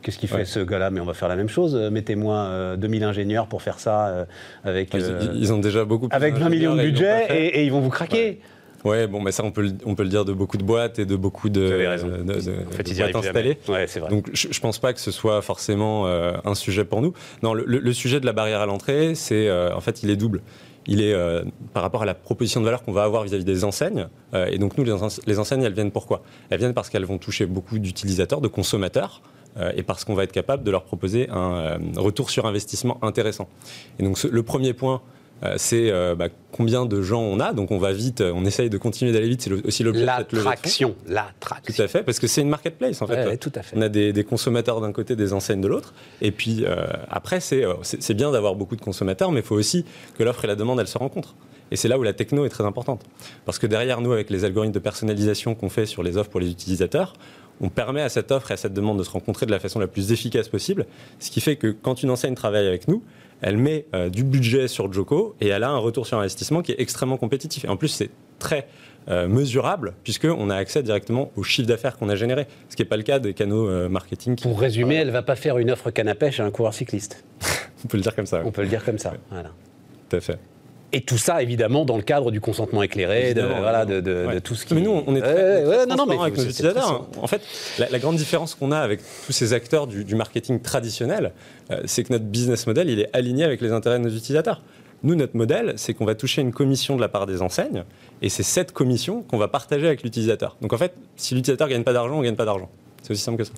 Qu'est-ce 0.00 0.18
qu'il 0.18 0.28
fait 0.28 0.44
ce 0.44 0.60
gars-là? 0.60 0.90
Mais 0.90 1.00
on 1.00 1.04
va 1.04 1.12
faire 1.12 1.28
la 1.28 1.34
même 1.34 1.48
chose. 1.48 1.74
Mettez-moi 1.74 2.76
2000 2.76 3.02
ingénieurs 3.02 3.48
pour 3.48 3.62
faire 3.62 3.80
ça 3.80 4.26
avec. 4.64 4.94
ils, 4.94 5.52
ont 5.52 5.58
déjà 5.58 5.84
beaucoup. 5.84 6.08
Avec 6.10 6.36
20 6.36 6.48
millions 6.48 6.76
de 6.76 6.82
budget 6.82 7.26
et, 7.30 7.64
ils 7.64 7.72
vont 7.72 7.80
vous 7.80 7.90
craquer. 7.90 8.16
Ouais, 8.16 8.40
bon, 8.84 9.20
mais 9.20 9.32
ça, 9.32 9.44
on 9.44 9.50
peut, 9.50 9.72
on 9.84 9.94
peut 9.94 10.02
le 10.02 10.08
dire 10.08 10.24
de 10.24 10.32
beaucoup 10.32 10.56
de 10.56 10.62
boîtes 10.62 10.98
et 10.98 11.06
de 11.06 11.16
beaucoup 11.16 11.48
de, 11.48 11.84
boîtes 12.22 13.16
installées. 13.16 13.58
Ouais, 13.68 13.86
vrai. 13.86 14.10
Donc, 14.10 14.28
je, 14.32 14.48
ne 14.48 14.60
pense 14.60 14.78
pas 14.78 14.92
que 14.92 15.00
ce 15.00 15.10
soit 15.10 15.42
forcément 15.42 16.06
euh, 16.06 16.32
un 16.44 16.54
sujet 16.54 16.84
pour 16.84 17.02
nous. 17.02 17.12
Non, 17.42 17.54
le, 17.54 17.92
sujet 17.92 18.20
de 18.20 18.26
la 18.26 18.32
barrière 18.32 18.60
à 18.60 18.66
l'entrée, 18.66 19.14
c'est, 19.14 19.48
euh, 19.48 19.74
en 19.74 19.80
fait, 19.80 20.02
il 20.02 20.10
est 20.10 20.16
double. 20.16 20.42
il 20.86 21.02
est 21.02 21.14
par 21.72 21.82
rapport 21.82 22.02
à 22.02 22.06
la 22.06 22.14
proposition 22.14 22.60
de 22.60 22.64
valeur 22.64 22.82
qu'on 22.82 22.92
va 22.92 23.04
avoir 23.04 23.24
vis-à-vis 23.24 23.44
des 23.44 23.64
enseignes. 23.64 24.08
et 24.34 24.58
donc 24.58 24.78
nous, 24.78 24.84
les, 24.84 25.38
enseignes, 25.38 25.62
elles 25.62 25.72
viennent 25.72 25.92
pourquoi? 25.92 26.22
Elles 26.50 26.58
viennent 26.58 26.74
parce 26.74 26.88
qu'elles 26.88 27.04
vont 27.04 27.18
toucher 27.18 27.46
beaucoup 27.46 27.78
d'utilisateurs, 27.78 28.40
de 28.40 28.48
consommateurs 28.48 29.22
et 29.74 29.82
parce 29.82 30.04
qu'on 30.04 30.14
va 30.14 30.22
être 30.22 30.32
capable 30.32 30.62
de 30.62 30.70
leur 30.70 30.84
proposer 30.84 31.28
un 31.30 31.78
retour 31.96 32.30
sur 32.30 32.46
investissement 32.46 32.98
intéressant. 33.02 33.48
Et 33.98 34.04
donc 34.04 34.22
le 34.22 34.42
premier 34.44 34.72
point, 34.72 35.02
euh, 35.02 35.17
c'est 35.56 35.90
euh, 35.90 36.14
bah, 36.14 36.28
combien 36.52 36.84
de 36.86 37.00
gens 37.02 37.20
on 37.20 37.38
a. 37.40 37.52
Donc 37.52 37.70
on 37.70 37.78
va 37.78 37.92
vite, 37.92 38.20
on 38.20 38.44
essaye 38.44 38.70
de 38.70 38.78
continuer 38.78 39.12
d'aller 39.12 39.28
vite. 39.28 39.42
C'est 39.42 39.52
aussi 39.52 39.82
l'objet 39.82 40.02
de 40.02 40.06
cette 40.06 40.32
L'attraction, 40.32 40.94
l'attraction. 41.06 41.74
Tout 41.74 41.82
à 41.82 41.88
fait, 41.88 42.02
parce 42.02 42.18
que 42.18 42.26
c'est 42.26 42.40
une 42.40 42.48
marketplace 42.48 43.00
en 43.02 43.06
fait. 43.06 43.36
tout 43.38 43.52
à 43.54 43.62
fait. 43.62 43.76
On 43.76 43.82
a 43.82 43.88
des, 43.88 44.24
consommateurs 44.24 44.80
d'un 44.80 44.92
côté, 44.92 45.16
des 45.16 45.32
enseignes 45.32 45.60
de 45.60 45.68
l'autre. 45.68 45.94
Et 46.20 46.32
puis 46.32 46.64
euh, 46.64 46.86
après, 47.10 47.40
c'est 47.40 48.14
bien 48.14 48.30
d'avoir 48.30 48.54
beaucoup 48.54 48.76
de 48.76 48.80
consommateurs, 48.80 49.32
mais 49.32 49.40
il 49.40 49.46
faut 49.46 49.56
aussi 49.56 49.84
que 50.16 50.22
l'offre 50.22 50.44
et 50.44 50.48
la 50.48 50.56
demande, 50.56 50.80
elles 50.80 50.88
se 50.88 50.98
rencontrent. 50.98 51.34
Et 51.70 51.76
c'est 51.76 51.88
là 51.88 51.98
où 51.98 52.02
la 52.02 52.14
techno 52.14 52.44
est 52.44 52.48
très 52.48 52.64
importante. 52.64 53.02
Parce 53.44 53.58
que 53.58 53.66
derrière 53.66 54.00
nous, 54.00 54.12
avec 54.12 54.30
les 54.30 54.44
algorithmes 54.44 54.72
de 54.72 54.78
personnalisation 54.78 55.54
qu'on 55.54 55.68
fait 55.68 55.86
sur 55.86 56.02
les 56.02 56.16
offres 56.16 56.30
pour 56.30 56.40
les 56.40 56.50
utilisateurs, 56.50 57.14
on 57.60 57.68
permet 57.68 58.02
à 58.02 58.08
cette 58.08 58.30
offre 58.32 58.50
et 58.50 58.54
à 58.54 58.56
cette 58.56 58.72
demande 58.72 58.98
de 58.98 59.02
se 59.02 59.10
rencontrer 59.10 59.46
de 59.46 59.50
la 59.50 59.58
façon 59.58 59.78
la 59.78 59.86
plus 59.86 60.12
efficace 60.12 60.48
possible. 60.48 60.86
Ce 61.18 61.30
qui 61.30 61.40
fait 61.40 61.56
que 61.56 61.68
quand 61.68 62.02
une 62.02 62.10
enseigne 62.10 62.34
travaille 62.34 62.66
avec 62.66 62.88
nous, 62.88 63.02
elle 63.40 63.56
met 63.56 63.86
euh, 63.94 64.08
du 64.08 64.24
budget 64.24 64.68
sur 64.68 64.92
Joko 64.92 65.34
et 65.40 65.48
elle 65.48 65.62
a 65.62 65.70
un 65.70 65.78
retour 65.78 66.06
sur 66.06 66.18
investissement 66.18 66.62
qui 66.62 66.72
est 66.72 66.80
extrêmement 66.80 67.16
compétitif. 67.16 67.64
Et 67.64 67.68
en 67.68 67.76
plus, 67.76 67.88
c'est 67.88 68.10
très 68.38 68.68
euh, 69.08 69.28
mesurable 69.28 69.94
puisqu'on 70.04 70.50
a 70.50 70.56
accès 70.56 70.82
directement 70.82 71.30
au 71.36 71.42
chiffre 71.42 71.68
d'affaires 71.68 71.96
qu'on 71.96 72.08
a 72.08 72.16
généré, 72.16 72.46
ce 72.68 72.76
qui 72.76 72.82
n'est 72.82 72.88
pas 72.88 72.96
le 72.96 73.02
cas 73.02 73.18
des 73.18 73.34
canaux 73.34 73.68
euh, 73.68 73.88
marketing. 73.88 74.36
Pour 74.40 74.60
résumer, 74.60 74.96
elle 74.96 75.08
ne 75.08 75.12
va 75.12 75.22
pas 75.22 75.36
faire 75.36 75.58
une 75.58 75.70
offre 75.70 75.90
canne 75.90 76.08
à 76.08 76.14
pêche 76.14 76.40
à 76.40 76.44
un 76.44 76.50
coureur 76.50 76.74
cycliste. 76.74 77.24
On 77.84 77.88
peut 77.88 77.96
le 77.96 78.02
dire 78.02 78.14
comme 78.14 78.26
ça. 78.26 78.42
On 78.44 78.50
peut 78.50 78.62
le 78.62 78.68
dire 78.68 78.84
comme 78.84 78.98
ça. 78.98 79.14
Voilà. 79.30 79.50
Tout 80.08 80.16
à 80.16 80.20
fait. 80.20 80.38
Et 80.92 81.02
tout 81.02 81.18
ça, 81.18 81.42
évidemment, 81.42 81.84
dans 81.84 81.96
le 81.96 82.02
cadre 82.02 82.30
du 82.30 82.40
consentement 82.40 82.82
éclairé, 82.82 83.34
de, 83.34 83.42
voilà, 83.42 83.84
de, 83.84 84.38
tout 84.38 84.54
ce 84.54 84.64
qui. 84.64 84.74
Mais 84.74 84.80
nous, 84.80 85.02
on 85.06 85.14
est 85.14 85.20
très, 85.20 85.62
avec 85.62 86.36
nos 86.36 86.44
utilisateurs. 86.44 87.06
En 87.20 87.26
fait, 87.26 87.42
la, 87.78 87.98
grande 87.98 88.16
différence 88.16 88.54
qu'on 88.54 88.72
a 88.72 88.78
avec 88.78 89.00
tous 89.26 89.32
ces 89.32 89.52
acteurs 89.52 89.86
du, 89.86 90.14
marketing 90.14 90.60
traditionnel, 90.60 91.32
euh, 91.70 91.82
c'est 91.84 92.04
que 92.04 92.12
notre 92.12 92.24
business 92.24 92.66
model, 92.66 92.88
il 92.88 93.00
est 93.00 93.10
aligné 93.14 93.44
avec 93.44 93.60
les 93.60 93.72
intérêts 93.72 93.98
de 93.98 94.04
nos 94.04 94.14
utilisateurs. 94.16 94.62
Nous, 95.02 95.14
notre 95.14 95.36
modèle, 95.36 95.74
c'est 95.76 95.92
qu'on 95.92 96.06
va 96.06 96.14
toucher 96.14 96.40
une 96.40 96.52
commission 96.52 96.96
de 96.96 97.00
la 97.00 97.08
part 97.08 97.26
des 97.26 97.42
enseignes, 97.42 97.84
et 98.22 98.30
c'est 98.30 98.42
cette 98.42 98.72
commission 98.72 99.22
qu'on 99.22 99.38
va 99.38 99.46
partager 99.46 99.86
avec 99.86 100.02
l'utilisateur. 100.02 100.56
Donc 100.62 100.72
en 100.72 100.78
fait, 100.78 100.94
si 101.16 101.34
l'utilisateur 101.34 101.68
gagne 101.68 101.84
pas 101.84 101.92
d'argent, 101.92 102.18
on 102.18 102.22
gagne 102.22 102.34
pas 102.34 102.46
d'argent. 102.46 102.70
C'est 103.08 103.14
aussi 103.14 103.22
simple 103.22 103.38
que 103.38 103.44
ça. 103.44 103.52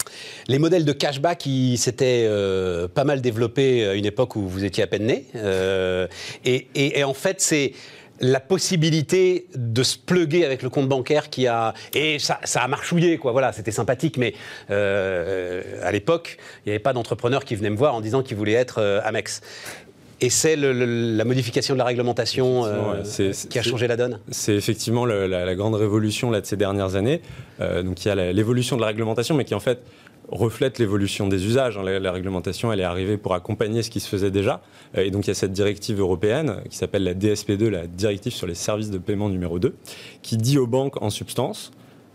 Les 0.46 0.60
modèles 0.60 0.84
de 0.84 0.92
cashback, 0.92 1.38
qui 1.38 1.76
s'étaient 1.76 2.24
euh, 2.28 2.86
pas 2.86 3.02
mal 3.02 3.20
développés 3.20 3.84
à 3.84 3.94
une 3.94 4.04
époque 4.04 4.36
où 4.36 4.46
vous 4.46 4.64
étiez 4.64 4.84
à 4.84 4.86
peine 4.86 5.06
né. 5.06 5.26
Euh, 5.34 6.06
et, 6.44 7.02
en 7.02 7.14
fait, 7.14 7.40
c'est 7.40 7.72
la 8.20 8.38
possibilité 8.38 9.48
de 9.56 9.82
se 9.82 9.98
pluguer 9.98 10.44
avec 10.44 10.62
le 10.62 10.70
compte 10.70 10.88
bancaire 10.88 11.30
qui 11.30 11.48
a 11.48 11.74
et 11.94 12.18
ça, 12.18 12.38
a 12.54 12.68
marchouillé 12.68 13.16
quoi 13.16 13.32
voilà 13.32 13.50
c'était 13.50 13.70
sympathique 13.70 14.18
mais 14.18 14.34
euh, 14.70 15.62
à 15.82 15.90
l'époque 15.90 16.36
il 16.58 16.68
n'y 16.68 16.72
avait 16.72 16.80
pas 16.80 16.92
d'entrepreneur 16.92 17.46
qui 17.46 17.54
venait 17.54 17.70
me 17.70 17.78
voir 17.78 17.94
en 17.94 18.02
disant 18.02 18.22
qu'il 18.22 18.36
voulait 18.36 18.52
être 18.52 19.00
Amex 19.06 19.40
et 20.20 20.28
c'est 20.28 20.56
la 20.56 21.24
modification 21.24 21.74
de 21.74 21.78
la 21.78 21.84
réglementation 21.84 22.66
euh, 22.66 23.02
qui 23.48 23.58
a 23.58 23.62
changé 23.62 23.86
la 23.86 23.96
donne 23.96 24.20
C'est 24.30 24.54
effectivement 24.54 25.06
la, 25.06 25.54
grande 25.54 25.74
révolution 25.74 26.30
là, 26.30 26.40
de 26.40 26.46
ces 26.46 26.56
dernières 26.56 26.94
années. 26.94 27.22
Euh, 27.60 27.82
donc 27.82 28.04
il 28.04 28.08
y 28.08 28.10
a 28.10 28.32
l'évolution 28.32 28.76
de 28.76 28.82
la 28.82 28.88
réglementation, 28.88 29.34
mais 29.34 29.44
qui 29.44 29.54
en 29.54 29.60
fait 29.60 29.82
reflète 30.28 30.78
l'évolution 30.78 31.26
des 31.26 31.46
usages. 31.46 31.78
Hein. 31.78 31.82
La, 31.82 32.12
réglementation, 32.12 32.72
elle 32.72 32.80
est 32.80 32.84
arrivée 32.84 33.16
pour 33.16 33.34
accompagner 33.34 33.82
ce 33.82 33.90
qui 33.90 34.00
se 34.00 34.08
faisait 34.08 34.30
déjà. 34.30 34.60
Euh, 34.96 35.04
et 35.04 35.10
donc, 35.10 35.26
il 35.26 35.28
y 35.28 35.30
a 35.32 35.34
cette 35.34 35.52
directive 35.52 36.00
européenne 36.00 36.56
qui 36.68 36.76
s'appelle 36.76 37.04
la 37.04 37.14
DSP2, 37.14 37.68
la 37.68 37.86
directive 37.86 38.32
sur 38.32 38.46
les 38.46 38.54
services 38.54 38.90
de 38.90 38.98
paiement 38.98 39.28
numéro 39.28 39.58
2, 39.58 39.74
qui 40.22 40.36
dit 40.36 40.58
aux 40.58 40.66
banques 40.66 41.02
en 41.02 41.10
substance, 41.10 41.72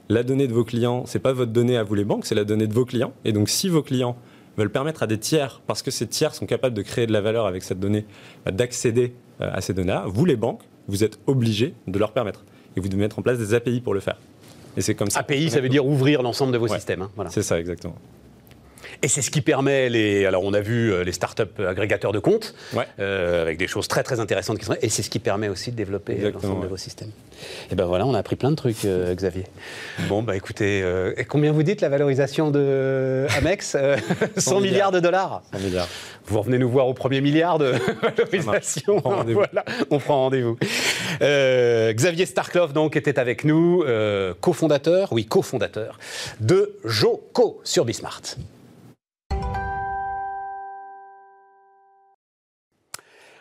la 0.09 0.23
donnée 0.23 0.47
de 0.47 0.53
vos 0.53 0.63
clients, 0.63 1.03
c'est 1.07 1.19
pas 1.19 1.33
votre 1.33 1.51
donnée 1.51 1.77
à 1.77 1.83
vous 1.83 1.95
les 1.95 2.03
banques, 2.03 2.25
c'est 2.25 2.35
la 2.35 2.43
donnée 2.43 2.67
de 2.67 2.73
vos 2.73 2.85
clients. 2.85 3.13
Et 3.25 3.31
donc, 3.31 3.49
si 3.49 3.69
vos 3.69 3.81
clients 3.81 4.15
veulent 4.57 4.71
permettre 4.71 5.03
à 5.03 5.07
des 5.07 5.17
tiers, 5.17 5.61
parce 5.67 5.81
que 5.81 5.91
ces 5.91 6.07
tiers 6.07 6.33
sont 6.33 6.45
capables 6.45 6.75
de 6.75 6.81
créer 6.81 7.07
de 7.07 7.13
la 7.13 7.21
valeur 7.21 7.45
avec 7.45 7.63
cette 7.63 7.79
donnée, 7.79 8.05
bah, 8.45 8.51
d'accéder 8.51 9.13
euh, 9.41 9.49
à 9.53 9.61
ces 9.61 9.73
données-là, 9.73 10.05
vous, 10.07 10.25
les 10.25 10.35
banques, 10.35 10.61
vous 10.87 11.03
êtes 11.03 11.19
obligés 11.27 11.73
de 11.87 11.99
leur 11.99 12.11
permettre. 12.11 12.43
Et 12.77 12.79
vous 12.79 12.89
devez 12.89 13.01
mettre 13.01 13.19
en 13.19 13.21
place 13.21 13.37
des 13.37 13.53
API 13.53 13.81
pour 13.81 13.93
le 13.93 13.99
faire. 13.99 14.17
Et 14.77 14.81
c'est 14.81 14.95
comme 14.95 15.09
ça. 15.09 15.19
API, 15.19 15.49
ça 15.49 15.61
veut 15.61 15.69
dire 15.69 15.85
ouvrir 15.85 16.21
l'ensemble 16.21 16.51
de 16.51 16.57
vos 16.57 16.67
systèmes. 16.67 17.03
Hein, 17.03 17.25
c'est 17.29 17.43
ça, 17.43 17.59
exactement. 17.59 17.95
Et 19.01 19.07
c'est 19.07 19.21
ce 19.21 19.31
qui 19.31 19.41
permet 19.41 19.89
les. 19.89 20.25
Alors, 20.25 20.43
on 20.43 20.53
a 20.53 20.61
vu 20.61 20.91
euh, 20.91 21.03
les 21.03 21.11
startups 21.11 21.43
agrégateurs 21.65 22.11
de 22.11 22.19
comptes, 22.19 22.53
euh, 22.99 23.41
avec 23.41 23.57
des 23.57 23.67
choses 23.67 23.87
très 23.87 24.03
très 24.03 24.19
intéressantes 24.19 24.59
qui 24.59 24.65
sont. 24.65 24.75
Et 24.81 24.89
c'est 24.89 25.03
ce 25.03 25.09
qui 25.09 25.19
permet 25.19 25.49
aussi 25.49 25.71
de 25.71 25.75
développer 25.75 26.31
l'ensemble 26.31 26.63
de 26.63 26.67
vos 26.67 26.77
systèmes. 26.77 27.11
Et 27.71 27.75
ben 27.75 27.85
voilà, 27.85 28.05
on 28.05 28.13
a 28.13 28.19
appris 28.19 28.35
plein 28.35 28.51
de 28.51 28.55
trucs, 28.55 28.85
euh, 28.85 29.13
Xavier. 29.13 29.43
Bon, 30.07 30.23
bah 30.23 30.35
écoutez, 30.35 30.83
et 31.17 31.25
combien 31.25 31.51
vous 31.51 31.63
dites 31.63 31.81
la 31.81 31.89
valorisation 31.89 32.51
de 32.51 33.27
Amex 33.37 33.75
100, 34.37 34.59
milliards. 34.61 34.91
de 34.91 34.99
dollars 34.99 35.43
100 35.53 35.59
milliards. 35.59 35.87
Vous 36.27 36.39
revenez 36.39 36.57
nous 36.57 36.69
voir 36.69 36.87
au 36.87 36.93
premier 36.93 37.21
milliard 37.21 37.59
de 37.59 37.73
valorisation. 38.01 39.01
On 39.03 39.23
voilà, 39.23 39.65
on 39.89 39.99
prend 39.99 40.23
rendez-vous. 40.23 40.57
Xavier 41.21 42.25
Starkloff, 42.25 42.73
donc, 42.73 42.95
était 42.95 43.19
avec 43.19 43.43
nous, 43.43 43.83
cofondateur, 44.41 45.11
oui, 45.11 45.25
cofondateur 45.25 45.99
de 46.39 46.77
Joco 46.83 47.61
sur 47.63 47.85
Bismart. 47.85 48.21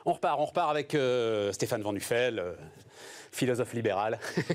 On 0.07 0.13
repart, 0.13 0.39
on 0.39 0.45
repart 0.45 0.71
avec 0.71 0.95
euh, 0.95 1.51
Stéphane 1.53 1.83
Van 1.83 1.93
Nuffel, 1.93 2.39
euh, 2.39 2.53
philosophe 3.35 3.75
libéral. 3.75 4.19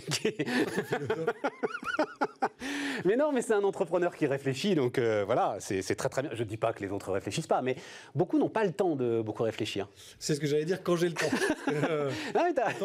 mais 3.05 3.15
non, 3.17 3.31
mais 3.31 3.41
c'est 3.41 3.53
un 3.53 3.63
entrepreneur 3.63 4.15
qui 4.15 4.25
réfléchit, 4.25 4.75
donc 4.75 4.97
euh, 4.97 5.23
voilà, 5.25 5.57
c'est 5.59 5.95
très 5.95 6.09
très 6.09 6.21
bien. 6.21 6.31
Je 6.33 6.43
ne 6.43 6.47
dis 6.47 6.57
pas 6.57 6.73
que 6.73 6.81
les 6.81 6.91
autres 6.91 7.11
réfléchissent 7.11 7.47
pas, 7.47 7.61
mais 7.61 7.75
beaucoup 8.15 8.39
n'ont 8.39 8.49
pas 8.49 8.63
le 8.63 8.71
temps 8.71 8.95
de 8.95 9.21
beaucoup 9.21 9.43
réfléchir. 9.43 9.89
C'est 10.17 10.35
ce 10.35 10.39
que 10.39 10.47
j'allais 10.47 10.65
dire 10.65 10.81
quand 10.81 10.95
j'ai 10.95 11.09
le 11.09 11.15
temps. 11.15 11.27
Euh, 11.69 12.09
ah, 12.33 12.45
mais 12.45 12.53
t'as 12.55 12.69
le 12.69 12.75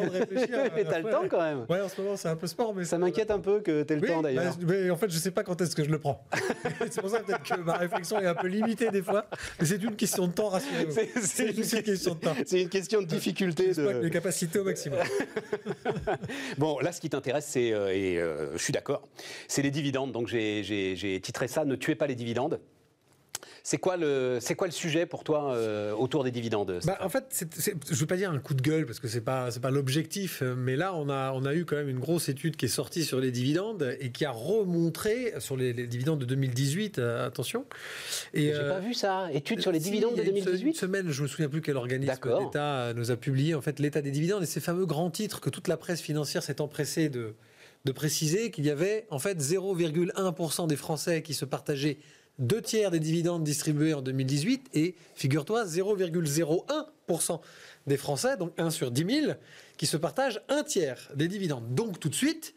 temps 1.11 1.23
le 1.23 1.29
quand 1.29 1.41
même. 1.41 1.65
Ouais, 1.71 1.81
en 1.81 1.89
ce 1.89 1.99
moment 2.01 2.17
c'est 2.17 2.29
un 2.29 2.37
peu 2.37 2.47
sport, 2.47 2.75
mais 2.75 2.85
ça 2.85 2.99
m'inquiète 2.99 3.31
un 3.31 3.39
peu 3.39 3.61
que 3.61 3.83
t'aies 3.83 3.97
le 3.97 4.07
temps 4.07 4.21
d'ailleurs. 4.21 4.55
Bah, 4.59 4.67
mais 4.69 4.91
en 4.91 4.97
fait, 4.97 5.11
je 5.11 5.17
sais 5.17 5.31
pas 5.31 5.43
quand 5.43 5.59
est-ce 5.63 5.75
que 5.75 5.83
je 5.83 5.91
le 5.91 5.99
prends. 5.99 6.23
c'est 6.81 7.01
pour 7.01 7.09
ça 7.09 7.21
peut-être 7.21 7.43
que 7.43 7.61
ma 7.61 7.79
réflexion 7.79 8.21
est 8.21 8.27
un 8.27 8.35
peu 8.35 8.47
limitée 8.47 8.91
des 8.91 9.03
fois, 9.03 9.25
mais 9.59 9.67
c'est 9.67 9.83
une 9.83 9.97
question 9.97 10.27
de 10.27 10.33
temps, 10.33 10.51
rassurez-vous. 10.51 10.93
C'est 11.23 11.51
une, 11.51 11.57
une, 11.57 11.83
question 11.83 12.15
de 12.15 12.21
temps. 12.21 12.35
C'est 12.45 12.61
une 12.61 12.69
question 12.69 13.01
de 13.01 13.07
difficulté. 13.07 13.73
De... 13.73 14.01
les 14.03 14.11
capacités 14.11 14.59
au 14.59 14.65
maximum. 14.65 15.01
bon, 16.59 16.79
là, 16.81 16.93
ce 16.93 17.01
qui 17.01 17.11
t'intéresse, 17.11 17.47
c'est, 17.47 17.73
euh, 17.73 17.95
et 17.95 18.19
euh, 18.19 18.53
je 18.57 18.63
suis 18.63 18.73
d'accord, 18.73 19.03
c'est 19.49 19.63
les 19.63 19.71
dividendes. 19.71 20.13
Donc, 20.13 20.29
j'ai 20.29 21.21
titré 21.23 21.49
ça 21.49 21.65
Ne 21.65 21.77
tuez 21.77 21.95
pas 21.95 22.07
les 22.07 22.15
dividendes. 22.15 22.61
C'est 23.63 23.79
quoi, 23.79 23.97
le, 23.97 24.39
c'est 24.41 24.55
quoi 24.55 24.67
le 24.67 24.73
sujet 24.73 25.07
pour 25.07 25.25
toi 25.25 25.55
euh, 25.55 25.93
autour 25.93 26.23
des 26.23 26.31
dividendes 26.31 26.81
bah, 26.85 26.99
En 27.01 27.09
fait, 27.09 27.47
je 27.65 27.71
ne 27.93 27.97
veux 27.97 28.07
pas 28.07 28.17
dire 28.17 28.31
un 28.31 28.39
coup 28.39 28.55
de 28.55 28.61
gueule 28.61 28.85
parce 28.85 29.01
que 29.01 29.09
ce 29.09 29.17
n'est 29.17 29.23
pas, 29.23 29.51
c'est 29.51 29.61
pas 29.61 29.71
l'objectif, 29.71 30.43
mais 30.43 30.77
là, 30.77 30.95
on 30.95 31.09
a, 31.09 31.33
on 31.33 31.45
a 31.45 31.55
eu 31.55 31.65
quand 31.65 31.77
même 31.77 31.89
une 31.89 31.99
grosse 31.99 32.29
étude 32.29 32.57
qui 32.57 32.67
est 32.67 32.69
sortie 32.69 33.05
sur 33.05 33.21
les 33.21 33.31
dividendes 33.31 33.97
et 34.01 34.11
qui 34.11 34.25
a 34.25 34.31
remontré 34.31 35.33
sur 35.39 35.57
les, 35.57 35.73
dividendes 35.87 36.19
de 36.19 36.27
2018, 36.27 36.99
attention. 36.99 37.65
Et, 38.35 38.53
J'ai 38.53 38.69
pas 38.69 38.81
vu 38.81 38.93
ça, 38.93 39.29
étude 39.33 39.61
sur 39.61 39.73
les 39.73 39.79
dividendes 39.79 40.17
de 40.17 40.23
2018 40.23 40.67
Une 40.67 40.75
semaine, 40.75 41.11
je 41.11 41.23
me 41.23 41.27
souviens 41.27 41.49
plus 41.49 41.63
quel 41.63 41.77
organisme 41.77 42.39
d'État 42.39 42.93
nous 42.95 43.11
a 43.11 43.17
publié 43.17 43.55
en 43.55 43.63
fait 43.63 43.79
l'état 43.79 44.03
des 44.03 44.11
dividendes. 44.11 44.43
Et 44.43 44.47
ces 44.47 44.61
fameux 44.61 44.87
grands 44.87 45.11
titres 45.11 45.41
que 45.41 45.51
toute 45.51 45.69
la 45.69 45.77
presse 45.77 46.01
financière 46.01 46.43
s'est 46.43 46.61
empressée 46.61 47.09
de, 47.09 47.35
de 47.85 47.93
préciser 47.93 48.51
qu'il 48.51 48.65
y 48.65 48.71
avait 48.71 49.07
en 49.11 49.19
fait 49.19 49.39
0,1% 49.39 50.67
des 50.67 50.77
Français 50.77 51.23
qui 51.23 51.35
se 51.35 51.45
partageaient 51.45 51.99
deux 52.39 52.63
tiers 52.63 52.91
des 52.91 53.01
dividendes 53.01 53.45
distribués 53.45 53.95
en 53.95 54.03
2018 54.03 54.71
et, 54.75 54.95
figure-toi, 55.15 55.65
0,01% 55.65 57.41
des 57.87 57.97
Français, 57.97 58.37
donc 58.37 58.53
1 58.59 58.71
sur 58.71 58.91
10 58.91 59.21
000, 59.23 59.33
qui 59.77 59.87
se 59.87 59.97
partagent 59.97 60.41
un 60.49 60.63
tiers 60.63 61.11
des 61.15 61.29
dividendes. 61.29 61.75
Donc 61.75 62.01
tout 62.01 62.09
de 62.09 62.15
suite, 62.15 62.55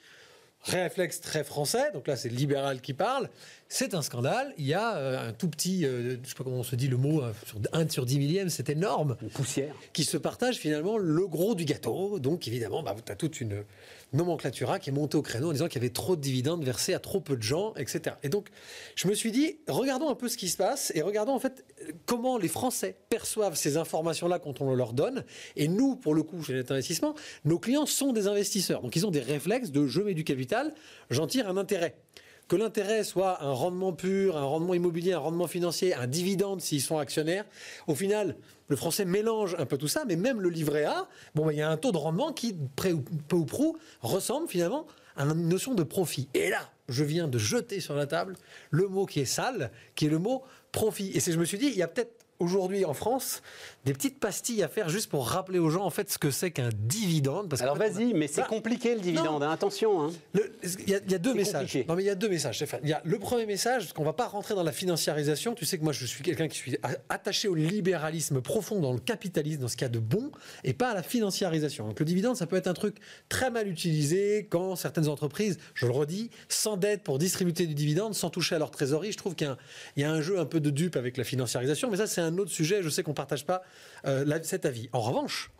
réflexe 0.63 1.21
très 1.21 1.43
français, 1.43 1.91
donc 1.93 2.07
là 2.07 2.15
c'est 2.15 2.29
libéral 2.29 2.81
qui 2.81 2.93
parle, 2.93 3.29
c'est 3.69 3.93
un 3.93 4.01
scandale. 4.01 4.53
Il 4.57 4.65
y 4.65 4.73
a 4.73 4.97
euh, 4.97 5.29
un 5.29 5.33
tout 5.33 5.49
petit, 5.49 5.85
euh, 5.85 6.11
je 6.11 6.15
ne 6.17 6.25
sais 6.25 6.35
pas 6.35 6.43
comment 6.43 6.57
on 6.57 6.63
se 6.63 6.75
dit 6.75 6.87
le 6.87 6.97
mot, 6.97 7.21
1 7.21 7.81
euh, 7.81 7.89
sur 7.89 8.05
10 8.05 8.19
millième, 8.19 8.49
c'est 8.49 8.69
énorme. 8.69 9.17
Une 9.21 9.29
poussière. 9.29 9.75
Qui 9.93 10.03
se 10.03 10.17
partage 10.17 10.57
finalement 10.57 10.97
le 10.97 11.27
gros 11.27 11.55
du 11.55 11.65
gâteau. 11.65 12.19
Donc 12.19 12.47
évidemment, 12.47 12.83
bah, 12.83 12.95
tu 13.05 13.11
as 13.11 13.15
toute 13.15 13.41
une, 13.41 13.63
nomenclatura 14.13 14.79
qui 14.79 14.89
est 14.89 14.93
montée 14.93 15.17
au 15.17 15.21
créneau 15.21 15.49
en 15.49 15.51
disant 15.51 15.67
qu'il 15.67 15.81
y 15.81 15.85
avait 15.85 15.93
trop 15.93 16.15
de 16.15 16.21
dividendes 16.21 16.63
versés 16.63 16.93
à 16.93 16.99
trop 16.99 17.19
peu 17.19 17.35
de 17.35 17.41
gens, 17.41 17.73
etc. 17.75 18.15
Et 18.23 18.29
donc, 18.29 18.47
je 18.95 19.07
me 19.07 19.13
suis 19.13 19.31
dit, 19.31 19.59
regardons 19.67 20.09
un 20.09 20.15
peu 20.15 20.29
ce 20.29 20.37
qui 20.37 20.49
se 20.49 20.57
passe 20.57 20.91
et 20.95 21.01
regardons 21.01 21.33
en 21.33 21.39
fait 21.39 21.65
comment 22.05 22.37
les 22.37 22.47
Français 22.47 22.95
perçoivent 23.09 23.55
ces 23.55 23.77
informations-là 23.77 24.39
quand 24.39 24.61
on 24.61 24.73
leur 24.73 24.93
donne. 24.93 25.25
Et 25.55 25.67
nous, 25.67 25.95
pour 25.95 26.15
le 26.15 26.23
coup, 26.23 26.41
chez 26.43 26.53
Net 26.53 26.71
Investissement, 26.71 27.15
nos 27.45 27.59
clients 27.59 27.85
sont 27.85 28.13
des 28.13 28.27
investisseurs. 28.27 28.81
Donc, 28.81 28.95
ils 28.95 29.05
ont 29.05 29.11
des 29.11 29.19
réflexes 29.19 29.71
de 29.71 29.87
je 29.87 30.01
mets 30.01 30.13
du 30.13 30.23
capital, 30.23 30.73
j'en 31.09 31.27
tire 31.27 31.49
un 31.49 31.57
intérêt. 31.57 31.95
que 32.47 32.55
l'intérêt 32.55 33.03
soit 33.03 33.43
un 33.43 33.51
rendement 33.51 33.93
pur, 33.93 34.37
un 34.37 34.43
rendement 34.43 34.73
immobilier, 34.73 35.13
un 35.13 35.19
rendement 35.19 35.47
financier, 35.47 35.93
un 35.93 36.07
dividende 36.07 36.61
s'ils 36.61 36.81
sont 36.81 36.97
actionnaires, 36.97 37.45
au 37.87 37.95
final, 37.95 38.37
le 38.67 38.75
français 38.75 39.05
mélange 39.05 39.55
un 39.59 39.65
peu 39.65 39.77
tout 39.77 39.87
ça, 39.87 40.03
mais 40.05 40.15
même 40.15 40.41
le 40.41 40.49
livret 40.49 40.85
A, 40.85 41.07
bon, 41.35 41.45
bah, 41.45 41.53
il 41.53 41.59
y 41.59 41.61
a 41.61 41.69
un 41.69 41.77
taux 41.77 41.91
de 41.91 41.97
rendement 41.97 42.33
qui, 42.33 42.55
près 42.75 42.91
ou, 42.91 43.01
peu 43.27 43.35
ou 43.35 43.45
prou, 43.45 43.77
ressemble 44.01 44.47
finalement 44.47 44.85
à 45.15 45.23
une 45.23 45.47
notion 45.47 45.73
de 45.73 45.83
profit. 45.83 46.29
Et 46.33 46.49
là, 46.49 46.69
je 46.89 47.03
viens 47.03 47.27
de 47.27 47.37
jeter 47.37 47.79
sur 47.79 47.95
la 47.95 48.05
table 48.05 48.35
le 48.69 48.87
mot 48.87 49.05
qui 49.05 49.19
est 49.19 49.25
sale, 49.25 49.71
qui 49.95 50.05
est 50.05 50.09
le 50.09 50.19
mot 50.19 50.43
profit. 50.71 51.11
Et 51.13 51.19
c'est 51.19 51.31
je 51.31 51.39
me 51.39 51.45
suis 51.45 51.57
dit, 51.57 51.67
il 51.67 51.77
y 51.77 51.83
a 51.83 51.87
peut-être 51.87 52.16
aujourd'hui 52.39 52.85
en 52.85 52.93
France 52.93 53.41
des 53.85 53.93
petites 53.93 54.19
pastilles 54.19 54.63
à 54.63 54.67
faire 54.67 54.89
juste 54.89 55.09
pour 55.09 55.27
rappeler 55.27 55.59
aux 55.59 55.69
gens 55.69 55.85
en 55.85 55.89
fait 55.89 56.11
ce 56.11 56.17
que 56.17 56.29
c'est 56.29 56.51
qu'un 56.51 56.69
dividende. 56.73 57.49
Parce 57.49 57.61
Alors 57.61 57.77
vas-y, 57.77 58.13
mais 58.13 58.27
c'est 58.27 58.41
bah, 58.41 58.47
compliqué 58.47 58.93
le 58.93 58.99
dividende, 58.99 59.43
hein, 59.43 59.49
attention. 59.49 60.03
Hein. 60.03 60.11
Il 60.63 60.89
y, 60.89 61.15
a 61.15 61.17
deux 61.17 61.33
messages. 61.33 61.77
Non 61.87 61.95
mais 61.95 62.03
il 62.03 62.07
y 62.07 62.09
a 62.09 62.15
deux 62.15 62.27
messages, 62.27 62.63
Il 62.83 62.89
y 62.89 62.93
a 62.93 63.01
le 63.05 63.17
premier 63.17 63.45
message, 63.45 63.83
parce 63.83 63.93
qu'on 63.93 64.03
va 64.03 64.13
pas 64.13 64.27
rentrer 64.27 64.55
dans 64.55 64.63
la 64.63 64.73
financiarisation. 64.73 65.55
Tu 65.55 65.65
sais 65.65 65.77
que 65.77 65.83
moi 65.83 65.93
je 65.93 66.05
suis 66.05 66.21
quelqu'un 66.21 66.49
qui 66.49 66.57
suis 66.57 66.77
attaché 67.07 67.47
au 67.47 67.55
libéralisme 67.55 68.41
profond, 68.41 68.81
dans 68.81 68.91
le 68.91 68.99
capitalisme, 68.99 69.61
dans 69.61 69.69
ce 69.69 69.77
qu'il 69.77 69.85
y 69.85 69.89
a 69.89 69.89
de 69.89 69.99
bon, 69.99 70.31
et 70.65 70.73
pas 70.73 70.89
à 70.89 70.93
la 70.93 71.03
financiarisation. 71.03 71.87
Donc 71.87 71.99
le 71.99 72.05
dividende, 72.05 72.35
ça 72.35 72.45
peut 72.45 72.57
être 72.57 72.67
un 72.67 72.73
truc 72.73 72.97
très 73.29 73.49
mal 73.51 73.69
utilisé 73.69 74.47
quand 74.49 74.75
certaines 74.75 75.07
entreprises, 75.07 75.57
je 75.75 75.85
le 75.85 75.93
redis, 75.93 76.29
s'endettent 76.49 77.03
pour 77.03 77.19
distribuer 77.19 77.53
du 77.53 77.73
dividende 77.73 78.13
sans 78.13 78.29
toucher 78.29 78.55
à 78.55 78.59
leur 78.59 78.71
trésorerie. 78.71 79.13
Je 79.13 79.17
trouve 79.17 79.35
qu'il 79.35 79.47
y, 79.95 80.01
y, 80.01 80.03
a 80.03 80.11
un 80.11 80.19
jeu 80.19 80.39
un 80.39 80.45
peu 80.45 80.59
de 80.59 80.69
dupe 80.69 80.97
avec 80.97 81.15
la 81.15 81.23
financiarisation, 81.23 81.89
mais 81.89 81.97
ça 81.97 82.07
c'est 82.07 82.26
un 82.27 82.37
autre 82.37 82.51
sujet. 82.51 82.83
Je 82.83 82.89
sais 82.89 83.03
qu'on 83.03 83.13
partage 83.13 83.45
pas 83.45 83.61
euh, 84.05 84.39
cet 84.43 84.65
avis. 84.65 84.89
En 84.93 85.01
revanche, 85.01 85.51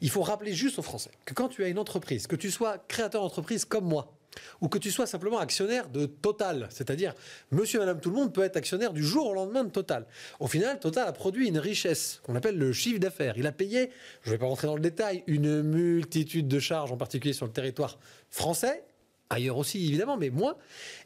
il 0.00 0.10
faut 0.10 0.22
rappeler 0.22 0.52
juste 0.52 0.78
aux 0.78 0.82
Français 0.82 1.10
que 1.24 1.34
quand 1.34 1.48
tu 1.48 1.64
as 1.64 1.68
une 1.68 1.78
entreprise, 1.78 2.26
que 2.26 2.36
tu 2.36 2.50
sois 2.50 2.78
créateur 2.88 3.22
d'entreprise 3.22 3.64
comme 3.64 3.84
moi, 3.84 4.14
ou 4.60 4.68
que 4.68 4.78
tu 4.78 4.90
sois 4.90 5.06
simplement 5.06 5.38
actionnaire 5.38 5.88
de 5.88 6.06
Total, 6.06 6.68
c'est-à-dire 6.70 7.14
monsieur, 7.50 7.80
madame, 7.80 8.00
tout 8.00 8.10
le 8.10 8.16
monde 8.16 8.32
peut 8.32 8.42
être 8.42 8.56
actionnaire 8.56 8.92
du 8.92 9.02
jour 9.02 9.26
au 9.26 9.34
lendemain 9.34 9.64
de 9.64 9.70
Total. 9.70 10.06
Au 10.38 10.46
final, 10.46 10.78
Total 10.78 11.06
a 11.06 11.12
produit 11.12 11.48
une 11.48 11.58
richesse 11.58 12.20
qu'on 12.22 12.36
appelle 12.36 12.56
le 12.56 12.72
chiffre 12.72 13.00
d'affaires. 13.00 13.34
Il 13.36 13.46
a 13.46 13.52
payé, 13.52 13.90
je 14.22 14.30
ne 14.30 14.34
vais 14.34 14.38
pas 14.38 14.46
rentrer 14.46 14.66
dans 14.66 14.76
le 14.76 14.80
détail, 14.80 15.24
une 15.26 15.62
multitude 15.62 16.48
de 16.48 16.58
charges, 16.60 16.92
en 16.92 16.96
particulier 16.96 17.34
sur 17.34 17.46
le 17.46 17.52
territoire 17.52 17.98
français, 18.30 18.84
ailleurs 19.30 19.58
aussi 19.58 19.86
évidemment, 19.88 20.16
mais 20.16 20.30
moins. 20.30 20.56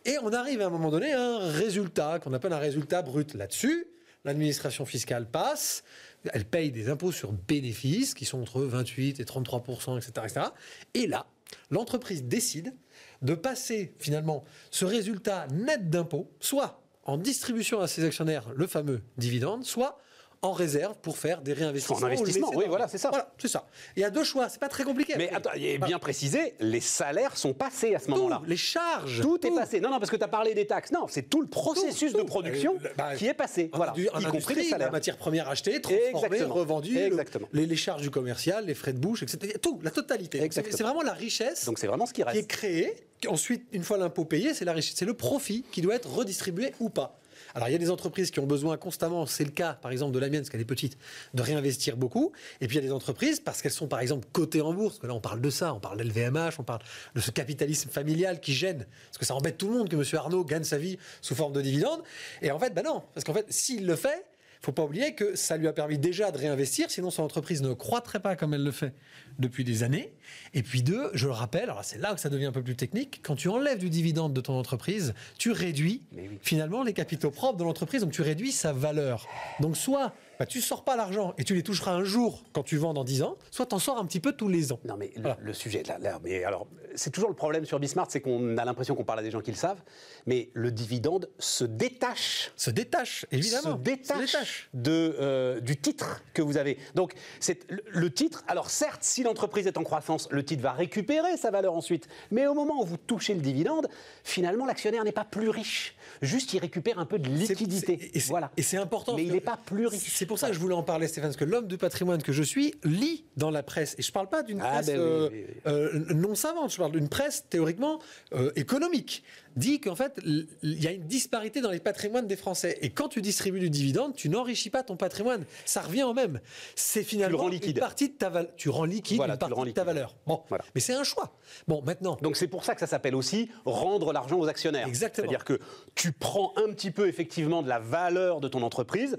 Et 0.05 0.17
on 0.23 0.33
arrive 0.33 0.61
à 0.61 0.67
un 0.67 0.71
moment 0.71 0.91
donné 0.91 1.13
à 1.13 1.23
un 1.23 1.51
résultat 1.51 2.19
qu'on 2.19 2.33
appelle 2.33 2.53
un 2.53 2.59
résultat 2.59 3.03
brut. 3.03 3.35
Là-dessus, 3.35 3.87
l'administration 4.25 4.87
fiscale 4.87 5.31
passe, 5.31 5.85
elle 6.33 6.45
paye 6.45 6.71
des 6.71 6.89
impôts 6.89 7.13
sur 7.13 7.33
bénéfices 7.33 8.15
qui 8.15 8.25
sont 8.25 8.41
entre 8.41 8.63
28 8.63 9.21
et 9.21 9.25
33 9.25 9.63
etc., 9.99 10.13
etc. 10.25 10.47
Et 10.95 11.07
là, 11.07 11.27
l'entreprise 11.71 12.25
décide 12.25 12.75
de 13.23 13.35
passer 13.35 13.95
finalement 13.99 14.45
ce 14.71 14.85
résultat 14.85 15.47
net 15.49 15.91
d'impôts, 15.91 16.31
soit 16.41 16.83
en 17.05 17.19
distribution 17.19 17.81
à 17.81 17.89
ses 17.89 18.05
actionnaires 18.05 18.51
le 18.55 18.67
fameux 18.67 19.03
dividende, 19.19 19.65
soit 19.65 19.99
en 20.45 20.53
réserve 20.53 20.97
pour 21.01 21.17
faire 21.19 21.41
des 21.41 21.53
réinvestissements. 21.53 21.97
En 21.97 22.05
investissement, 22.05 22.51
oui, 22.55 22.65
voilà, 22.69 22.89
c'est 22.89 22.99
ça. 22.99 23.09
Voilà, 23.09 23.33
c'est 23.39 23.49
ça. 23.49 23.67
Il 23.97 24.01
y 24.01 24.05
a 24.05 24.11
deux 24.11 24.25
choix, 24.25 24.49
c'est 24.49 24.61
pas 24.61 24.69
très 24.69 24.85
compliqué. 24.85 25.15
Mais 25.17 25.31
attends, 25.33 25.51
il 25.57 25.65
est 25.65 25.79
bien 25.79 25.99
précisé, 25.99 26.55
les 26.61 26.81
salaires 26.81 27.37
sont 27.37 27.55
passés 27.55 27.95
à 27.95 27.99
ce 27.99 28.11
moment-là. 28.11 28.43
Les 28.47 28.57
charges. 28.57 29.21
Tout, 29.21 29.45
est 29.47 29.55
passé. 29.55 29.81
Non, 29.81 29.91
non, 29.91 29.99
parce 29.99 30.11
que 30.11 30.17
tu 30.17 30.25
as 30.25 30.29
parlé 30.29 30.55
des 30.55 30.67
taxes. 30.67 30.93
Non, 30.93 31.07
c'est 31.09 31.29
tout 31.29 31.41
le 31.41 31.49
processus 31.49 32.13
de 32.13 32.23
production 32.23 32.77
euh, 32.85 32.89
bah, 32.97 33.17
qui 33.17 33.27
est 33.27 33.35
passé. 33.35 33.71
Voilà, 33.73 33.95
y 33.97 34.25
compris 34.25 34.55
les 34.55 34.65
salaires. 34.65 34.89
La 34.89 34.93
matière 34.93 35.17
première 35.17 35.49
achetée, 35.49 35.81
transformée, 35.81 36.43
revendue, 36.43 36.99
Exactement. 36.99 37.49
les, 37.53 37.77
charges 37.77 38.03
du 38.03 38.11
commercial, 38.11 38.67
les 38.67 38.75
frais 38.75 38.93
de 38.93 38.99
bouche, 38.99 39.23
etc. 39.23 39.59
Tout, 39.61 39.81
la 39.83 39.91
totalité. 39.91 40.49
C'est 40.51 40.83
vraiment 40.83 41.03
la 41.03 41.13
richesse. 41.13 41.65
Donc 41.65 41.79
c'est 41.79 41.87
vraiment 41.87 42.07
ce 42.07 42.13
qui 42.13 42.23
reste. 42.23 42.37
Qui 42.37 42.45
est 42.45 42.47
créée. 42.47 42.97
Ensuite, 43.29 43.67
une 43.73 43.83
fois 43.83 43.97
l'impôt 43.97 44.25
payé, 44.25 44.53
c'est 44.53 44.65
la 44.65 44.75
c'est 44.83 45.05
le 45.05 45.15
profit 45.15 45.65
qui 45.71 45.81
doit 45.81 45.95
être 45.95 46.11
redistribué 46.13 46.73
ou 46.81 46.91
pas. 46.91 47.19
Alors 47.55 47.69
il 47.69 47.73
y 47.73 47.75
a 47.75 47.79
des 47.79 47.91
entreprises 47.91 48.31
qui 48.31 48.41
ont 48.41 48.47
besoin 48.47 48.77
constamment, 48.77 49.27
c'est 49.27 49.45
le 49.45 49.51
cas 49.51 49.75
par 49.75 49.91
exemple 49.91 50.13
de 50.13 50.19
la 50.19 50.29
mienne, 50.29 50.41
parce 50.41 50.51
qu'elle 50.51 50.61
est 50.61 50.65
petite, 50.65 50.97
de 51.35 51.43
réinvestir 51.43 51.97
beaucoup. 51.97 52.33
Et 52.61 52.67
puis 52.67 52.77
il 52.77 52.81
y 52.81 52.85
a 52.85 52.87
des 52.87 52.93
entreprises, 52.93 53.41
parce 53.41 53.63
qu'elles 53.63 53.73
sont 53.73 53.89
par 53.89 54.01
exemple 54.01 54.27
cotées 54.33 54.61
en 54.61 54.73
bourse, 54.73 54.99
que 54.99 55.07
là 55.07 55.15
on 55.15 55.21
parle 55.21 55.41
de 55.41 55.51
ça, 55.51 55.75
on 55.75 55.81
parle 55.81 55.99
d'LVMH, 55.99 56.55
on 56.59 56.65
parle 56.65 56.83
de 57.15 57.21
ce 57.21 57.31
capitalisme 57.31 57.91
familial 57.91 58.41
qui 58.41 58.53
gêne, 58.53 58.87
parce 59.07 59.19
que 59.19 59.25
ça 59.25 59.35
embête 59.35 59.59
tout 59.59 59.69
le 59.69 59.75
monde 59.75 59.89
que 59.89 59.97
M. 59.97 60.05
Arnaud 60.15 60.45
gagne 60.45 60.65
sa 60.65 60.79
vie 60.79 60.99
sous 61.21 61.35
forme 61.35 61.53
de 61.53 61.61
dividendes. 61.61 62.03
Et 62.43 62.51
en 62.51 62.59
fait, 62.59 62.75
ben 62.75 62.83
non, 62.83 63.03
parce 63.15 63.25
qu'en 63.25 63.35
fait, 63.35 63.47
s'il 63.49 63.87
le 63.87 63.97
fait, 63.97 64.25
faut 64.65 64.73
pas 64.73 64.85
oublier 64.85 65.15
que 65.15 65.37
ça 65.37 65.57
lui 65.57 65.69
a 65.69 65.73
permis 65.73 65.99
déjà 65.99 66.31
de 66.31 66.39
réinvestir, 66.39 66.91
sinon 66.91 67.11
son 67.11 67.23
entreprise 67.23 67.63
ne 67.63 67.73
croîtrait 67.75 68.21
pas 68.21 68.35
comme 68.35 68.55
elle 68.55 68.65
le 68.65 68.71
fait 68.71 68.95
depuis 69.39 69.65
des 69.65 69.83
années. 69.83 70.13
Et 70.55 70.63
puis 70.63 70.83
deux, 70.83 71.11
je 71.13 71.27
le 71.27 71.33
rappelle, 71.33 71.65
alors 71.65 71.85
c'est 71.85 71.99
là 71.99 72.15
que 72.15 72.21
ça 72.21 72.31
devient 72.31 72.47
un 72.47 72.53
peu 72.53 72.63
plus 72.63 72.77
technique, 72.77 73.21
quand 73.23 73.37
tu 73.37 73.49
enlèves 73.49 73.79
du 73.79 73.91
dividende 73.91 74.33
de 74.33 74.41
ton 74.41 74.55
entreprise, 74.55 75.15
tu 75.39 75.53
réduis 75.53 76.03
finalement 76.41 76.83
les 76.83 76.93
capitaux 76.93 77.31
propres 77.31 77.59
de 77.59 77.65
l'entreprise, 77.65 78.01
donc 78.01 78.13
tu 78.13 78.23
réduis 78.23 78.53
sa 78.53 78.73
valeur. 78.73 79.27
Donc 79.61 79.77
soit 79.77 80.15
bah, 80.39 80.47
tu 80.47 80.61
sors 80.61 80.85
pas 80.85 80.97
l'argent 80.97 81.35
et 81.39 81.45
tu 81.45 81.55
les 81.55 81.63
toucheras 81.63 81.93
un 81.93 82.05
jour 82.05 82.43
quand 82.53 82.63
tu 82.63 82.77
vends 82.77 82.95
dans 82.95 83.05
10 83.05 83.23
ans, 83.23 83.37
soit 83.51 83.67
tu 83.67 83.75
en 83.75 83.79
sors 83.79 83.99
un 83.99 84.07
petit 84.07 84.21
peu 84.21 84.33
tous 84.33 84.49
les 84.49 84.73
ans. 84.73 84.81
Non 84.85 84.97
mais 84.97 85.13
le, 85.41 85.53
sujet, 85.53 85.83
là, 85.87 85.99
là, 85.99 86.19
mais 86.23 86.45
alors 86.45 86.67
c'est 86.95 87.11
toujours 87.11 87.29
le 87.29 87.35
problème 87.35 87.65
sur 87.65 87.79
Bismart, 87.79 88.07
c'est 88.11 88.21
qu'on 88.21 88.57
a 88.57 88.65
l'impression 88.65 88.95
qu'on 88.95 89.05
parle 89.05 89.21
à 89.21 89.23
des 89.23 89.31
gens 89.31 89.41
qui 89.41 89.51
le 89.51 89.57
savent, 89.57 89.83
mais 90.27 90.51
le 90.55 90.71
dividende 90.71 91.29
se 91.39 91.65
détache. 91.65 92.53
Se 92.57 92.71
détache, 92.71 93.27
évidemment. 93.31 93.77
Se 93.77 93.83
détache, 93.83 94.69
De, 94.75 95.17
euh, 95.21 95.61
du 95.61 95.77
titre 95.77 96.23
que 96.33 96.43
vous 96.43 96.57
avez. 96.57 96.79
Donc 96.95 97.15
c'est 97.41 97.67
le, 97.69 98.13
titre, 98.13 98.45
alors 98.47 98.71
certes, 98.71 99.03
si 99.03 99.23
l'entreprise 99.23 99.67
est 99.67 99.79
en 99.79 99.85
croissance, 99.85 100.29
le 100.31 100.45
titre 100.45 100.63
va 100.63 100.73
récupérer 100.73 101.37
sa 101.37 101.51
valeur 101.51 101.75
ensuite, 101.75 102.09
mais 102.31 102.47
au 102.47 102.55
moment 102.55 102.81
où 102.83 102.85
vous 102.85 102.97
touchez 102.97 103.35
le 103.35 103.41
dividende, 103.41 103.89
finalement 104.23 104.67
l'actionnaire 104.67 105.05
n'est 105.05 105.13
pas 105.13 105.25
plus 105.25 105.49
riche, 105.49 105.97
juste 106.23 106.53
il 106.53 106.59
récupère 106.59 106.99
un 106.99 107.07
peu 107.07 107.19
de 107.19 107.29
liquidité. 107.29 108.11
et 108.15 108.19
voilà. 108.21 108.51
Et 108.57 108.63
c'est 108.63 108.77
important. 108.77 109.17
Mais 109.17 109.25
il 109.25 109.33
n'est 109.33 109.41
pas 109.41 109.59
plus 109.65 109.87
riche. 109.87 110.24
C'est 110.25 110.29
pour 110.29 110.39
ça 110.39 110.49
que 110.49 110.55
je 110.55 110.59
voulais 110.59 110.75
en 110.75 110.83
parler, 110.83 111.07
Stéphane, 111.07 111.29
parce 111.29 111.37
que 111.37 111.45
l'homme 111.45 111.67
du 111.67 111.77
patrimoine 111.77 112.23
que 112.23 112.33
je 112.33 112.43
suis 112.43 112.77
lit 112.83 113.27
dans 113.37 113.51
la 113.51 113.63
presse. 113.63 113.95
Et 113.99 114.03
je 114.03 114.09
ne 114.09 114.13
parle 114.15 114.31
pas 114.31 114.43
d'une 114.43 114.59
ah, 114.63 114.71
presse 114.71 114.87
ben 114.87 114.99
euh, 114.99 115.29
euh, 115.67 116.15
non 116.15 116.35
savante, 116.35 116.73
je 116.73 116.79
parle 116.79 116.93
d'une 116.93 117.11
presse 117.11 117.45
théoriquement 117.51 117.99
euh, 118.33 118.51
économique 118.57 119.23
dit 119.57 119.81
qu'en 119.81 119.95
fait, 119.95 120.19
il 120.25 120.83
y 120.83 120.87
a 120.87 120.93
une 120.93 121.07
disparité 121.07 121.61
dans 121.61 121.71
les 121.71 121.81
patrimoines 121.81 122.27
des 122.27 122.37
Français. 122.37 122.79
Et 122.83 122.91
quand 122.91 123.09
tu 123.09 123.23
distribues 123.23 123.61
du 123.61 123.71
dividende, 123.71 124.15
tu 124.15 124.29
n'enrichis 124.29 124.71
pas 124.71 124.83
ton 124.83 124.97
patrimoine. 124.97 125.45
Ça 125.65 125.81
revient 125.81 126.03
au 126.03 126.15
même. 126.15 126.41
C'est 126.75 127.05
finalement 127.05 127.49
une 127.51 127.75
partie 127.75 128.09
de 128.09 128.15
ta 128.15 128.31
valeur. 128.31 128.51
Tu 128.57 128.69
rends 128.69 128.85
liquide 128.85 129.21
une 129.21 129.37
partie 129.37 129.65
de 129.65 129.71
ta 129.73 129.85
valeur. 129.85 130.17
Bon, 130.27 130.43
voilà. 130.49 130.65
mais 130.75 130.81
c'est 130.81 130.95
un 130.95 131.05
choix. 131.05 131.37
Bon, 131.69 131.83
maintenant. 131.83 132.19
Donc 132.23 132.37
c'est 132.37 132.49
pour 132.49 132.65
ça 132.65 132.75
que 132.75 132.81
ça 132.81 132.87
s'appelle 132.87 133.15
aussi 133.15 133.51
rendre 133.65 134.13
l'argent 134.13 134.39
aux 134.39 134.49
actionnaires. 134.49 134.87
Exactement. 134.87 135.29
C'est-à-dire 135.29 135.45
que 135.45 135.61
tu 135.95 136.13
prends 136.13 136.53
un 136.57 136.73
petit 136.73 136.91
peu 136.91 137.09
effectivement 137.09 137.63
de 137.63 137.69
la 137.69 137.79
valeur 137.79 138.41
de 138.41 138.49
ton 138.49 138.63
entreprise 138.63 139.17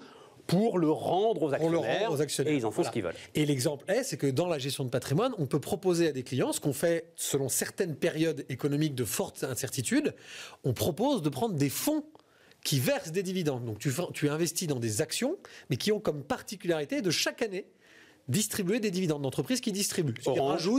pour 0.48 0.78
le 0.78 0.90
rendre 0.90 1.44
aux 1.44 1.54
actionnaires, 1.54 2.12
aux 2.12 2.22
actionnaires. 2.22 2.54
et 2.54 2.58
ils 2.58 2.66
en 2.66 2.72
font 2.72 2.84
ce 2.84 2.92
qu'ils 2.92 3.04
veulent. 3.04 3.16
Et 3.34 3.46
l'exemple 3.46 3.86
est, 3.90 4.04
c'est 4.04 4.18
que 4.18 4.28
dans 4.28 4.48
la 4.48 4.60
gestion 4.60 4.84
de 4.84 4.90
patrimoine, 4.90 5.34
on 5.38 5.46
peut 5.46 5.60
proposer 5.60 6.10
à 6.10 6.12
des 6.12 6.24
clients 6.24 6.52
ce 6.54 6.60
qu'on 6.60 6.74
fait 6.74 7.12
selon 7.16 7.50
certaines 7.50 7.96
périodes 7.96 8.46
économiques 8.50 8.96
de 8.96 9.06
forte 9.06 9.44
incertitude, 9.44 10.14
on 10.64 10.74
propose 10.74 11.22
de 11.22 11.30
prendre 11.30 11.56
des 11.56 11.70
fonds 11.70 12.04
qui 12.64 12.80
versent 12.80 13.12
des 13.12 13.24
dividendes. 13.24 13.66
Donc 13.66 13.80
tu, 13.80 13.92
tu 14.14 14.30
investis 14.30 14.68
dans 14.68 14.80
des 14.80 15.02
actions, 15.02 15.38
mais 15.70 15.78
qui 15.78 15.92
ont 15.92 16.00
comme 16.00 16.24
particularité 16.24 17.02
de 17.02 17.12
chaque 17.12 17.42
année 17.42 17.66
distribuer 18.28 18.80
des 18.80 18.92
dividendes 18.92 19.22
d'entreprises 19.22 19.62
qui 19.62 19.72
distribuent. 19.72 20.16
Orange, 20.26 20.70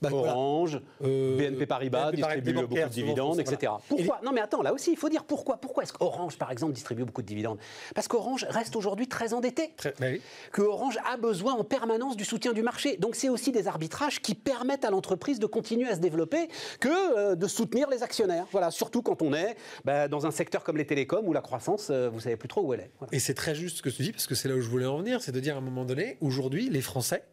bah, 0.00 0.08
Orange, 0.12 0.80
euh, 1.04 1.36
BNP 1.36 1.66
Paribas 1.66 2.10
distribue 2.12 2.52
beaucoup 2.54 2.74
de 2.74 2.88
dividendes, 2.88 3.40
etc. 3.40 3.72
Pourquoi 3.88 4.20
Non 4.24 4.32
mais 4.32 4.40
attends, 4.40 4.62
là 4.62 4.72
aussi, 4.72 4.92
il 4.92 4.96
faut 4.96 5.08
dire 5.08 5.24
pourquoi. 5.24 5.58
Pourquoi 5.58 5.82
est-ce 5.82 5.92
qu'Orange, 5.92 6.38
par 6.38 6.50
exemple, 6.50 6.72
distribue 6.72 7.04
beaucoup 7.04 7.20
de 7.20 7.26
dividendes? 7.26 7.58
Parce 7.94 8.08
qu'Orange 8.08 8.46
reste 8.48 8.76
aujourd'hui 8.76 9.08
très 9.08 9.34
endetté. 9.34 9.74
Très, 9.76 9.94
bah 10.00 10.06
Que 10.52 10.62
Orange 10.62 10.98
a 11.10 11.16
besoin 11.16 11.54
en 11.54 11.64
permanence 11.64 12.16
du 12.16 12.24
soutien 12.24 12.52
du 12.52 12.62
marché. 12.62 12.96
Donc 12.96 13.14
c'est 13.14 13.28
aussi 13.28 13.52
des 13.52 13.68
arbitrages 13.68 14.20
qui 14.20 14.34
permettent 14.34 14.84
à 14.84 14.90
l'entreprise 14.90 15.38
de 15.38 15.46
continuer 15.46 15.88
à 15.88 15.96
se 15.96 16.00
développer 16.00 16.48
que 16.80 16.88
euh, 17.18 17.34
de 17.34 17.46
soutenir 17.46 17.90
les 17.90 18.02
actionnaires. 18.02 18.46
Voilà, 18.52 18.70
surtout 18.70 19.02
quand 19.02 19.20
on 19.20 19.34
est 19.34 19.56
bah, 19.84 20.08
dans 20.08 20.26
un 20.26 20.30
secteur 20.30 20.64
comme 20.64 20.78
les 20.78 20.86
télécoms 20.86 21.26
où 21.26 21.32
la 21.34 21.42
croissance, 21.42 21.88
euh, 21.90 22.08
vous 22.08 22.20
savez 22.20 22.36
plus 22.36 22.48
trop 22.48 22.62
où 22.62 22.72
elle 22.72 22.80
est. 22.80 22.90
Et 23.12 23.18
c'est 23.18 23.34
très 23.34 23.54
juste 23.54 23.78
ce 23.78 23.82
que 23.82 23.90
tu 23.90 24.02
dis 24.02 24.12
parce 24.12 24.26
que 24.26 24.34
c'est 24.34 24.48
là 24.48 24.54
où 24.54 24.60
je 24.60 24.68
voulais 24.68 24.86
en 24.86 24.98
venir, 24.98 25.20
c'est 25.20 25.32
de 25.32 25.40
dire 25.40 25.56
à 25.56 25.58
un 25.58 25.62
moment 25.62 25.84
donné, 25.84 26.16
aujourd'hui, 26.20 26.70
les 26.70 26.79
Français 26.82 27.24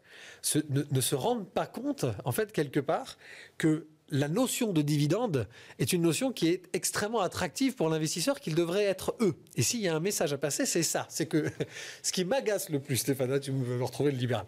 ne, 0.70 1.02
se 1.02 1.16
rendent 1.16 1.50
pas 1.50 1.68
compte, 1.68 2.06
en 2.26 2.32
fait, 2.32 2.52
quelque 2.52 2.80
part, 2.80 3.18
que 3.58 3.88
la 4.10 4.30
notion 4.30 4.72
de 4.72 4.82
dividende 4.82 5.48
est 5.80 5.92
une 5.92 6.02
notion 6.02 6.32
qui 6.32 6.48
est 6.48 6.64
extrêmement 6.74 7.20
attractive 7.20 7.76
pour 7.76 7.90
l'investisseur 7.90 8.40
qu'il 8.40 8.56
devrait 8.56 8.86
être 8.86 9.16
eux. 9.20 9.36
Et 9.56 9.64
s'il 9.64 9.82
y 9.82 9.88
a 9.90 9.96
un 9.96 10.00
message 10.00 10.32
à 10.32 10.38
passer, 10.38 10.66
c'est 10.66 10.84
ça. 10.84 11.06
C'est 11.10 11.26
que 11.26 11.46
ce 12.04 12.12
qui 12.12 12.24
m'agace 12.24 12.70
le 12.70 12.80
plus, 12.80 12.98
Stéphane, 12.98 13.40
tu 13.40 13.52
me 13.52 13.84
retrouver 13.84 14.12
le 14.12 14.18
libéral 14.18 14.46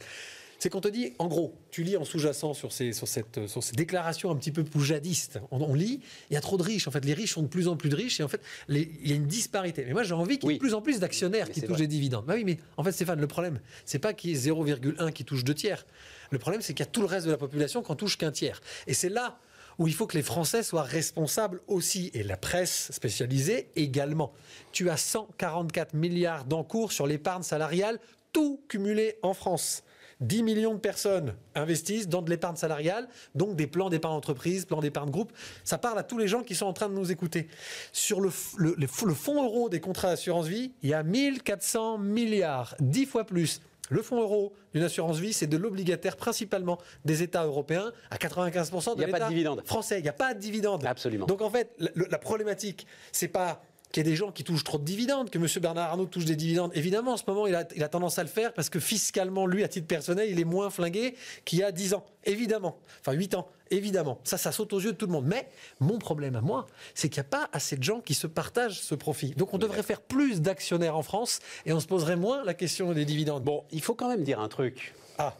c'est 0.59 0.69
qu'on 0.69 0.81
te 0.81 0.89
dit, 0.89 1.13
en 1.19 1.27
gros, 1.27 1.55
tu 1.71 1.83
lis 1.83 1.95
en 1.95 2.03
sous-jacent 2.03 2.53
sur 2.53 2.73
ces, 2.73 2.91
sur, 2.91 3.07
cette, 3.07 3.47
sur 3.47 3.63
ces 3.63 3.73
déclarations 3.75 4.29
un 4.29 4.35
petit 4.35 4.51
peu 4.51 4.63
poujadistes, 4.63 5.39
on, 5.51 5.73
lit, 5.73 6.01
il 6.29 6.33
y 6.33 6.37
a 6.37 6.41
trop 6.41 6.57
de 6.57 6.63
riches. 6.63 6.87
En 6.87 6.91
fait, 6.91 7.05
les 7.05 7.13
riches 7.13 7.33
sont 7.33 7.43
de 7.43 7.47
plus 7.47 7.69
en 7.69 7.77
plus 7.77 7.89
de 7.89 7.95
riches 7.95 8.19
et 8.19 8.23
en 8.23 8.27
fait, 8.27 8.41
il 8.67 9.07
y 9.07 9.13
a 9.13 9.15
une 9.15 9.25
disparité. 9.25 9.85
Mais 9.85 9.93
moi, 9.93 10.03
j'ai 10.03 10.13
envie 10.13 10.37
qu'il 10.37 10.49
y 10.49 10.53
ait 10.53 10.55
de 10.57 10.59
plus 10.59 10.73
en 10.73 10.81
plus 10.81 10.99
d'actionnaires 10.99 11.49
qui 11.49 11.61
touchent 11.61 11.77
des 11.77 11.87
dividendes. 11.87 12.25
Bah 12.25 12.33
oui, 12.35 12.43
mais 12.43 12.57
en 12.75 12.83
fait, 12.83 12.91
Stéphane, 12.91 13.21
le 13.21 13.27
problème, 13.27 13.59
c'est 13.85 13.99
pas 13.99 14.13
qu'il 14.13 14.31
y 14.31 14.33
ait 14.33 14.51
0,1 14.51 15.13
qui 15.13 15.23
touche 15.23 15.45
deux 15.45 15.55
tiers. 15.55 15.85
Le 16.29 16.39
problème, 16.39 16.61
c'est 16.61 16.73
qu'il 16.73 16.85
y 16.85 16.87
a 16.87 16.91
tout 16.91 17.01
le 17.01 17.07
reste 17.07 17.25
de 17.25 17.31
la 17.31 17.37
population 17.37 17.81
qui 17.81 17.91
en 17.91 17.95
touche 17.95 18.17
qu'un 18.17 18.31
tiers. 18.31 18.61
Et 18.85 18.93
c'est 18.93 19.09
là 19.09 19.39
où 19.77 19.87
il 19.87 19.93
faut 19.93 20.07
que 20.07 20.17
les 20.17 20.23
Français 20.23 20.61
soient 20.61 20.83
responsables 20.83 21.61
aussi, 21.67 22.11
et 22.13 22.21
la 22.21 22.35
presse 22.35 22.91
spécialisée 22.91 23.69
également. 23.77 24.33
Tu 24.73 24.89
as 24.89 24.97
144 24.97 25.93
milliards 25.93 26.43
d'encours 26.43 26.91
sur 26.91 27.07
l'épargne 27.07 27.43
salariale, 27.43 27.97
tout 28.33 28.61
cumulé 28.67 29.15
en 29.23 29.33
France. 29.33 29.83
10 30.21 30.43
millions 30.43 30.73
de 30.73 30.79
personnes 30.79 31.33
investissent 31.55 32.07
dans 32.09 32.21
de 32.21 32.29
l'épargne 32.29 32.55
salariale, 32.55 33.07
donc 33.35 33.55
des 33.55 33.67
plans 33.67 33.89
d'épargne 33.89 34.15
entreprise, 34.15 34.65
plans 34.65 34.81
d'épargne 34.81 35.09
groupe. 35.09 35.31
Ça 35.63 35.77
parle 35.77 35.97
à 35.97 36.03
tous 36.03 36.17
les 36.17 36.27
gens 36.27 36.43
qui 36.43 36.55
sont 36.55 36.65
en 36.65 36.73
train 36.73 36.89
de 36.89 36.93
nous 36.93 37.11
écouter. 37.11 37.47
Sur 37.93 38.19
le, 38.19 38.29
le, 38.57 38.75
le 38.77 39.13
fonds 39.13 39.43
euro 39.43 39.69
des 39.69 39.79
contrats 39.79 40.09
d'assurance 40.09 40.47
vie, 40.47 40.73
il 40.83 40.89
y 40.89 40.93
a 40.93 41.03
1400 41.03 41.99
milliards, 41.99 42.75
10 42.79 43.05
fois 43.05 43.23
plus. 43.23 43.61
Le 43.89 44.03
fonds 44.03 44.21
euro 44.21 44.53
d'une 44.73 44.83
assurance 44.83 45.17
vie, 45.17 45.33
c'est 45.33 45.47
de 45.47 45.57
l'obligataire 45.57 46.15
principalement 46.15 46.77
des 47.05 47.23
États 47.23 47.45
européens 47.45 47.91
à 48.11 48.17
95% 48.17 48.95
de 48.95 49.03
l'État 49.03 49.29
français. 49.65 49.99
Il 49.99 50.03
n'y 50.03 50.09
a 50.09 50.13
pas 50.13 50.35
de 50.35 50.39
dividende. 50.39 50.85
Absolument. 50.85 51.25
Donc 51.25 51.41
en 51.41 51.49
fait, 51.49 51.73
la, 51.79 51.89
la 51.95 52.17
problématique, 52.19 52.85
c'est 53.11 53.27
pas 53.29 53.63
qu'il 53.91 54.05
y 54.05 54.07
ait 54.07 54.11
des 54.11 54.15
gens 54.15 54.31
qui 54.31 54.43
touchent 54.43 54.63
trop 54.63 54.77
de 54.77 54.83
dividendes, 54.83 55.29
que 55.29 55.37
M. 55.37 55.47
Bernard 55.61 55.89
Arnault 55.89 56.05
touche 56.05 56.25
des 56.25 56.35
dividendes. 56.35 56.71
Évidemment, 56.75 57.13
en 57.13 57.17
ce 57.17 57.23
moment, 57.27 57.47
il 57.47 57.55
a, 57.55 57.67
il 57.75 57.83
a, 57.83 57.89
tendance 57.89 58.19
à 58.19 58.23
le 58.23 58.29
faire 58.29 58.53
parce 58.53 58.69
que 58.69 58.79
fiscalement, 58.79 59.47
lui, 59.47 59.63
à 59.63 59.67
titre 59.67 59.87
personnel, 59.87 60.29
il 60.29 60.39
est 60.39 60.45
moins 60.45 60.69
flingué 60.69 61.15
qu'il 61.43 61.59
y 61.59 61.63
a 61.63 61.71
10 61.71 61.95
ans. 61.95 62.05
Évidemment. 62.25 62.77
Enfin, 63.01 63.13
8 63.13 63.33
ans. 63.33 63.47
Évidemment. 63.71 64.19
Ça, 64.23 64.37
ça 64.37 64.51
saute 64.51 64.73
aux 64.73 64.79
yeux 64.79 64.91
de 64.91 64.97
tout 64.97 65.07
le 65.07 65.11
monde. 65.11 65.25
Mais 65.25 65.49
mon 65.79 65.97
problème 65.97 66.35
à 66.35 66.41
moi, 66.41 66.67
c'est 66.93 67.09
qu'il 67.09 67.21
n'y 67.21 67.27
a 67.27 67.29
pas 67.29 67.49
assez 67.51 67.77
de 67.77 67.83
gens 67.83 67.99
qui 68.01 68.13
se 68.13 68.27
partagent 68.27 68.79
ce 68.79 68.93
profit. 68.93 69.31
Donc, 69.31 69.53
on 69.53 69.57
devrait 69.57 69.83
faire 69.83 70.01
plus 70.01 70.41
d'actionnaires 70.41 70.95
en 70.95 71.03
France 71.03 71.39
et 71.65 71.73
on 71.73 71.79
se 71.79 71.87
poserait 71.87 72.15
moins 72.15 72.43
la 72.43 72.53
question 72.53 72.93
des 72.93 73.05
dividendes. 73.05 73.43
Bon, 73.43 73.63
il 73.71 73.81
faut 73.81 73.95
quand 73.95 74.09
même 74.09 74.23
dire 74.23 74.39
un 74.39 74.49
truc. 74.49 74.93
Ah. 75.17 75.35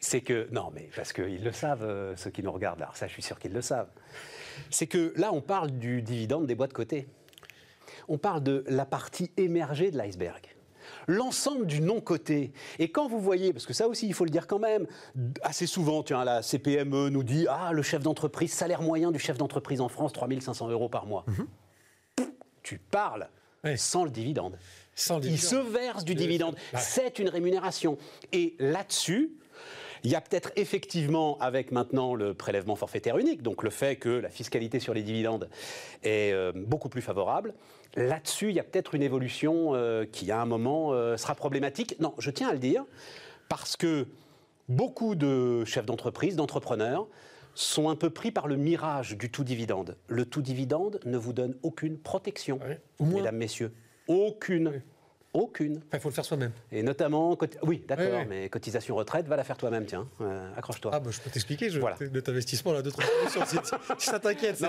C'est 0.00 0.20
que, 0.20 0.48
non, 0.52 0.70
mais 0.72 0.88
parce 0.94 1.12
qu'ils 1.12 1.42
le 1.42 1.52
savent, 1.52 1.82
euh, 1.82 2.14
ceux 2.16 2.30
qui 2.30 2.42
nous 2.42 2.52
regardent. 2.52 2.82
Alors, 2.82 2.96
ça, 2.96 3.06
je 3.06 3.12
suis 3.12 3.22
sûr 3.22 3.38
qu'ils 3.38 3.52
le 3.52 3.62
savent. 3.62 3.90
C'est 4.70 4.86
que 4.86 5.12
là, 5.16 5.32
on 5.32 5.40
parle 5.40 5.72
du 5.72 6.00
dividende 6.00 6.46
des 6.46 6.54
boîtes 6.54 6.72
cotées 6.72 7.08
on 8.08 8.18
parle 8.18 8.42
de 8.42 8.64
la 8.68 8.86
partie 8.86 9.30
émergée 9.36 9.90
de 9.90 9.98
l'iceberg. 9.98 10.42
L'ensemble 11.06 11.66
du 11.66 11.80
non-coté. 11.80 12.52
Et 12.78 12.90
quand 12.90 13.08
vous 13.08 13.20
voyez, 13.20 13.52
parce 13.52 13.66
que 13.66 13.72
ça 13.72 13.88
aussi, 13.88 14.06
il 14.06 14.14
faut 14.14 14.24
le 14.24 14.30
dire 14.30 14.46
quand 14.46 14.58
même, 14.58 14.86
assez 15.42 15.66
souvent, 15.66 16.02
tiens, 16.02 16.24
la 16.24 16.42
CPME 16.42 17.08
nous 17.08 17.22
dit 17.22 17.46
Ah, 17.48 17.72
le 17.72 17.82
chef 17.82 18.02
d'entreprise, 18.02 18.52
salaire 18.52 18.82
moyen 18.82 19.10
du 19.10 19.18
chef 19.18 19.38
d'entreprise 19.38 19.80
en 19.80 19.88
France, 19.88 20.12
3500 20.12 20.68
euros 20.68 20.88
par 20.88 21.06
mois. 21.06 21.24
Mhm. 21.26 22.28
Tu 22.62 22.78
parles 22.78 23.28
sans 23.76 24.04
le 24.04 24.10
dividende. 24.10 24.58
Sans 24.94 25.20
Il 25.20 25.40
se 25.40 25.56
verse 25.56 26.04
du 26.04 26.14
dividende. 26.14 26.56
C'est 26.76 27.18
une 27.18 27.28
rémunération. 27.28 27.98
Et 28.32 28.54
là-dessus, 28.58 29.32
il 30.04 30.10
y 30.10 30.14
a 30.14 30.20
peut-être 30.20 30.52
effectivement, 30.56 31.38
avec 31.38 31.72
maintenant 31.72 32.14
le 32.14 32.34
prélèvement 32.34 32.76
forfaitaire 32.76 33.16
unique, 33.16 33.42
donc 33.42 33.62
le 33.62 33.70
fait 33.70 33.96
que 33.96 34.10
la 34.10 34.28
fiscalité 34.28 34.78
sur 34.78 34.92
les 34.92 35.02
dividendes 35.02 35.48
est 36.02 36.32
euh, 36.32 36.52
beaucoup 36.54 36.90
plus 36.90 37.00
favorable, 37.00 37.54
là-dessus, 37.96 38.50
il 38.50 38.56
y 38.56 38.60
a 38.60 38.64
peut-être 38.64 38.94
une 38.94 39.02
évolution 39.02 39.74
euh, 39.74 40.04
qui, 40.04 40.30
à 40.30 40.40
un 40.40 40.46
moment, 40.46 40.92
euh, 40.92 41.16
sera 41.16 41.34
problématique. 41.34 41.96
Non, 42.00 42.14
je 42.18 42.30
tiens 42.30 42.48
à 42.48 42.52
le 42.52 42.58
dire, 42.58 42.84
parce 43.48 43.76
que 43.76 44.06
beaucoup 44.68 45.14
de 45.14 45.64
chefs 45.64 45.86
d'entreprise, 45.86 46.36
d'entrepreneurs, 46.36 47.06
sont 47.54 47.88
un 47.88 47.96
peu 47.96 48.10
pris 48.10 48.32
par 48.32 48.48
le 48.48 48.56
mirage 48.56 49.16
du 49.16 49.30
tout 49.30 49.44
dividende. 49.44 49.96
Le 50.08 50.26
tout 50.26 50.42
dividende 50.42 50.98
ne 51.04 51.16
vous 51.16 51.32
donne 51.32 51.54
aucune 51.62 51.98
protection, 51.98 52.58
mesdames, 52.98 53.36
messieurs. 53.36 53.72
Aucune. 54.08 54.82
Aucune. 55.34 55.80
Il 55.92 55.98
faut 55.98 56.08
le 56.08 56.14
faire 56.14 56.24
soi-même. 56.24 56.52
Et 56.70 56.84
notamment, 56.84 57.36
oui, 57.62 57.82
d'accord, 57.88 58.22
mais 58.28 58.48
cotisation 58.48 58.94
retraite, 58.94 59.26
va 59.26 59.34
la 59.34 59.42
faire 59.42 59.56
toi-même, 59.56 59.84
tiens. 59.84 60.08
Euh, 60.20 60.48
accroche-toi. 60.56 60.92
Ah, 60.94 61.00
bah, 61.00 61.10
je 61.10 61.20
peux 61.20 61.28
t'expliquer, 61.28 61.70
je... 61.70 61.80
voilà. 61.80 61.96
notre 62.12 62.30
investissement, 62.30 62.72
là, 62.72 62.82
d'autres 62.82 63.00
si, 63.28 63.56
si 63.98 64.06
ça 64.06 64.20
t'inquiète. 64.20 64.62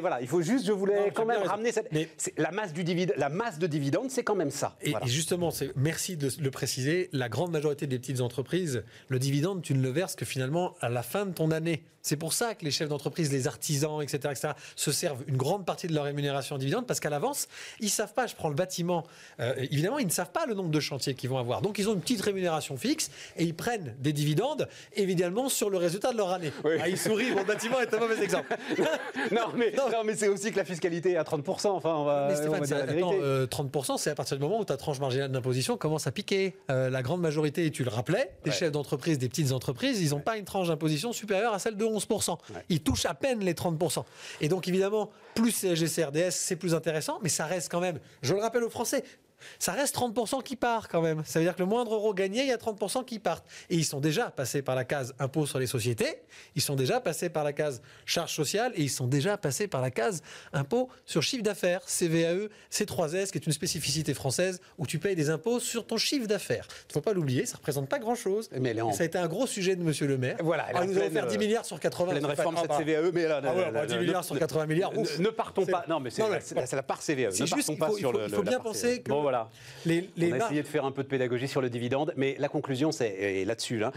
voilà, 0.00 0.20
il 0.20 0.28
faut 0.28 0.42
juste, 0.42 0.66
je 0.66 0.72
voulais 0.72 1.10
quand 1.14 1.24
même 1.24 1.42
ramener 1.42 1.72
cette. 1.72 1.90
Mais... 1.90 2.08
La, 2.36 2.50
masse 2.50 2.74
du 2.74 2.84
divide, 2.84 3.14
la 3.16 3.30
masse 3.30 3.58
de 3.58 3.66
dividendes, 3.66 4.10
c'est 4.10 4.22
quand 4.22 4.34
même 4.34 4.50
ça. 4.50 4.76
Et, 4.82 4.90
voilà. 4.90 5.06
et 5.06 5.08
justement, 5.08 5.50
merci 5.74 6.18
de 6.18 6.28
le 6.40 6.50
préciser, 6.50 7.08
la 7.12 7.30
grande 7.30 7.50
majorité 7.50 7.86
des 7.86 7.98
petites 7.98 8.20
entreprises, 8.20 8.84
le 9.08 9.18
dividende, 9.18 9.62
tu 9.62 9.72
ne 9.74 9.82
le 9.82 9.88
verses 9.88 10.16
que 10.16 10.26
finalement 10.26 10.74
à 10.80 10.90
la 10.90 11.02
fin 11.02 11.24
de 11.24 11.32
ton 11.32 11.50
année. 11.50 11.82
C'est 12.02 12.16
pour 12.16 12.32
ça 12.32 12.54
que 12.54 12.64
les 12.64 12.70
chefs 12.70 12.88
d'entreprise, 12.88 13.32
les 13.32 13.46
artisans, 13.46 14.02
etc., 14.02 14.18
etc., 14.30 14.48
se 14.76 14.92
servent 14.92 15.22
une 15.28 15.36
grande 15.36 15.64
partie 15.64 15.86
de 15.86 15.94
leur 15.94 16.04
rémunération 16.04 16.56
en 16.56 16.58
dividende, 16.58 16.86
parce 16.86 17.00
qu'à 17.00 17.10
l'avance, 17.10 17.48
ils 17.80 17.90
savent 17.90 18.12
pas, 18.12 18.26
je 18.26 18.34
prends 18.34 18.48
le 18.48 18.54
bâtiment. 18.54 19.04
Euh, 19.40 19.54
évidemment, 19.58 19.98
ils 19.98 20.06
ne 20.06 20.10
savent 20.10 20.32
pas 20.32 20.46
le 20.46 20.54
nombre 20.54 20.70
de 20.70 20.80
chantiers 20.80 21.14
qu'ils 21.14 21.30
vont 21.30 21.38
avoir. 21.38 21.62
Donc, 21.62 21.78
ils 21.78 21.88
ont 21.88 21.94
une 21.94 22.00
petite 22.00 22.20
rémunération 22.20 22.76
fixe 22.76 23.10
et 23.36 23.44
ils 23.44 23.54
prennent 23.54 23.94
des 24.00 24.12
dividendes, 24.12 24.68
évidemment, 24.94 25.48
sur 25.48 25.70
le 25.70 25.78
résultat 25.78 26.12
de 26.12 26.18
leur 26.18 26.32
année. 26.32 26.52
Ah, 26.80 26.88
ils 26.88 26.98
sourient, 26.98 27.32
mon 27.32 27.44
bâtiment 27.44 27.80
est 27.80 27.94
un 27.94 27.98
mauvais 27.98 28.22
exemple. 28.22 28.56
non, 29.30 29.52
mais, 29.56 29.72
non. 29.76 29.84
mais 30.04 30.16
c'est 30.16 30.28
aussi 30.28 30.50
que 30.50 30.56
la 30.56 30.64
fiscalité 30.64 31.12
est 31.12 31.16
à 31.16 31.22
30%. 31.22 31.68
Enfin, 31.68 31.94
on 31.94 32.04
va, 32.04 32.28
mais 32.28 32.36
Stéphane, 32.36 32.62
attends, 32.72 33.12
30%, 33.12 33.92
euh, 33.92 33.96
c'est 33.98 34.10
à 34.10 34.14
partir 34.14 34.36
du 34.36 34.42
moment 34.42 34.58
où 34.58 34.64
ta 34.64 34.76
tranche 34.76 34.98
marginale 34.98 35.30
d'imposition 35.30 35.76
commence 35.76 36.06
à 36.06 36.12
piquer. 36.12 36.56
Euh, 36.70 36.90
la 36.90 37.02
grande 37.02 37.20
majorité, 37.20 37.66
et 37.66 37.70
tu 37.70 37.84
le 37.84 37.90
rappelais, 37.90 38.32
des 38.44 38.50
chefs 38.50 38.72
d'entreprise, 38.72 39.18
des 39.18 39.28
petites 39.28 39.52
entreprises, 39.52 40.00
ils 40.00 40.10
n'ont 40.10 40.20
pas 40.20 40.36
une 40.36 40.44
tranche 40.44 40.68
d'imposition 40.68 41.12
supérieure 41.12 41.54
à 41.54 41.58
celle 41.58 41.76
de 41.76 41.84
11%. 41.98 42.38
Ils 42.68 42.82
touchent 42.82 43.06
à 43.06 43.14
peine 43.14 43.40
les 43.40 43.54
30%. 43.54 44.04
Et 44.40 44.48
donc, 44.48 44.68
évidemment, 44.68 45.10
plus 45.34 45.52
CSG, 45.52 45.86
CRDS, 45.86 46.30
c'est 46.30 46.56
plus 46.56 46.74
intéressant, 46.74 47.18
mais 47.22 47.28
ça 47.28 47.46
reste 47.46 47.70
quand 47.70 47.80
même, 47.80 47.98
je 48.22 48.34
le 48.34 48.40
rappelle 48.40 48.64
aux 48.64 48.70
Français, 48.70 49.04
ça 49.58 49.72
reste 49.72 49.96
30% 49.96 50.42
qui 50.42 50.56
part 50.56 50.88
quand 50.88 51.02
même. 51.02 51.22
Ça 51.24 51.38
veut 51.38 51.44
dire 51.44 51.54
que 51.54 51.60
le 51.60 51.66
moindre 51.66 51.94
euro 51.94 52.14
gagné, 52.14 52.42
il 52.42 52.48
y 52.48 52.52
a 52.52 52.56
30% 52.56 53.04
qui 53.04 53.18
partent. 53.18 53.46
Et 53.70 53.76
ils 53.76 53.84
sont 53.84 54.00
déjà 54.00 54.30
passés 54.30 54.62
par 54.62 54.74
la 54.74 54.84
case 54.84 55.14
impôt 55.18 55.46
sur 55.46 55.58
les 55.58 55.66
sociétés, 55.66 56.22
ils 56.54 56.62
sont 56.62 56.76
déjà 56.76 57.00
passés 57.00 57.28
par 57.28 57.44
la 57.44 57.52
case 57.52 57.82
charge 58.06 58.34
sociale 58.34 58.72
et 58.74 58.82
ils 58.82 58.90
sont 58.90 59.06
déjà 59.06 59.36
passés 59.36 59.68
par 59.68 59.80
la 59.80 59.90
case 59.90 60.22
impôt 60.52 60.88
sur 61.06 61.22
chiffre 61.22 61.42
d'affaires, 61.42 61.82
CVAE, 61.86 62.48
C3S, 62.70 63.30
qui 63.30 63.38
est 63.38 63.46
une 63.46 63.52
spécificité 63.52 64.14
française 64.14 64.60
où 64.78 64.86
tu 64.86 64.98
payes 64.98 65.16
des 65.16 65.30
impôts 65.30 65.60
sur 65.60 65.86
ton 65.86 65.96
chiffre 65.96 66.26
d'affaires. 66.26 66.66
Il 66.84 66.88
ne 66.88 66.92
faut 66.94 67.00
pas 67.00 67.12
l'oublier, 67.12 67.46
ça 67.46 67.54
ne 67.54 67.58
représente 67.58 67.88
pas 67.88 67.98
grand-chose. 67.98 68.48
Mais 68.52 68.74
Ça 68.92 69.02
a 69.02 69.06
été 69.06 69.18
un 69.18 69.28
gros 69.28 69.46
sujet 69.46 69.76
de 69.76 69.82
Monsieur 69.82 70.06
le 70.06 70.18
maire. 70.18 70.36
Voilà, 70.40 70.66
ah, 70.74 70.84
nous 70.86 70.96
allons 70.96 71.10
faire 71.10 71.26
10 71.26 71.38
milliards 71.38 71.64
sur 71.64 71.80
80. 71.80 72.12
Pleine 72.12 72.26
réforme 72.26 72.56
cette 72.56 72.70
CVAE, 72.70 73.12
mais 73.12 73.26
là, 73.26 73.40
ah 73.44 73.54
ouais, 73.54 73.86
10 73.86 73.96
milliards 73.98 74.24
sur 74.24 74.38
80 74.38 74.66
milliards. 74.66 74.92
Ne, 74.92 75.28
partons 75.28 75.66
pas. 75.66 75.84
Non, 75.88 76.00
mais 76.00 76.10
c'est 76.10 76.72
la, 76.72 76.82
part 76.82 77.00
CVAE. 77.02 77.30
C'est 77.30 77.46
juste, 77.46 77.68
il 77.68 77.76
faut, 77.76 77.98
il 77.98 78.34
faut, 78.34 78.42
bien 78.42 78.60
penser 78.60 79.02
que 79.02 79.10
voilà. 79.32 79.50
Les, 79.86 80.10
les 80.16 80.30
on 80.30 80.34
a 80.34 80.44
essayé 80.44 80.62
de 80.62 80.68
faire 80.68 80.84
un 80.84 80.92
peu 80.92 81.02
de 81.02 81.08
pédagogie 81.08 81.48
sur 81.48 81.62
le 81.62 81.70
dividende, 81.70 82.12
mais 82.16 82.36
la 82.38 82.48
conclusion, 82.48 82.92
c'est 82.92 83.44
là-dessus, 83.46 83.78
là, 83.78 83.92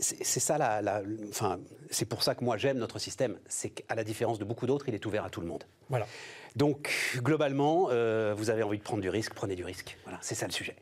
c'est 0.00 0.40
ça, 0.40 0.56
la, 0.56 1.02
enfin, 1.28 1.58
c'est 1.90 2.06
pour 2.06 2.22
ça 2.22 2.34
que 2.34 2.42
moi 2.42 2.56
j'aime 2.56 2.78
notre 2.78 2.98
système, 2.98 3.36
c'est 3.46 3.68
qu'à 3.70 3.94
la 3.94 4.02
différence 4.02 4.38
de 4.38 4.44
beaucoup 4.44 4.66
d'autres, 4.66 4.88
il 4.88 4.94
est 4.94 5.04
ouvert 5.04 5.24
à 5.24 5.30
tout 5.30 5.42
le 5.42 5.46
monde. 5.46 5.64
Voilà. 5.90 6.06
Donc, 6.56 6.90
globalement, 7.18 7.88
euh, 7.90 8.34
vous 8.36 8.48
avez 8.48 8.62
envie 8.62 8.78
de 8.78 8.82
prendre 8.82 9.02
du 9.02 9.10
risque, 9.10 9.34
prenez 9.34 9.54
du 9.54 9.64
risque. 9.64 9.98
Voilà, 10.04 10.18
c'est 10.22 10.34
ça 10.34 10.46
le 10.46 10.52
sujet. 10.52 10.76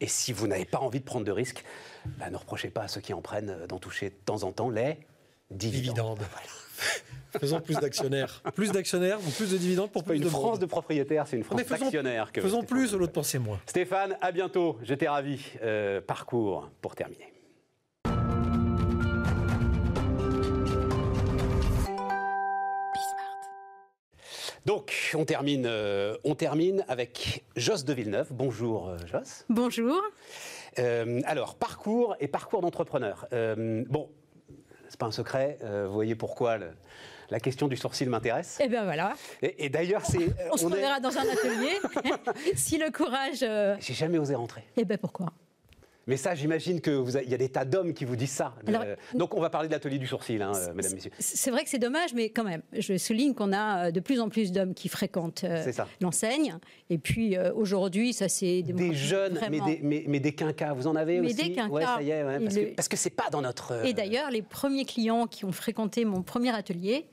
Et 0.00 0.08
si 0.08 0.32
vous 0.32 0.48
n'avez 0.48 0.64
pas 0.64 0.78
envie 0.78 0.98
de 0.98 1.04
prendre 1.04 1.24
de 1.24 1.30
risque, 1.30 1.64
bah, 2.18 2.30
ne 2.30 2.36
reprochez 2.36 2.68
pas 2.68 2.82
à 2.82 2.88
ceux 2.88 3.00
qui 3.00 3.14
en 3.14 3.22
prennent 3.22 3.50
euh, 3.50 3.66
d'en 3.68 3.78
toucher 3.78 4.10
de 4.10 4.16
temps 4.26 4.42
en 4.42 4.50
temps 4.50 4.70
les 4.70 4.98
dividendes. 5.50 6.18
Faisons 7.38 7.60
plus 7.60 7.76
d'actionnaires. 7.76 8.42
Plus 8.54 8.72
d'actionnaires 8.72 9.18
ou 9.26 9.30
plus 9.30 9.50
de 9.50 9.56
dividendes 9.56 9.90
pour 9.90 10.04
plus 10.04 10.16
une 10.16 10.22
de 10.22 10.28
France 10.28 10.58
de 10.58 10.66
propriétaires, 10.66 11.26
c'est 11.26 11.36
une 11.36 11.44
France 11.44 11.64
d'actionnaires. 11.64 12.30
Faisons 12.34 12.62
plus 12.62 12.94
au 12.94 12.98
lieu 12.98 13.06
de 13.06 13.12
penser 13.12 13.38
moins. 13.38 13.60
Stéphane, 13.66 14.16
à 14.20 14.32
bientôt. 14.32 14.78
J'étais 14.82 15.08
ravi. 15.08 15.40
Euh, 15.62 16.00
parcours 16.00 16.70
pour 16.80 16.94
terminer. 16.94 17.32
Donc, 24.64 25.10
on 25.14 25.24
termine, 25.24 25.66
euh, 25.66 26.16
on 26.22 26.36
termine 26.36 26.84
avec 26.86 27.44
Joss 27.56 27.84
de 27.84 27.92
Villeneuve. 27.92 28.28
Bonjour, 28.30 28.90
euh, 28.90 28.96
Joss. 29.10 29.44
Bonjour. 29.48 30.00
alors, 30.76 31.56
parcours 31.56 32.16
et 32.20 32.28
parcours 32.28 32.60
d'entrepreneur. 32.60 33.26
bon, 33.30 34.08
c'est 34.92 35.00
pas 35.00 35.06
un 35.06 35.10
secret. 35.10 35.58
vous 35.62 35.92
voyez 35.92 36.14
pourquoi 36.14 36.58
le, 36.58 36.68
la 37.32 37.40
question 37.40 37.66
du 37.66 37.76
sourcil 37.78 38.10
m'intéresse. 38.10 38.60
Et 38.60 38.64
eh 38.64 38.68
bien 38.68 38.84
voilà. 38.84 39.14
Et, 39.40 39.70
d'ailleurs, 39.70 40.04
c'est. 40.04 40.18
On, 40.52 40.56
se 40.58 40.66
reverra 40.66 41.00
dans 41.00 41.16
un 41.16 41.22
atelier. 41.22 41.80
si 42.54 42.76
le 42.76 42.90
courage. 42.90 43.42
Euh, 43.42 43.74
J'ai 43.80 43.94
jamais 43.94 44.18
osé 44.18 44.34
rentrer. 44.34 44.60
Et 44.76 44.82
eh 44.82 44.84
bien 44.84 44.98
pourquoi? 44.98 45.32
Mais 46.06 46.16
ça, 46.16 46.34
j'imagine 46.34 46.80
qu'il 46.80 47.04
y 47.28 47.34
a 47.34 47.36
des 47.36 47.48
tas 47.48 47.64
d'hommes 47.64 47.94
qui 47.94 48.04
vous 48.04 48.16
disent 48.16 48.30
ça. 48.30 48.54
donc, 49.14 49.34
on 49.34 49.40
va 49.40 49.50
parler 49.50 49.68
de 49.68 49.72
l'atelier 49.72 49.98
du 49.98 50.06
sourcil, 50.06 50.42
hein, 50.42 50.52
mesdames, 50.74 50.94
messieurs. 50.94 51.12
C'est 51.18 51.50
vrai 51.50 51.62
que 51.64 51.70
c'est 51.70 51.78
dommage, 51.78 52.14
mais 52.14 52.30
quand 52.30 52.44
même, 52.44 52.62
je 52.72 52.96
souligne 52.96 53.34
qu'on 53.34 53.52
a 53.52 53.86
euh, 53.86 53.90
de 53.90 54.00
plus 54.00 54.20
en 54.20 54.28
plus 54.28 54.52
d'hommes 54.52 54.74
qui 54.74 54.88
fréquentent 54.88 55.44
euh, 55.44 55.70
l'enseigne. 56.00 56.56
Et 56.90 56.98
puis, 56.98 57.36
euh, 57.36 57.52
aujourd'hui, 57.54 58.12
ça 58.12 58.28
c'est... 58.28 58.62
Des 58.62 58.94
jeunes, 58.94 59.38
mais 59.50 59.60
des, 59.60 60.06
mais, 60.08 60.20
des, 60.20 60.32
quinquas, 60.32 60.72
vous 60.72 60.86
en 60.86 60.96
avez 60.96 61.20
mais 61.20 61.26
aussi 61.26 61.48
des 61.48 61.52
quinquas. 61.52 61.96
ça 61.96 62.02
y 62.02 62.10
est, 62.10 62.74
parce, 62.74 62.88
que, 62.88 62.96
c'est 62.96 63.10
pas 63.10 63.30
dans 63.30 63.42
notre... 63.42 63.84
Et 63.84 63.92
d'ailleurs, 63.92 64.30
les 64.30 64.42
premiers 64.42 64.84
clients 64.84 65.26
qui 65.26 65.44
ont 65.44 65.52
fréquenté 65.52 66.04
mon 66.04 66.22
premier 66.22 66.54
atelier 66.54 67.06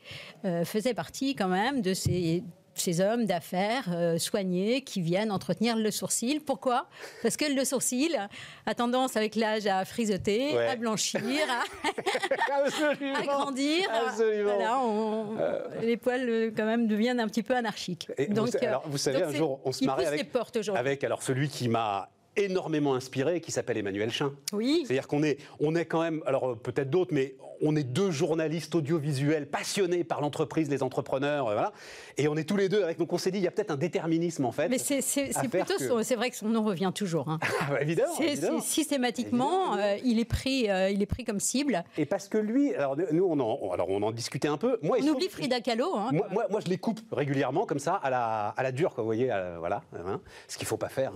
faisaient 0.63 0.93
partie 0.93 1.35
quand 1.35 1.47
même 1.47 1.81
de 1.81 1.93
ces 1.93 2.43
ces 2.82 3.01
hommes 3.01 3.25
d'affaires 3.25 3.89
euh, 3.91 4.17
soignés 4.17 4.82
qui 4.82 5.01
viennent 5.01 5.32
entretenir 5.32 5.75
le 5.75 5.91
sourcil. 5.91 6.41
Pourquoi? 6.41 6.88
Parce 7.21 7.38
que 7.38 7.45
le 7.45 7.65
sourcil 7.65 8.17
a 8.65 8.75
tendance 8.75 9.17
avec 9.17 9.36
l'âge 9.36 9.67
à 9.67 9.86
frisoter, 9.86 10.57
à 10.57 10.75
blanchir, 10.75 11.21
à, 12.51 13.23
grandir. 13.23 13.88
Absolument. 14.07 14.53
Voilà, 14.55 14.80
on, 14.80 15.38
les 15.82 15.97
poils 15.97 16.51
quand 16.55 16.65
même 16.65 16.88
deviennent 16.88 17.19
un 17.19 17.27
petit 17.27 17.43
peu 17.43 17.55
anarchiques. 17.55 18.09
donc, 18.30 18.49
vous, 18.49 18.65
alors, 18.65 18.84
vous 18.88 18.97
savez, 18.97 19.23
un 19.23 19.32
jour, 19.32 19.59
on 19.65 19.71
se 19.71 19.84
marrait 19.86 20.05
avec, 20.05 20.34
avec 20.75 21.03
alors 21.03 21.23
celui 21.23 21.49
qui 21.49 21.67
m'a 21.67 22.09
énormément 22.36 22.95
inspiré, 22.95 23.41
qui 23.41 23.51
s'appelle 23.51 23.77
Emmanuel 23.77 24.11
Chin. 24.11 24.34
Oui. 24.53 24.84
C'est-à-dire 24.86 25.07
qu'on 25.07 25.23
est, 25.23 25.38
on 25.59 25.75
est 25.75 25.86
quand 25.86 26.01
même, 26.01 26.21
alors 26.25 26.57
peut-être 26.57 26.89
d'autres, 26.89 27.13
mais 27.13 27.36
on 27.61 27.75
est 27.75 27.84
deux 27.84 28.11
journalistes 28.11 28.73
audiovisuels 28.75 29.47
passionnés 29.47 30.03
par 30.03 30.21
l'entreprise, 30.21 30.69
les 30.69 30.84
entrepreneurs, 30.84 31.47
euh, 31.47 31.53
voilà. 31.53 31.73
Et 32.17 32.27
on 32.27 32.38
est 32.38 32.43
tous 32.43 32.57
les 32.57 32.69
deux 32.69 32.84
avec. 32.84 32.97
Donc 32.97 33.11
on 33.13 33.17
s'est 33.17 33.32
dit, 33.32 33.39
il 33.39 33.43
y 33.43 33.47
a 33.47 33.51
peut-être 33.51 33.71
un 33.71 33.77
déterminisme 33.77 34.45
en 34.45 34.51
fait. 34.51 34.69
Mais 34.69 34.77
c'est 34.77 35.01
plutôt, 35.49 36.01
c'est 36.03 36.15
vrai 36.15 36.30
que 36.30 36.38
son 36.38 36.49
nom 36.49 36.63
revient 36.63 36.91
toujours. 36.93 37.30
Hein. 37.30 37.39
Ah, 37.41 37.71
bah, 37.71 37.82
évidemment, 37.82 38.13
Systématiquement, 38.61 39.75
euh, 39.75 39.97
il 40.03 40.19
est 40.19 40.25
pris, 40.25 40.69
euh, 40.69 40.89
il 40.89 41.01
est 41.01 41.05
pris 41.05 41.23
comme 41.23 41.39
cible. 41.39 41.84
Et 41.97 42.05
parce 42.05 42.27
que 42.27 42.38
lui, 42.38 42.73
alors 42.75 42.95
nous 43.11 43.25
on 43.25 43.39
en, 43.39 43.71
alors 43.71 43.89
on 43.89 44.01
en 44.03 44.11
discutait 44.11 44.47
un 44.47 44.57
peu. 44.57 44.80
Moi, 44.82 44.97
on 45.01 45.07
oublie 45.07 45.30
Frida 45.30 45.59
Kahlo. 45.59 45.95
Hein, 45.95 46.11
moi, 46.11 46.47
moi, 46.49 46.59
je 46.63 46.69
les 46.69 46.77
coupe 46.77 47.01
régulièrement 47.11 47.65
comme 47.65 47.80
ça 47.80 47.95
à 47.95 48.09
la, 48.09 48.53
à 48.55 48.63
la 48.63 48.71
dure, 48.71 48.93
quoi, 48.93 49.03
vous 49.03 49.07
voyez, 49.07 49.32
voilà, 49.59 49.82
hein, 49.93 50.21
ce 50.47 50.57
qu'il 50.57 50.67
faut 50.67 50.77
pas 50.77 50.89
faire. 50.89 51.11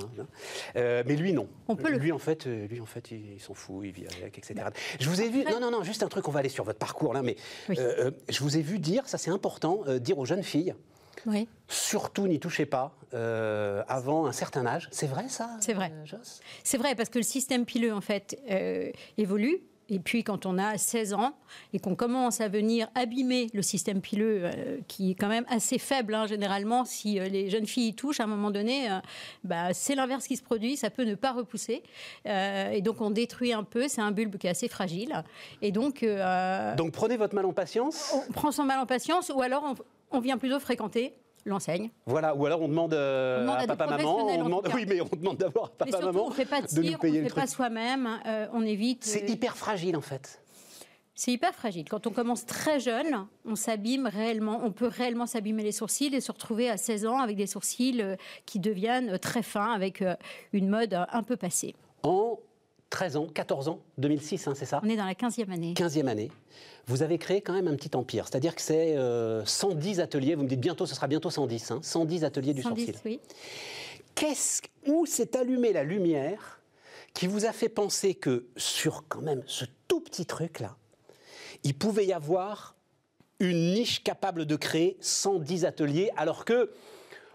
Mais 1.06 1.16
lui 1.16 1.34
non. 1.34 1.48
On 1.68 1.76
peut 1.76 1.92
lui 1.92 2.12
en 2.12 2.20
fait, 2.20 2.46
lui 2.46 2.80
en 2.80 2.86
fait, 2.86 3.12
il, 3.12 3.40
s'en 3.40 3.54
fout, 3.54 3.86
il 3.86 3.92
vit 3.92 4.06
avec, 4.20 4.38
etc. 4.38 4.68
Je 5.00 5.10
vous 5.10 5.22
ai 5.22 5.30
vu. 5.30 5.44
Non 5.44 5.60
non 5.60 5.72
non, 5.72 5.84
juste 5.84 6.04
un 6.04 6.08
truc. 6.08 6.28
On 6.28 6.32
va 6.32 6.40
aller 6.40 6.50
sur 6.50 6.64
votre 6.64 6.80
parcours 6.80 7.14
là, 7.14 7.22
mais 7.22 7.36
euh, 7.70 7.76
euh, 7.78 8.12
je 8.30 8.40
vous 8.40 8.58
ai 8.58 8.62
vu 8.62 8.80
dire, 8.80 9.08
ça 9.08 9.18
c'est 9.18 9.32
important, 9.32 9.82
euh, 9.88 10.00
dire 10.00 10.18
aux 10.18 10.26
jeunes 10.26 10.44
filles. 10.44 10.74
Surtout 11.70 12.28
n'y 12.28 12.40
touchez 12.40 12.66
pas 12.66 12.98
avant 13.88 14.26
un 14.26 14.34
certain 14.34 14.66
âge. 14.66 14.90
C'est 14.92 15.08
vrai 15.08 15.30
ça 15.30 15.50
C'est 15.62 15.74
vrai. 15.74 15.92
c'est 16.64 16.78
vrai 16.78 16.96
parce 16.96 17.10
que 17.10 17.20
le 17.20 17.24
système 17.24 17.66
pileux 17.66 17.94
en 17.94 18.02
fait 18.02 18.38
évolue 19.18 19.62
et 19.90 20.00
puis 20.00 20.24
quand 20.24 20.46
on 20.46 20.58
a 20.58 20.78
16 20.78 21.14
ans 21.14 21.34
et 21.74 21.80
qu'on 21.80 21.96
commence 21.96 22.42
à 22.42 22.48
venir 22.48 22.88
abîmer 22.96 23.50
le 23.54 23.62
système 23.62 24.02
pileux, 24.02 24.42
euh, 24.44 24.78
qui 24.88 25.12
est 25.12 25.16
quand 25.16 25.28
même 25.28 25.46
assez 25.50 25.78
faible 25.78 26.14
hein, 26.16 26.28
généralement, 26.28 26.86
si 26.86 27.20
euh, 27.20 27.28
les 27.28 27.50
jeunes 27.50 27.68
filles 27.68 27.90
y 27.90 27.94
touchent, 27.94 28.20
à 28.20 28.24
un 28.24 28.28
moment 28.28 28.52
donné, 28.52 28.90
euh, 28.90 29.00
bah, 29.44 29.74
c'est 29.74 29.96
l'inverse 29.96 30.28
qui 30.28 30.38
se 30.38 30.44
produit, 30.44 30.78
ça 30.78 30.90
peut 30.90 31.04
ne 31.04 31.16
pas 31.16 31.32
repousser. 31.32 31.84
et 32.26 32.82
donc 32.82 33.02
on 33.02 33.12
détruit 33.12 33.54
un 33.54 33.64
peu, 33.64 33.88
c'est 33.88 34.02
un 34.02 34.12
bulbe 34.12 34.38
qui 34.38 34.48
est 34.48 34.50
assez 34.50 34.68
fragile. 34.68 35.24
Et 35.62 35.72
donc... 35.72 36.06
donc 36.78 36.92
prenez 36.92 37.18
votre 37.18 37.36
mal 37.36 37.46
en 37.46 37.54
patience. 37.54 38.14
On 38.30 38.32
prend 38.32 38.52
son 38.52 38.64
mal 38.64 38.80
en 38.80 38.86
patience 38.86 39.32
ou 39.34 39.42
alors 39.42 39.64
on, 39.64 40.18
on 40.18 40.20
vient 40.20 40.38
plutôt 40.38 40.60
fréquenter 40.60 41.14
l'enseigne. 41.46 41.92
Voilà, 42.06 42.36
ou 42.36 42.46
alors 42.46 42.62
on 42.62 42.68
demande, 42.68 42.94
à, 42.94 43.66
papa 43.68 43.88
maman, 43.88 44.28
on 44.28 44.44
demande, 44.44 44.70
oui, 44.74 44.86
mais 44.88 45.02
on 45.02 45.16
demande 45.16 45.38
d'abord 45.38 45.72
à 45.80 45.86
papa 45.86 46.06
maman 46.06 46.28
on 46.28 46.32
fait 46.32 46.46
pas 46.46 46.62
de, 46.62 46.68
tir, 46.68 47.00
on 47.02 47.08
ne 47.08 47.24
fait 47.24 47.34
pas 47.34 47.48
soi-même, 47.48 48.08
euh, 48.26 48.48
on 48.54 48.66
évite. 48.66 49.04
C'est 49.04 49.24
euh, 49.24 49.34
hyper 49.34 49.58
fragile 49.58 49.98
en 49.98 50.02
fait. 50.02 50.42
C'est 51.16 51.32
hyper 51.32 51.54
fragile. 51.54 51.88
Quand 51.88 52.08
on 52.08 52.12
commence 52.12 52.46
très 52.46 52.80
jeune, 52.80 53.28
on 53.46 53.56
s'abîme 53.56 54.08
réellement, 54.08 54.62
on 54.64 54.72
peut 54.72 54.88
réellement 54.88 55.28
s'abîmer 55.28 55.62
les 55.62 55.72
sourcils 55.72 56.14
et 56.14 56.22
se 56.22 56.32
retrouver 56.32 56.70
à 56.70 56.78
16 56.78 57.06
ans 57.06 57.20
avec 57.20 57.38
des 57.38 57.46
sourcils 57.46 58.02
euh, 58.02 58.16
qui 58.48 58.60
deviennent 58.60 59.20
très 59.20 59.44
fins, 59.44 59.72
avec 59.74 60.04
une 60.54 60.70
mode 60.70 60.98
un 61.12 61.24
peu 61.24 61.36
passée. 61.36 61.76
En 62.02 62.40
13 62.94 63.18
ans, 63.18 63.28
14 63.28 63.70
ans, 63.70 63.80
2006, 63.98 64.48
hein, 64.48 64.54
c'est 64.56 64.66
ça 64.66 64.80
On 64.84 64.88
est 64.88 64.96
dans 64.96 65.06
la 65.06 65.16
15e 65.16 65.52
année. 65.52 65.74
15e 65.74 66.06
année. 66.06 66.30
Vous 66.86 67.02
avez 67.02 67.18
créé 67.18 67.42
quand 67.42 67.54
même 67.54 67.68
un 67.68 67.76
petit 67.76 67.96
empire. 67.96 68.28
C'est-à-dire 68.28 68.54
que 68.54 68.62
c'est 68.62 68.96
110 69.46 70.00
euh, 70.00 70.04
ateliers, 70.04 70.36
vous 70.36 70.44
me 70.44 70.48
dites 70.48 70.60
bientôt, 70.60 70.86
ce 70.86 70.94
sera 70.94 71.08
bientôt 71.08 71.32
110, 71.32 71.72
hein, 71.72 71.80
110 71.82 72.24
ateliers 72.24 72.54
du 72.54 72.62
110, 72.62 72.86
sourcil. 72.86 73.02
Oui. 73.04 73.20
Qu'est-ce, 74.14 74.62
où 74.86 75.08
s'est 75.08 75.36
allumée 75.36 75.74
la 75.74 75.84
lumière 75.84 76.62
qui 77.16 77.26
vous 77.26 77.46
a 77.46 77.52
fait 77.52 77.68
penser 77.68 78.14
que 78.14 78.46
sur 78.58 79.06
quand 79.10 79.22
même 79.22 79.42
ce 79.48 79.66
tout 79.88 80.02
petit 80.02 80.28
truc-là, 80.28 80.78
il 81.64 81.74
pouvait 81.74 82.06
y 82.06 82.14
avoir 82.14 82.76
une 83.40 83.74
niche 83.74 84.04
capable 84.04 84.46
de 84.46 84.56
créer 84.56 84.98
110 85.02 85.66
ateliers 85.66 86.12
alors 86.16 86.46
que 86.46 86.72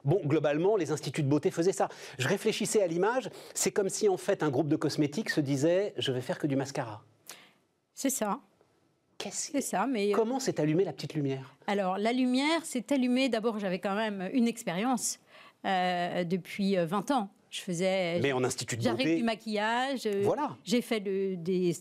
Bon, 0.09 0.23
globalement, 0.25 0.77
les 0.77 0.91
instituts 0.91 1.23
de 1.23 1.29
beauté 1.29 1.51
faisaient 1.51 1.73
ça. 1.73 1.91
Je 2.19 2.27
réfléchissais 2.27 2.83
à 2.83 2.87
l'image, 2.87 3.29
c'est 3.53 3.73
comme 3.73 3.91
si 3.91 4.09
en 4.09 4.17
fait 4.17 4.43
un 4.43 4.49
groupe 4.49 4.69
de 4.69 4.77
cosmétiques 4.77 5.29
se 5.29 5.43
disait 5.43 5.93
je 5.99 6.13
vais 6.13 6.23
faire 6.23 6.39
que 6.39 6.47
du 6.47 6.57
mascara. 6.57 7.03
C'est 7.93 8.09
ça. 8.09 8.41
Qu'est-ce 9.19 9.53
C'est 9.53 9.61
ça, 9.61 9.87
mais... 9.87 10.11
Euh, 10.11 10.17
Comment 10.17 10.41
s'est 10.41 10.61
allumée 10.63 10.85
la 10.85 10.95
petite 10.95 11.13
lumière? 11.13 11.55
Alors, 11.67 11.99
la 11.99 12.15
lumière 12.15 12.65
s'est 12.65 12.91
allumée, 12.91 13.29
d'abord 13.29 13.59
j'avais 13.59 13.81
quand 13.81 13.97
même 13.97 14.31
une 14.33 14.49
expérience 14.49 15.19
euh, 15.67 16.25
depuis 16.25 16.77
20 16.77 17.11
euh, 17.11 17.15
ans. 17.15 17.29
Je 17.51 17.61
faisais... 17.61 18.19
Mais 18.21 18.33
en 18.33 18.43
institut 18.45 18.79
de 18.79 18.83
beauté 18.83 19.03
J'arrive 19.03 19.19
du 19.19 19.25
maquillage. 19.25 20.09
Voilà. 20.23 20.57
J'ai 20.65 20.81
fait 20.81 21.01
des 21.01 21.75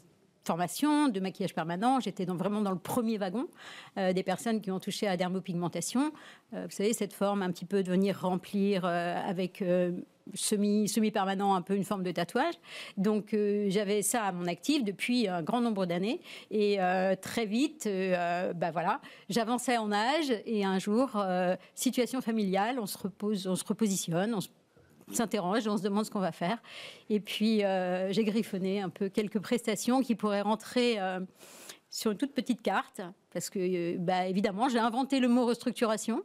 formation 0.48 1.10
de 1.10 1.20
maquillage 1.20 1.54
permanent. 1.54 2.00
J'étais 2.00 2.26
vraiment 2.26 2.62
dans 2.62 2.72
le 2.72 2.80
premier 2.80 3.18
wagon 3.18 3.48
euh, 3.98 4.14
des 4.14 4.24
personnes 4.24 4.62
qui 4.62 4.72
ont 4.72 4.80
touché 4.80 5.08
à 5.08 5.18
dermopigmentation. 5.18 6.12
Euh, 6.54 6.66
vous 6.66 6.76
savez, 6.76 6.94
cette 6.94 7.14
forme 7.14 7.42
un 7.44 7.52
petit 7.52 7.66
peu 7.66 7.84
de 7.84 7.90
venir 7.92 8.22
remplir 8.22 8.86
euh, 8.86 9.16
avec 9.28 9.64
semi, 10.34 10.88
semi-permanent, 10.88 11.54
un 11.54 11.62
peu 11.62 11.76
une 11.76 11.84
forme 11.84 12.04
de 12.04 12.12
tatouage. 12.12 12.56
Donc 12.98 13.36
j'avais 13.68 14.02
ça 14.02 14.24
à 14.24 14.32
mon 14.32 14.46
actif 14.46 14.84
depuis 14.84 15.28
un 15.28 15.42
grand 15.42 15.62
nombre 15.62 15.86
d'années. 15.86 16.20
Et 16.52 16.80
très 17.22 17.46
vite, 17.46 17.90
bah 18.56 18.72
voilà, 18.72 19.00
j'avançais 19.30 19.78
en 19.78 19.92
âge 19.92 20.34
et 20.46 20.66
un 20.66 20.80
jour, 20.80 21.24
situation 21.76 22.20
familiale, 22.20 22.78
on 22.80 22.86
se 22.86 22.98
repose, 22.98 23.48
on 23.48 23.56
se 23.56 23.64
repositionne, 23.64 24.34
on 24.34 24.42
se 24.42 24.50
s'interroge, 25.12 25.68
on 25.68 25.78
se 25.78 25.84
demande 25.84 26.06
ce 26.06 26.12
qu'on 26.12 26.20
va 26.20 26.32
faire. 26.32 26.62
Et 27.10 27.20
puis, 27.20 27.64
euh, 27.64 28.12
j'ai 28.12 28.24
griffonné 28.24 28.82
un 28.82 28.90
peu 28.90 29.10
quelques 29.10 29.40
prestations 29.40 30.02
qui 30.02 30.16
pourraient 30.16 30.42
rentrer 30.42 31.00
euh, 31.00 31.20
sur 31.90 32.12
une 32.12 32.18
toute 32.18 32.34
petite 32.34 32.62
carte, 32.62 33.02
parce 33.32 33.50
que, 33.50 33.60
euh, 33.60 33.98
bah, 34.00 34.28
évidemment, 34.28 34.70
j'ai 34.70 34.80
inventé 34.80 35.20
le 35.20 35.28
mot 35.28 35.46
restructuration 35.46 36.24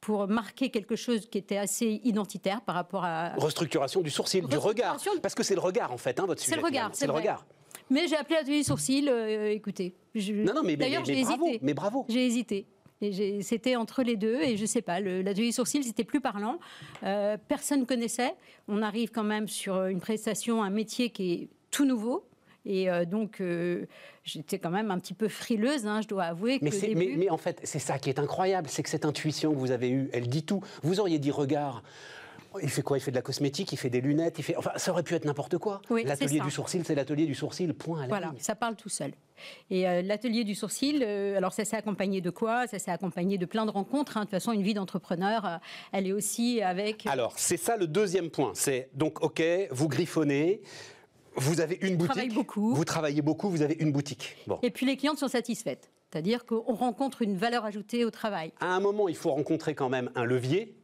pour 0.00 0.28
marquer 0.28 0.70
quelque 0.70 0.94
chose 0.94 1.26
qui 1.28 1.38
était 1.38 1.56
assez 1.56 2.00
identitaire 2.04 2.60
par 2.60 2.74
rapport 2.74 3.04
à... 3.04 3.30
Restructuration 3.36 4.02
du 4.02 4.10
sourcil, 4.10 4.46
du 4.46 4.58
regard. 4.58 4.98
Parce 5.22 5.34
que 5.34 5.42
c'est 5.42 5.54
le 5.54 5.60
regard, 5.60 5.90
en 5.90 5.96
fait, 5.96 6.20
hein, 6.20 6.26
votre 6.26 6.40
sujet. 6.40 6.54
C'est 6.54 6.60
le 6.60 6.66
regard, 6.66 6.90
c'est 6.92 7.06
le 7.06 7.12
regard. 7.12 7.44
Mais 7.88 8.06
j'ai 8.08 8.16
appelé 8.16 8.36
atelier 8.36 8.62
sourcil, 8.62 9.08
écoutez. 9.50 9.94
Non, 10.14 10.54
non, 10.54 10.62
mais, 10.62 10.76
d'ailleurs, 10.76 11.04
j'ai 11.04 11.18
hésité. 11.18 11.58
Mais 11.62 11.74
bravo. 11.74 12.04
J'ai 12.08 12.24
hésité. 12.26 12.66
C'était 13.42 13.76
entre 13.76 14.02
les 14.02 14.16
deux, 14.16 14.40
et 14.40 14.56
je 14.56 14.64
sais 14.64 14.80
pas, 14.80 15.00
l'atelier 15.00 15.52
sourcil, 15.52 15.84
c'était 15.84 16.04
plus 16.04 16.20
parlant. 16.20 16.58
Euh, 17.02 17.36
personne 17.48 17.84
connaissait. 17.84 18.34
On 18.68 18.80
arrive 18.80 19.10
quand 19.10 19.24
même 19.24 19.48
sur 19.48 19.84
une 19.84 20.00
prestation, 20.00 20.62
un 20.62 20.70
métier 20.70 21.10
qui 21.10 21.32
est 21.32 21.48
tout 21.70 21.84
nouveau. 21.84 22.26
Et 22.64 22.90
euh, 22.90 23.04
donc, 23.04 23.40
euh, 23.40 23.86
j'étais 24.24 24.58
quand 24.58 24.70
même 24.70 24.90
un 24.90 24.98
petit 24.98 25.14
peu 25.14 25.28
frileuse, 25.28 25.86
hein, 25.86 26.00
je 26.02 26.08
dois 26.08 26.24
avouer. 26.24 26.58
Mais, 26.60 26.70
mais, 26.94 27.30
en 27.30 27.36
fait, 27.36 27.60
c'est 27.62 27.78
ça 27.78 27.98
qui 27.98 28.08
est 28.08 28.18
incroyable, 28.18 28.68
c'est 28.68 28.82
que 28.82 28.88
cette 28.88 29.04
intuition 29.04 29.52
que 29.52 29.58
vous 29.58 29.70
avez 29.70 29.88
eue, 29.88 30.10
elle 30.12 30.28
dit 30.28 30.42
tout. 30.42 30.60
Vous 30.82 30.98
auriez 30.98 31.20
dit 31.20 31.30
regard. 31.30 31.84
Il 32.62 32.70
fait 32.70 32.82
quoi? 32.82 32.98
Il 32.98 33.00
fait 33.00 33.10
de 33.10 33.16
la 33.16 33.22
cosmétique, 33.22 33.72
il 33.72 33.76
fait 33.76 33.90
des 33.90 34.00
lunettes, 34.00 34.38
il 34.38 34.44
fait. 34.44 34.56
Enfin, 34.56 34.72
ça 34.76 34.90
aurait 34.92 35.02
pu 35.02 35.14
être 35.14 35.24
n'importe 35.24 35.58
quoi. 35.58 35.82
l'atelier 35.90 36.40
du 36.40 36.50
sourcil, 36.50 36.82
c'est 36.84 36.94
l'atelier 36.94 37.26
du 37.26 37.34
sourcil, 37.34 37.72
point. 37.74 38.02
À 38.02 38.08
voilà, 38.08 38.32
ça 38.38 38.54
parle 38.54 38.76
tout 38.76 38.88
seul. 38.88 39.12
Et 39.70 39.86
euh, 39.86 40.02
l'atelier 40.02 40.44
du 40.44 40.54
sourcil, 40.54 41.02
euh, 41.06 41.36
alors 41.36 41.52
ça 41.52 41.64
s'est 41.64 41.76
accompagné 41.76 42.20
de 42.20 42.30
quoi? 42.30 42.66
Ça 42.66 42.78
s'est 42.78 42.90
accompagné 42.90 43.38
de 43.38 43.46
plein 43.46 43.66
de 43.66 43.70
rencontres. 43.70 44.16
Hein. 44.16 44.20
De 44.20 44.24
toute 44.24 44.30
façon, 44.32 44.52
une 44.52 44.62
vie 44.62 44.74
d'entrepreneur, 44.74 45.44
euh, 45.44 45.56
elle 45.92 46.06
est 46.06 46.12
aussi 46.12 46.62
avec. 46.62 47.06
Alors, 47.06 47.34
c'est 47.36 47.56
ça 47.56 47.76
le 47.76 47.86
deuxième 47.86 48.30
point. 48.30 48.52
C'est 48.54 48.88
donc, 48.94 49.22
OK, 49.22 49.42
vous 49.70 49.88
griffonnez. 49.88 50.62
Vous 51.38 51.60
avez 51.60 51.78
une 51.82 51.96
boutique. 51.96 52.32
beaucoup. 52.32 52.74
Vous 52.74 52.84
travaillez 52.86 53.20
beaucoup, 53.20 53.50
vous 53.50 53.60
avez 53.60 53.76
une 53.78 53.92
boutique. 53.92 54.36
Et 54.62 54.70
puis 54.70 54.86
les 54.86 54.96
clientes 54.96 55.18
sont 55.18 55.28
satisfaites. 55.28 55.90
C'est-à-dire 56.10 56.46
qu'on 56.46 56.74
rencontre 56.74 57.20
une 57.20 57.36
valeur 57.36 57.64
ajoutée 57.64 58.04
au 58.04 58.10
travail. 58.10 58.52
À 58.60 58.74
un 58.74 58.80
moment, 58.80 59.08
il 59.08 59.16
faut 59.16 59.30
rencontrer 59.30 59.74
quand 59.74 59.90
même 59.90 60.10
un 60.14 60.24
levier 60.24 60.74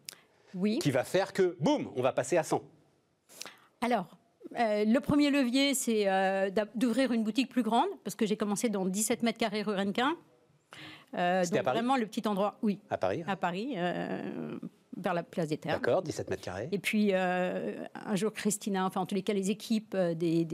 oui. 0.54 0.78
qui 0.78 0.90
va 0.90 1.04
faire 1.04 1.32
que, 1.32 1.56
boum, 1.60 1.90
on 1.96 2.02
va 2.02 2.12
passer 2.12 2.36
à 2.36 2.42
100. 2.42 2.62
Alors, 3.80 4.16
euh, 4.58 4.84
le 4.84 5.00
premier 5.00 5.30
levier, 5.30 5.74
c'est 5.74 6.08
euh, 6.08 6.50
d'ouvrir 6.74 7.12
une 7.12 7.24
boutique 7.24 7.48
plus 7.48 7.62
grande, 7.62 7.88
parce 8.04 8.14
que 8.14 8.26
j'ai 8.26 8.36
commencé 8.36 8.68
dans 8.68 8.84
17 8.84 9.22
mètres 9.22 9.38
carrés 9.38 9.62
rue 9.62 9.74
Renquin. 9.74 10.16
Euh, 11.14 11.44
donc 11.44 11.62
vraiment 11.62 11.96
le 11.96 12.06
petit 12.06 12.26
endroit, 12.26 12.58
oui. 12.62 12.78
À 12.88 12.96
Paris 12.96 13.22
À 13.26 13.36
Paris, 13.36 13.76
vers 14.96 15.14
la 15.14 15.22
place 15.22 15.48
des 15.48 15.58
Terres. 15.58 15.74
D'accord, 15.74 16.02
17 16.02 16.30
mètres 16.30 16.42
carrés. 16.42 16.68
Et 16.72 16.78
puis 16.78 17.12
un 17.14 18.14
jour, 18.14 18.32
Christina, 18.32 18.86
enfin 18.86 19.00
en 19.00 19.06
tous 19.06 19.14
les 19.14 19.22
cas, 19.22 19.34
les 19.34 19.50
équipes 19.50 19.96
des, 19.96 20.44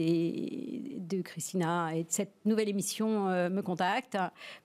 de 0.97 1.21
Christina 1.21 1.95
et 1.95 2.03
de 2.03 2.11
cette 2.11 2.45
nouvelle 2.45 2.69
émission 2.69 3.25
me 3.49 3.61
contactent 3.61 4.17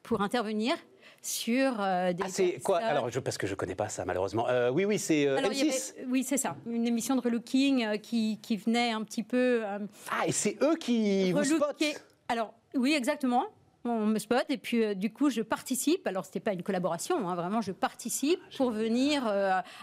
pour 0.03 0.21
intervenir 0.21 0.77
sur 1.25 1.81
euh, 1.81 2.13
des. 2.13 2.23
Ah, 2.25 2.29
c'est 2.29 2.61
quoi 2.63 2.79
Alors, 2.79 3.11
je, 3.11 3.19
parce 3.21 3.39
que 3.39 3.47
je 3.47 3.55
connais 3.55 3.75
pas 3.75 3.89
ça, 3.89 4.05
malheureusement. 4.05 4.49
Euh, 4.49 4.71
oui, 4.71 4.85
oui, 4.85 4.99
c'est 4.99 5.27
euh, 5.27 5.39
M6 5.39 5.95
Oui, 6.09 6.23
c'est 6.23 6.37
ça. 6.37 6.57
Une 6.67 6.87
émission 6.87 7.17
de 7.17 7.21
relooking 7.21 7.99
qui, 7.99 8.39
qui, 8.43 8.57
venait 8.57 8.93
un 8.93 9.03
petit 9.03 9.23
peu. 9.23 9.63
ah, 9.65 10.27
et 10.27 10.33
c'est 10.33 10.59
eux 10.63 10.77
qui 10.77 11.33
vous 11.33 11.45
spotent 11.45 11.83
Alors, 12.29 12.55
oui, 12.75 12.93
exactement 12.95 13.47
on 13.87 14.07
me 14.07 14.19
spot 14.19 14.47
et 14.49 14.57
puis 14.57 14.97
du 14.97 15.13
coup 15.13 15.29
je 15.29 15.43
participe. 15.43 16.07
Alors 16.07 16.25
c'était 16.25 16.41
pas 16.41 16.55
une 16.55 16.63
collaboration, 16.63 17.29
hein, 17.29 17.35
vraiment 17.35 17.61
je 17.61 17.71
participe 17.71 18.41
pour 18.57 18.71
venir 18.71 19.31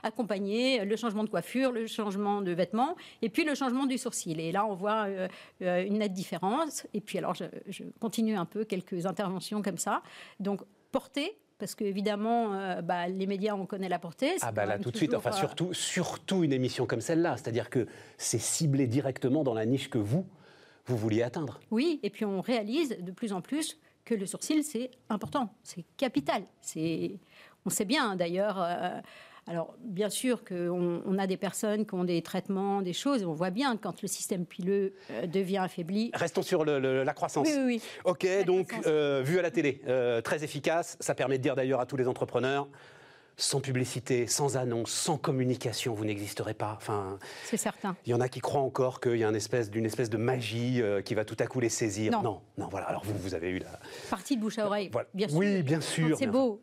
accompagner 0.02 0.84
le 0.86 0.96
changement 0.96 1.24
de 1.24 1.30
coiffure, 1.30 1.72
le 1.72 1.86
changement 1.86 2.42
de 2.42 2.52
vêtements 2.52 2.96
et 3.22 3.30
puis 3.30 3.44
le 3.44 3.54
changement 3.54 3.86
du 3.86 4.00
sourcil. 4.00 4.40
Et 4.40 4.52
là 4.52 4.66
on 4.66 4.74
voit 4.74 5.06
une 5.60 6.00
nette 6.00 6.14
différence. 6.14 6.88
Et 6.96 7.00
puis 7.00 7.20
alors 7.20 7.36
je, 7.36 7.44
je, 7.68 7.84
continue 8.00 8.36
un 8.36 8.46
peu 8.46 8.66
quelques 8.66 9.06
interventions 9.06 9.62
comme 9.62 9.78
ça. 9.78 10.02
Donc 10.40 10.62
porter 10.92 11.38
parce 11.60 11.76
qu'évidemment, 11.76 12.56
euh, 12.56 12.82
bah, 12.82 13.08
les 13.08 13.28
médias, 13.28 13.54
on 13.54 13.68
connaît 13.68 13.88
la 13.88 14.00
portée. 14.00 14.36
Ah 14.42 14.52
bah 14.52 14.66
là, 14.66 14.80
tout 14.80 14.90
de 14.90 14.98
suite, 14.98 15.14
enfin 15.14 15.32
surtout, 15.32 15.74
surtout 15.74 16.44
une 16.44 16.54
émission 16.54 16.88
comme 16.88 17.02
celle-là, 17.02 17.38
c'est-à-dire 17.38 17.70
que 17.70 17.86
c'est 18.18 18.40
ciblé 18.40 18.88
directement 18.88 19.44
dans 19.44 19.54
la 19.54 19.68
niche 19.68 19.90
que 19.90 20.00
vous, 20.00 20.26
vous 20.88 20.98
vouliez 20.98 21.22
atteindre. 21.22 21.60
Oui, 21.70 22.00
et 22.02 22.10
puis 22.10 22.26
on 22.26 22.42
réalise 22.42 22.98
de 23.00 23.12
plus 23.12 23.32
en 23.32 23.42
plus 23.42 23.78
que 24.06 24.16
le 24.16 24.26
sourcil, 24.26 24.64
c'est 24.64 24.90
important, 25.10 25.54
c'est 25.62 25.86
capital. 25.98 26.44
On 27.66 27.70
sait 27.70 27.86
bien 27.86 28.16
d'ailleurs... 28.16 28.60
Alors, 29.48 29.76
bien 29.80 30.10
sûr 30.10 30.44
qu'on 30.44 31.02
on 31.06 31.18
a 31.18 31.26
des 31.26 31.38
personnes 31.38 31.86
qui 31.86 31.94
ont 31.96 32.04
des 32.04 32.22
traitements, 32.22 32.82
des 32.82 32.94
choses, 32.94 33.24
et 33.24 33.26
on 33.26 33.34
voit 33.34 33.50
bien 33.50 33.76
quand 33.76 34.02
le 34.02 34.08
système 34.08 34.46
pileux 34.46 34.94
euh, 35.10 35.26
devient 35.26 35.58
affaibli. 35.58 36.12
Restons 36.14 36.44
sur 36.44 36.64
la 36.64 37.14
croissance. 37.14 37.48
Oui, 37.48 37.54
oui, 37.58 37.64
oui. 37.66 37.82
Ok, 38.06 38.28
donc, 38.46 38.74
euh, 38.86 39.22
vu 39.26 39.40
à 39.40 39.42
la 39.42 39.52
télé, 39.52 39.82
euh, 39.88 40.22
très 40.22 40.44
efficace. 40.44 40.96
Ça 41.00 41.16
permet 41.16 41.38
de 41.38 41.44
dire 41.44 41.56
d'ailleurs 41.56 41.80
à 41.80 41.86
tous 41.86 41.98
les 41.98 42.08
entrepreneurs 42.08 42.68
sans 43.38 43.60
publicité, 43.60 44.28
sans 44.28 44.56
annonce, 44.58 44.92
sans 44.92 45.18
communication, 45.18 45.96
vous 45.96 46.06
n'existerez 46.06 46.54
pas. 46.54 46.76
Enfin, 46.78 47.18
c'est 47.46 47.58
certain. 47.58 47.96
Il 48.06 48.12
y 48.12 48.14
en 48.14 48.22
a 48.22 48.30
qui 48.30 48.40
croient 48.40 48.62
encore 48.62 49.00
qu'il 49.00 49.16
y 49.16 49.24
a 49.24 49.30
une 49.30 49.36
espèce, 49.36 49.72
d'une 49.72 49.86
espèce 49.86 50.12
de 50.12 50.18
magie 50.18 50.84
qui 51.06 51.16
va 51.16 51.26
tout 51.26 51.38
à 51.40 51.48
coup 51.48 51.60
les 51.60 51.70
saisir. 51.70 52.12
Non. 52.22 52.42
non, 52.58 52.68
voilà. 52.70 52.86
Alors 52.86 53.04
vous, 53.04 53.18
vous 53.18 53.34
avez 53.34 53.50
eu 53.50 53.60
la 53.60 53.80
partie 54.12 54.36
de 54.36 54.42
bouche 54.42 54.60
à 54.60 54.68
oreille. 54.68 54.92
Bien 55.16 55.28
sûr. 55.28 55.38
Oui, 55.38 55.64
bien 55.64 55.82
sûr. 55.82 56.18
C'est 56.20 56.28
beau. 56.28 56.62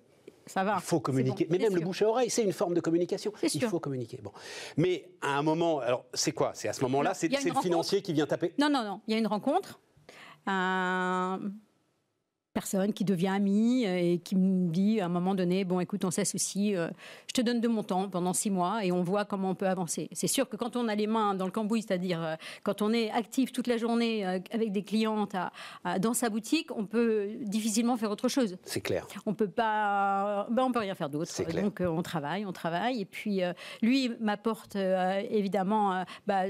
Il 0.57 0.83
faut 0.83 1.01
communiquer. 1.01 1.47
mais 1.51 1.59
même 1.59 1.75
le 1.75 1.81
bouche 1.81 2.03
à 2.03 2.09
oreille, 2.09 2.31
c'est 2.31 2.43
une 2.43 2.53
forme 2.53 2.75
de 2.75 2.81
communication. 2.81 3.33
Il 3.43 3.63
faut 3.65 3.81
communiquer. 3.81 4.21
Bon. 4.23 4.33
Mais 4.77 5.11
à 5.21 5.39
un 5.39 5.43
moment, 5.43 5.81
alors 5.81 6.05
c'est 6.15 6.33
quoi? 6.33 6.53
C'est 6.55 6.69
à 6.69 6.73
ce 6.73 6.83
moment-là, 6.83 7.15
c'est 7.15 7.29
le 7.29 7.61
financier 7.61 8.03
qui 8.03 8.13
vient 8.13 8.27
taper? 8.27 8.55
Non, 8.59 8.69
non, 8.71 8.85
non. 8.85 9.01
Il 9.07 9.13
y 9.13 9.17
a 9.17 9.19
une 9.19 9.27
rencontre 9.27 9.81
personne 12.59 12.93
qui 12.93 13.05
devient 13.05 13.29
ami 13.29 13.87
euh, 13.87 14.15
et 14.15 14.19
qui 14.19 14.35
me 14.35 14.69
dit 14.69 15.01
à 15.01 15.05
un 15.05 15.09
moment 15.09 15.37
donné, 15.37 15.65
bon 15.65 15.79
écoute, 15.79 16.05
on 16.05 16.11
ceci, 16.11 16.75
euh, 16.75 16.89
je 17.29 17.33
te 17.35 17.41
donne 17.41 17.61
de 17.61 17.69
mon 17.69 17.85
temps 17.85 18.09
pendant 18.09 18.33
six 18.33 18.51
mois 18.51 18.85
et 18.85 18.91
on 18.91 19.05
voit 19.05 19.25
comment 19.25 19.51
on 19.51 19.55
peut 19.55 19.69
avancer. 19.69 20.09
C'est 20.11 20.27
sûr 20.27 20.49
que 20.49 20.57
quand 20.57 20.75
on 20.75 20.89
a 20.89 20.97
les 20.97 21.07
mains 21.07 21.35
dans 21.35 21.45
le 21.45 21.53
cambouis, 21.53 21.83
c'est-à-dire 21.83 22.21
euh, 22.21 22.35
quand 22.65 22.83
on 22.83 22.93
est 22.93 23.13
actif 23.13 23.53
toute 23.53 23.69
la 23.69 23.77
journée 23.77 24.27
avec 24.27 24.73
des 24.73 24.83
clientes 24.83 25.37
dans 26.01 26.15
sa 26.15 26.31
boutique, 26.31 26.77
on 26.77 26.85
peut 26.85 27.29
difficilement 27.43 27.97
faire 27.97 28.11
autre 28.11 28.27
chose. 28.27 28.57
C'est 28.65 28.81
clair. 28.81 29.07
On 29.25 29.35
peut 29.35 29.47
pas, 29.47 30.49
ben, 30.51 30.65
on 30.65 30.73
peut 30.73 30.81
rien 30.81 30.97
faire 30.97 31.11
d'autre. 31.11 31.31
Donc 31.63 31.81
on 31.81 32.03
travaille, 32.03 32.45
on 32.45 32.53
travaille 32.53 33.03
et 33.03 33.05
puis 33.05 33.41
lui 33.83 34.11
m'apporte 34.21 34.75
évidemment. 34.75 36.05
Bah, 36.27 36.43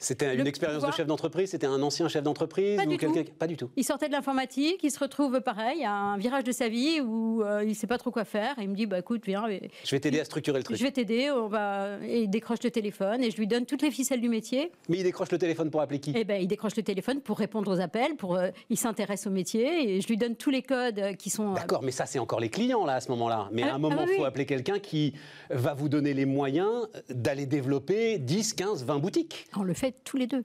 c'était 0.00 0.34
une 0.34 0.48
expérience 0.48 0.84
de 0.84 0.90
chef 0.90 1.06
d'entreprise, 1.06 1.50
c'était 1.50 1.68
un 1.68 1.80
ancien 1.80 2.08
chef 2.08 2.24
d'entreprise 2.24 2.76
pas, 2.76 2.86
ou 2.86 2.88
du 2.88 2.96
tout. 2.96 3.14
pas 3.38 3.46
du 3.46 3.56
tout. 3.56 3.70
Il 3.76 3.84
sortait 3.84 4.08
de 4.08 4.12
l'informatique, 4.12 4.80
il 4.82 4.90
se 4.90 4.98
retrouve 4.98 5.27
pareil, 5.40 5.84
à 5.84 5.92
un 5.92 6.18
virage 6.18 6.44
de 6.44 6.52
sa 6.52 6.68
vie 6.68 7.00
où 7.00 7.42
euh, 7.42 7.62
il 7.62 7.70
ne 7.70 7.74
sait 7.74 7.86
pas 7.86 7.98
trop 7.98 8.10
quoi 8.10 8.24
faire. 8.24 8.58
Et 8.58 8.62
il 8.62 8.70
me 8.70 8.74
dit 8.74 8.86
bah, 8.86 8.98
écoute, 8.98 9.22
viens. 9.24 9.44
Je 9.84 9.90
vais 9.90 10.00
t'aider 10.00 10.20
à 10.20 10.24
structurer 10.24 10.58
le 10.58 10.64
truc. 10.64 10.76
Je 10.76 10.82
vais 10.82 10.90
t'aider. 10.90 11.30
On 11.30 11.48
va... 11.48 11.98
Et 12.04 12.22
il 12.22 12.30
décroche 12.30 12.62
le 12.62 12.70
téléphone 12.70 13.22
et 13.22 13.30
je 13.30 13.36
lui 13.36 13.46
donne 13.46 13.66
toutes 13.66 13.82
les 13.82 13.90
ficelles 13.90 14.20
du 14.20 14.28
métier. 14.28 14.72
Mais 14.88 14.98
il 14.98 15.02
décroche 15.02 15.30
le 15.30 15.38
téléphone 15.38 15.70
pour 15.70 15.80
appeler 15.80 16.00
qui? 16.00 16.12
Eh 16.16 16.24
ben, 16.24 16.40
il 16.40 16.48
décroche 16.48 16.76
le 16.76 16.82
téléphone 16.82 17.20
pour 17.20 17.38
répondre 17.38 17.72
aux 17.72 17.80
appels. 17.80 18.16
Pour, 18.16 18.36
euh, 18.36 18.48
il 18.70 18.78
s'intéresse 18.78 19.26
au 19.26 19.30
métier 19.30 19.96
et 19.96 20.00
je 20.00 20.08
lui 20.08 20.16
donne 20.16 20.36
tous 20.36 20.50
les 20.50 20.62
codes 20.62 21.16
qui 21.18 21.30
sont. 21.30 21.52
Euh, 21.52 21.54
D'accord, 21.54 21.82
mais 21.82 21.92
ça, 21.92 22.06
c'est 22.06 22.18
encore 22.18 22.40
les 22.40 22.50
clients 22.50 22.84
là 22.84 22.94
à 22.94 23.00
ce 23.00 23.10
moment-là. 23.10 23.48
Mais 23.52 23.62
à 23.62 23.72
un 23.72 23.74
ah, 23.74 23.78
moment, 23.78 24.04
il 24.06 24.12
ah 24.14 24.16
faut 24.16 24.24
appeler 24.24 24.46
quelqu'un 24.46 24.78
qui 24.78 25.14
va 25.50 25.74
vous 25.74 25.88
donner 25.88 26.14
les 26.14 26.26
moyens 26.26 26.88
d'aller 27.10 27.46
développer 27.46 28.18
10, 28.18 28.54
15, 28.54 28.84
20 28.84 28.98
boutiques. 28.98 29.46
On 29.56 29.62
le 29.62 29.74
fait 29.74 29.94
tous 30.04 30.16
les 30.16 30.26
deux. 30.26 30.44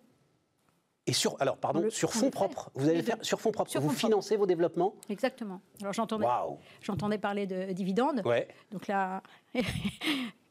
Et 1.06 1.14
sur, 1.14 1.36
alors, 1.42 1.58
pardon, 1.58 1.90
sur 1.90 2.14
fonds 2.14 2.30
propres, 2.30 2.72
vous 2.76 2.88
allez 2.88 3.04
faire 3.04 3.18
sur 3.22 3.42
fonds 3.42 3.52
propres, 3.52 3.78
vous 3.80 3.90
financez 3.90 4.38
vos 4.38 4.46
développements 4.46 4.96
Exactement. 5.10 5.62
Alors 5.82 5.92
j'entendais, 5.92 6.28
j'entendais 6.82 7.18
parler 7.18 7.46
de 7.46 7.74
dividendes. 7.74 8.22
Ouais. 8.26 8.48
Donc 8.72 8.88
là, 8.88 9.22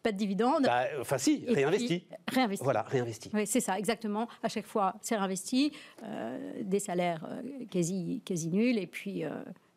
pas 0.03 0.13
de 0.13 0.17
dividendes. 0.17 0.65
Bah, 0.65 0.85
enfin 1.01 1.17
si, 1.17 1.45
réinvesti. 1.49 2.07
réinvesti. 2.29 2.65
Voilà, 2.65 2.83
réinvesti. 2.83 3.31
Oui, 3.33 3.47
c'est 3.47 3.61
ça, 3.61 3.79
exactement. 3.79 4.29
À 4.43 4.49
chaque 4.49 4.67
fois, 4.67 4.95
c'est 5.01 5.17
réinvesti, 5.17 5.73
euh, 6.03 6.53
des 6.63 6.81
salaires 6.81 7.27
euh, 7.31 7.65
quasi, 7.71 8.21
quasi 8.25 8.51
nuls, 8.51 8.79
et 8.79 8.87
puis 8.87 9.25
euh, 9.25 9.31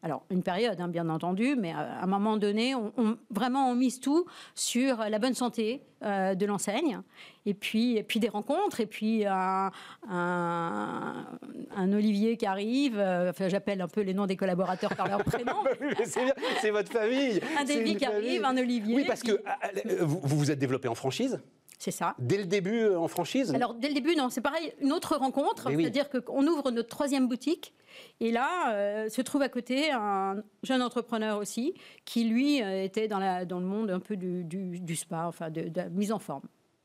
alors, 0.06 0.24
une 0.30 0.44
période, 0.44 0.80
hein, 0.80 0.88
bien 0.88 1.10
entendu, 1.10 1.56
mais 1.56 1.72
à 1.72 2.04
un 2.04 2.06
moment 2.06 2.38
donné, 2.38 2.76
on, 2.76 3.18
vraiment, 3.32 3.72
on 3.72 3.74
mise 3.74 4.00
tout 4.00 4.28
sur 4.54 4.98
la 4.98 5.18
bonne 5.18 5.34
santé 5.34 5.82
euh, 6.04 6.36
de 6.36 6.46
l'enseigne, 6.46 7.00
et 7.48 7.56
puis, 7.56 7.98
et 7.98 8.04
puis 8.04 8.20
des 8.20 8.30
rencontres, 8.30 8.82
et 8.82 8.86
puis 8.86 9.26
un, 9.26 9.72
un, 10.08 11.92
Olivier 11.92 12.38
qui 12.38 12.46
arrive, 12.46 13.00
euh, 13.00 13.32
enfin, 13.32 13.48
j'appelle 13.48 13.82
un 13.82 13.88
peu 13.88 14.02
les 14.02 14.14
noms 14.14 14.28
des 14.28 14.36
collaborateurs 14.36 14.96
par 14.96 15.08
leur 15.08 15.24
prénom. 15.24 15.64
c'est 16.06 16.70
votre 16.70 16.92
famille. 16.92 17.42
Un 17.60 17.64
David 17.64 17.98
qui 17.98 18.06
arrive, 18.06 18.46
un 18.46 18.58
Olivier. 18.58 18.96
Oui, 18.96 19.06
parce 19.08 19.24
que 19.24 19.32
euh, 19.32 20.06
vous 20.06 20.38
vous 20.38 20.52
êtes 20.52 20.60
développé 20.60 20.88
en 20.88 20.94
franchise? 20.94 21.42
C'est 21.80 21.92
ça. 21.92 22.16
Dès 22.20 22.38
le 22.38 22.46
début 22.46 22.88
en 22.90 23.08
franchise? 23.08 23.54
Alors, 23.54 23.74
dès 23.74 23.90
le 23.90 23.94
début, 23.94 24.16
non, 24.16 24.30
c'est 24.30 24.42
pareil, 24.42 24.74
une 24.82 24.92
autre 24.92 25.16
rencontre, 25.18 25.70
c'est-à-dire 25.70 26.10
qu'on 26.10 26.46
ouvre 26.48 26.72
notre 26.72 26.90
troisième 26.90 27.28
boutique 27.28 27.74
et 28.20 28.32
là, 28.32 28.74
euh, 28.74 29.10
se 29.10 29.22
trouve 29.22 29.42
à 29.42 29.50
côté 29.50 29.92
un 29.92 30.44
jeune 30.64 30.82
entrepreneur 30.82 31.38
aussi, 31.38 31.74
qui 32.06 32.26
lui 32.26 32.62
euh, 32.62 32.84
était 32.84 33.08
dans, 33.08 33.20
la, 33.20 33.46
dans 33.46 33.60
le 33.60 33.66
monde 33.66 33.92
un 33.92 34.00
peu 34.00 34.16
du, 34.16 34.44
du, 34.44 34.96
spa, 34.96 35.26
enfin 35.28 35.50
de, 35.50 35.72
la 35.76 35.90
mise 35.90 36.12
en 36.12 36.20
forme. 36.20 36.44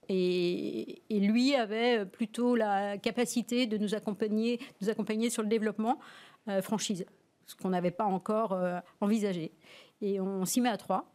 Et, 0.08 1.02
et, 1.08 1.20
lui 1.20 1.54
avait 1.54 2.04
plutôt 2.04 2.56
la 2.56 2.98
capacité 2.98 3.66
de 3.66 3.78
nous 3.78 3.94
accompagner, 3.94 4.60
nous 4.80 4.90
accompagner 4.90 5.30
sur 5.30 5.42
le 5.42 5.48
développement 5.48 6.00
euh, 6.48 6.62
franchise, 6.62 7.06
ce 7.46 7.54
qu'on 7.54 7.70
n'avait 7.70 7.92
pas 7.92 8.06
encore 8.06 8.58
envisagé. 9.00 9.52
Et 10.02 10.20
on 10.20 10.44
s'y 10.44 10.60
met 10.60 10.68
à 10.68 10.76
trois. 10.76 11.12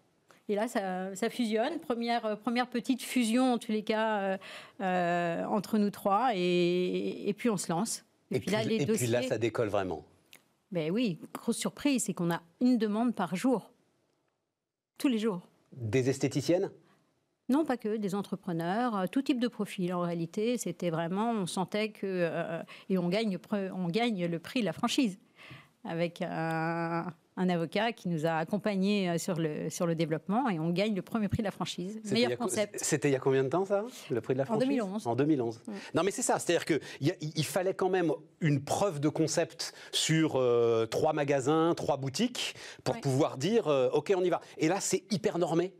Et 0.47 0.55
là, 0.55 0.67
ça, 0.67 1.15
ça, 1.15 1.29
fusionne. 1.29 1.79
Première, 1.79 2.37
première 2.39 2.67
petite 2.67 3.01
fusion, 3.01 3.53
en 3.53 3.57
tous 3.57 3.71
les 3.71 3.83
cas, 3.83 4.37
entre 4.79 5.77
nous 5.77 5.89
trois. 5.89 6.31
Et, 6.35 7.27
et, 7.27 7.33
puis, 7.33 7.49
on 7.49 7.57
se 7.57 7.71
lance. 7.71 8.05
Et, 8.31 8.39
puis, 8.39 8.51
là, 8.51 8.63
et 8.63 8.85
puis 8.85 9.07
là, 9.07 9.23
ça 9.23 9.37
décolle 9.37 9.69
vraiment. 9.69 10.05
Ben 10.71 10.91
oui, 10.91 11.19
grosse 11.33 11.57
surprise, 11.57 12.03
c'est 12.03 12.13
qu'on 12.13 12.31
a 12.31 12.41
une 12.59 12.77
demande 12.77 13.15
par 13.15 13.35
jour. 13.35 13.71
Tous 14.97 15.07
les 15.07 15.19
jours. 15.19 15.41
Des 15.71 16.09
esthéticiennes? 16.09 16.69
Non, 17.47 17.63
pas 17.63 17.77
que, 17.77 17.97
des 17.97 18.15
entrepreneurs, 18.15 18.95
euh, 18.95 19.05
tout 19.07 19.21
type 19.21 19.39
de 19.39 19.47
profil. 19.47 19.93
En 19.93 20.01
réalité, 20.01 20.57
c'était 20.57 20.89
vraiment, 20.89 21.31
on 21.31 21.45
sentait 21.45 21.89
que. 21.89 22.05
Euh, 22.05 22.63
et 22.89 22.97
on 22.97 23.07
gagne, 23.07 23.37
on 23.51 23.87
gagne 23.87 24.25
le 24.25 24.39
prix 24.39 24.61
de 24.61 24.65
la 24.65 24.73
franchise 24.73 25.19
avec 25.83 26.23
un, 26.23 27.05
un 27.37 27.49
avocat 27.49 27.91
qui 27.91 28.09
nous 28.09 28.25
a 28.25 28.33
accompagnés 28.37 29.09
euh, 29.09 29.17
sur 29.17 29.35
le, 29.35 29.69
sur 29.69 29.85
le 29.85 29.95
développement 29.95 30.49
et 30.49 30.59
on 30.59 30.69
gagne 30.69 30.95
le 30.95 31.01
premier 31.01 31.27
prix 31.27 31.39
de 31.39 31.45
la 31.45 31.51
franchise. 31.51 31.99
Meilleur 32.11 32.37
concept. 32.37 32.77
C'était 32.81 33.09
il 33.09 33.13
y 33.13 33.15
a 33.15 33.19
combien 33.19 33.43
de 33.43 33.49
temps 33.49 33.65
ça, 33.65 33.83
le 34.09 34.21
prix 34.21 34.33
de 34.33 34.39
la 34.39 34.45
franchise? 34.45 34.63
En 34.63 34.67
2011. 34.67 35.07
En 35.07 35.15
2011. 35.15 35.61
Non 35.93 36.03
mais 36.03 36.11
c'est 36.11 36.21
ça, 36.21 36.39
c'est-à-dire 36.39 36.65
qu'il 36.65 36.79
il 37.01 37.45
fallait 37.45 37.73
quand 37.73 37.89
même 37.89 38.11
une 38.41 38.63
preuve 38.63 38.99
de 38.99 39.09
concept 39.09 39.73
sur 39.91 40.35
euh, 40.35 40.85
trois 40.85 41.13
magasins, 41.13 41.73
trois 41.75 41.97
boutiques 41.97 42.55
pour 42.83 42.99
pouvoir 43.01 43.37
dire 43.37 43.67
euh, 43.67 43.89
ok 43.91 44.13
on 44.15 44.23
y 44.23 44.29
va. 44.29 44.41
Et 44.57 44.67
là 44.67 44.79
c'est 44.79 45.03
hyper 45.11 45.37
normé 45.37 45.73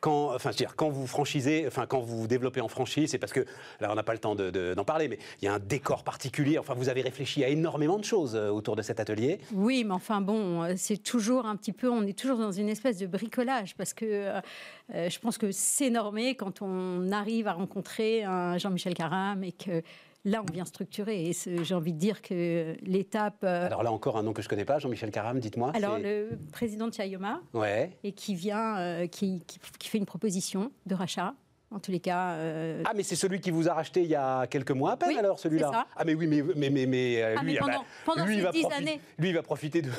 quand, 0.00 0.34
enfin, 0.34 0.50
dire, 0.50 0.74
quand 0.76 0.88
vous 0.88 1.06
franchisez, 1.06 1.66
enfin, 1.66 1.86
quand 1.86 2.00
vous 2.00 2.26
développez 2.26 2.60
en 2.60 2.68
franchise, 2.68 3.10
c'est 3.10 3.18
parce 3.18 3.32
que, 3.32 3.44
là, 3.80 3.90
on 3.90 3.94
n'a 3.94 4.02
pas 4.02 4.12
le 4.12 4.18
temps 4.18 4.34
d'en 4.34 4.84
parler, 4.84 5.08
mais 5.08 5.18
il 5.40 5.44
y 5.44 5.48
a 5.48 5.54
un 5.54 5.58
décor 5.58 6.02
particulier. 6.04 6.58
Enfin, 6.58 6.74
vous 6.74 6.88
avez 6.88 7.02
réfléchi 7.02 7.44
à 7.44 7.48
énormément 7.48 7.98
de 7.98 8.04
choses 8.04 8.34
euh, 8.34 8.48
autour 8.48 8.76
de 8.76 8.82
cet 8.82 9.00
atelier. 9.00 9.38
Oui, 9.52 9.84
mais 9.84 9.94
enfin, 9.94 10.20
bon, 10.20 10.62
euh, 10.62 10.74
c'est 10.76 11.02
toujours 11.02 11.46
un 11.46 11.56
petit 11.56 11.72
peu, 11.72 11.88
on 11.90 12.02
est 12.02 12.18
toujours 12.18 12.38
dans 12.38 12.52
une 12.52 12.68
espèce 12.68 12.98
de 12.98 13.06
bricolage 13.06 13.74
parce 13.76 13.92
que 13.92 14.04
euh, 14.06 14.40
je 14.88 15.18
pense 15.18 15.38
que 15.38 15.52
c'est 15.52 15.90
normé 15.90 16.34
quand 16.34 16.62
on 16.62 17.12
arrive 17.12 17.46
à 17.46 17.52
rencontrer 17.52 18.24
un 18.24 18.58
Jean-Michel 18.58 18.94
Caram 18.94 19.44
et 19.44 19.52
que 19.52 19.82
Là, 20.24 20.42
on 20.46 20.52
vient 20.52 20.64
structurer. 20.64 21.28
Et 21.28 21.32
j'ai 21.32 21.74
envie 21.74 21.92
de 21.92 21.98
dire 21.98 22.20
que 22.20 22.76
l'étape. 22.82 23.42
Euh, 23.42 23.66
Alors 23.66 23.82
là 23.82 23.90
encore, 23.90 24.18
un 24.18 24.22
nom 24.22 24.32
que 24.32 24.42
je 24.42 24.46
ne 24.46 24.50
connais 24.50 24.64
pas, 24.64 24.78
Jean-Michel 24.78 25.10
Caram, 25.10 25.38
dites-moi. 25.40 25.72
Alors, 25.74 25.98
le 25.98 26.38
président 26.52 26.88
de 26.88 26.94
Chayoma. 26.94 27.40
Ouais. 27.54 27.96
Et 28.04 28.12
qui 28.12 28.34
vient, 28.34 28.78
euh, 28.78 29.06
qui, 29.06 29.42
qui, 29.46 29.88
fait 29.88 29.98
une 29.98 30.06
proposition 30.06 30.72
de 30.86 30.94
rachat 30.94 31.34
en 31.70 31.78
tous 31.78 31.90
les 31.90 32.00
cas. 32.00 32.32
Euh, 32.32 32.82
ah, 32.84 32.92
mais 32.94 33.02
c'est 33.02 33.16
celui 33.16 33.40
qui 33.40 33.50
vous 33.50 33.68
a 33.68 33.74
racheté 33.74 34.02
il 34.02 34.08
y 34.08 34.14
a 34.14 34.46
quelques 34.46 34.72
mois 34.72 34.92
à 34.92 34.96
peine, 34.96 35.16
alors, 35.16 35.38
celui-là 35.38 35.86
Ah, 35.96 36.04
mais 36.04 36.14
oui, 36.14 36.26
mais, 36.26 36.42
mais, 36.54 36.68
mais, 36.68 36.86
mais 36.86 37.22
ah, 37.22 37.42
lui, 37.42 37.56
pendant, 37.56 37.84
ah 38.06 38.12
bah, 38.16 38.26
lui, 38.26 38.36
il 38.36 38.42
va 38.42 38.50
années. 38.76 39.00
Lui, 39.18 39.28
il 39.28 39.34
va 39.34 39.42
profiter 39.42 39.80
de, 39.80 39.90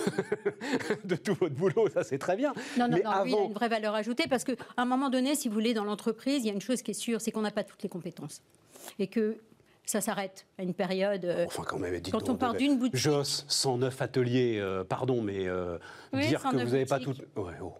de 1.05 1.15
tout 1.15 1.33
votre 1.33 1.55
boulot, 1.55 1.89
ça 1.89 2.03
c'est 2.03 2.17
très 2.17 2.35
bien. 2.35 2.53
Non, 2.77 2.87
non, 2.87 2.97
non, 3.03 3.23
lui, 3.23 3.31
il 3.31 3.37
a 3.37 3.43
une 3.45 3.53
vraie 3.53 3.69
valeur 3.69 3.95
ajoutée 3.95 4.25
parce 4.29 4.43
qu'à 4.43 4.53
un 4.77 4.85
moment 4.85 5.09
donné, 5.09 5.33
si 5.33 5.47
vous 5.47 5.53
voulez, 5.53 5.73
dans 5.73 5.85
l'entreprise, 5.85 6.43
il 6.43 6.47
y 6.47 6.51
a 6.51 6.53
une 6.53 6.61
chose 6.61 6.81
qui 6.81 6.91
est 6.91 6.95
sûre, 6.95 7.21
c'est 7.21 7.31
qu'on 7.31 7.41
n'a 7.41 7.51
pas 7.51 7.63
toutes 7.63 7.81
les 7.81 7.89
compétences. 7.89 8.43
Et 8.99 9.07
que 9.07 9.37
ça 9.85 10.01
s'arrête 10.01 10.45
à 10.57 10.63
une 10.63 10.73
période. 10.73 11.25
Euh, 11.25 11.45
enfin, 11.47 11.63
quand 11.65 11.79
même, 11.79 12.01
quand 12.11 12.29
on 12.29 12.35
part 12.35 12.53
d'une 12.53 12.77
boutique. 12.77 12.95
Joss, 12.95 13.45
109 13.47 14.01
ateliers, 14.01 14.57
euh, 14.59 14.83
pardon, 14.83 15.21
mais 15.21 15.47
euh, 15.47 15.77
dire 16.13 16.41
que 16.41 16.55
vous 16.55 16.71
n'avez 16.71 16.85
pas 16.85 16.99
tout. 16.99 17.13
Ouais, 17.35 17.53
oh. 17.61 17.73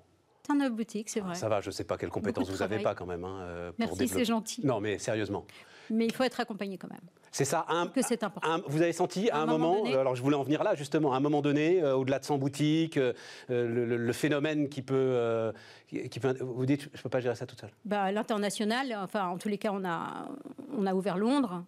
89 0.44 0.74
boutiques, 0.74 1.10
c'est 1.10 1.20
vrai. 1.20 1.36
Ça 1.36 1.48
va, 1.48 1.62
je 1.62 1.68
ne 1.68 1.72
sais 1.72 1.84
pas 1.84 1.98
quelles 1.98 2.10
compétences 2.10 2.50
vous 2.50 2.58
n'avez 2.58 2.80
pas 2.80 2.96
quand 2.96 3.06
même. 3.06 3.24
Hein, 3.24 3.72
Merci, 3.78 4.08
c'est 4.08 4.26
gentil. 4.26 4.66
Non, 4.66 4.82
mais 4.82 4.98
sérieusement. 4.98 5.46
Mais 5.92 6.06
il 6.06 6.14
faut 6.14 6.24
être 6.24 6.40
accompagné 6.40 6.78
quand 6.78 6.90
même. 6.90 7.02
C'est 7.32 7.46
ça. 7.46 7.66
Un, 7.70 7.88
que 7.88 8.02
c'est 8.02 8.24
important. 8.24 8.62
vous 8.68 8.82
avez 8.82 8.94
senti 8.94 9.30
à 9.30 9.42
un, 9.42 9.46
moment, 9.46 9.86
alors 9.86 10.16
je 10.16 10.22
voulais 10.22 10.36
en 10.36 10.44
venir 10.44 10.64
là 10.64 10.76
justement, 10.76 11.14
à 11.14 11.18
un 11.18 11.20
moment 11.20 11.42
donné, 11.42 11.82
euh, 11.82 11.96
au-delà 11.96 12.20
de 12.20 12.26
100 12.26 12.38
boutiques, 12.38 12.98
euh, 12.98 13.14
le, 13.50 14.14
phénomène 14.14 14.68
qui 14.68 14.82
peut, 14.82 15.54
qui, 15.88 16.20
peut, 16.20 16.36
vous 16.42 16.66
dites, 16.66 16.90
je 16.94 16.98
ne 16.98 17.04
peux 17.04 17.10
pas 17.10 17.22
gérer 17.22 17.36
ça 17.36 17.46
tout 17.46 17.56
seul. 17.56 17.70
Bah, 17.86 18.12
l'international, 18.12 18.98
enfin 19.02 19.28
en 19.28 19.38
tous 19.38 19.48
les 19.48 19.58
cas, 19.58 19.72
on 19.74 19.86
a, 19.86 20.30
on 20.78 20.86
a 20.86 20.94
ouvert 20.94 21.18
Londres. 21.18 21.64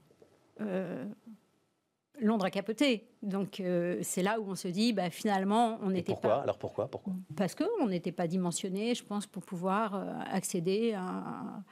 Londres 2.19 2.45
a 2.45 2.51
capoté. 2.51 3.07
Donc 3.21 3.59
euh, 3.59 3.99
c'est 4.01 4.23
là 4.23 4.39
où 4.39 4.45
on 4.47 4.55
se 4.55 4.67
dit, 4.67 4.93
bah, 4.93 5.09
finalement, 5.09 5.79
on 5.81 5.89
n'était 5.89 6.15
pas. 6.15 6.41
Alors 6.41 6.57
pourquoi 6.57 6.87
Pourquoi? 6.87 7.13
Parce 7.35 7.55
qu'on 7.55 7.87
n'était 7.87 8.11
pas 8.11 8.27
dimensionné, 8.27 8.95
je 8.95 9.03
pense, 9.03 9.25
pour 9.25 9.43
pouvoir 9.43 9.95
euh, 9.95 10.13
accéder 10.31 10.93
à, 10.93 11.63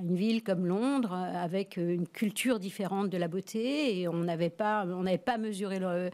une 0.00 0.14
ville 0.14 0.44
comme 0.44 0.64
Londres 0.64 1.12
avec 1.12 1.76
une 1.76 2.06
culture 2.06 2.60
différente 2.60 3.10
de 3.10 3.18
la 3.18 3.26
beauté 3.26 3.98
et 3.98 4.06
on 4.06 4.18
n'avait 4.18 4.48
pas, 4.48 4.86
on 4.86 5.02
n'avait 5.02 5.18
pas 5.18 5.38
mesuré 5.38 5.80
le, 5.80 6.10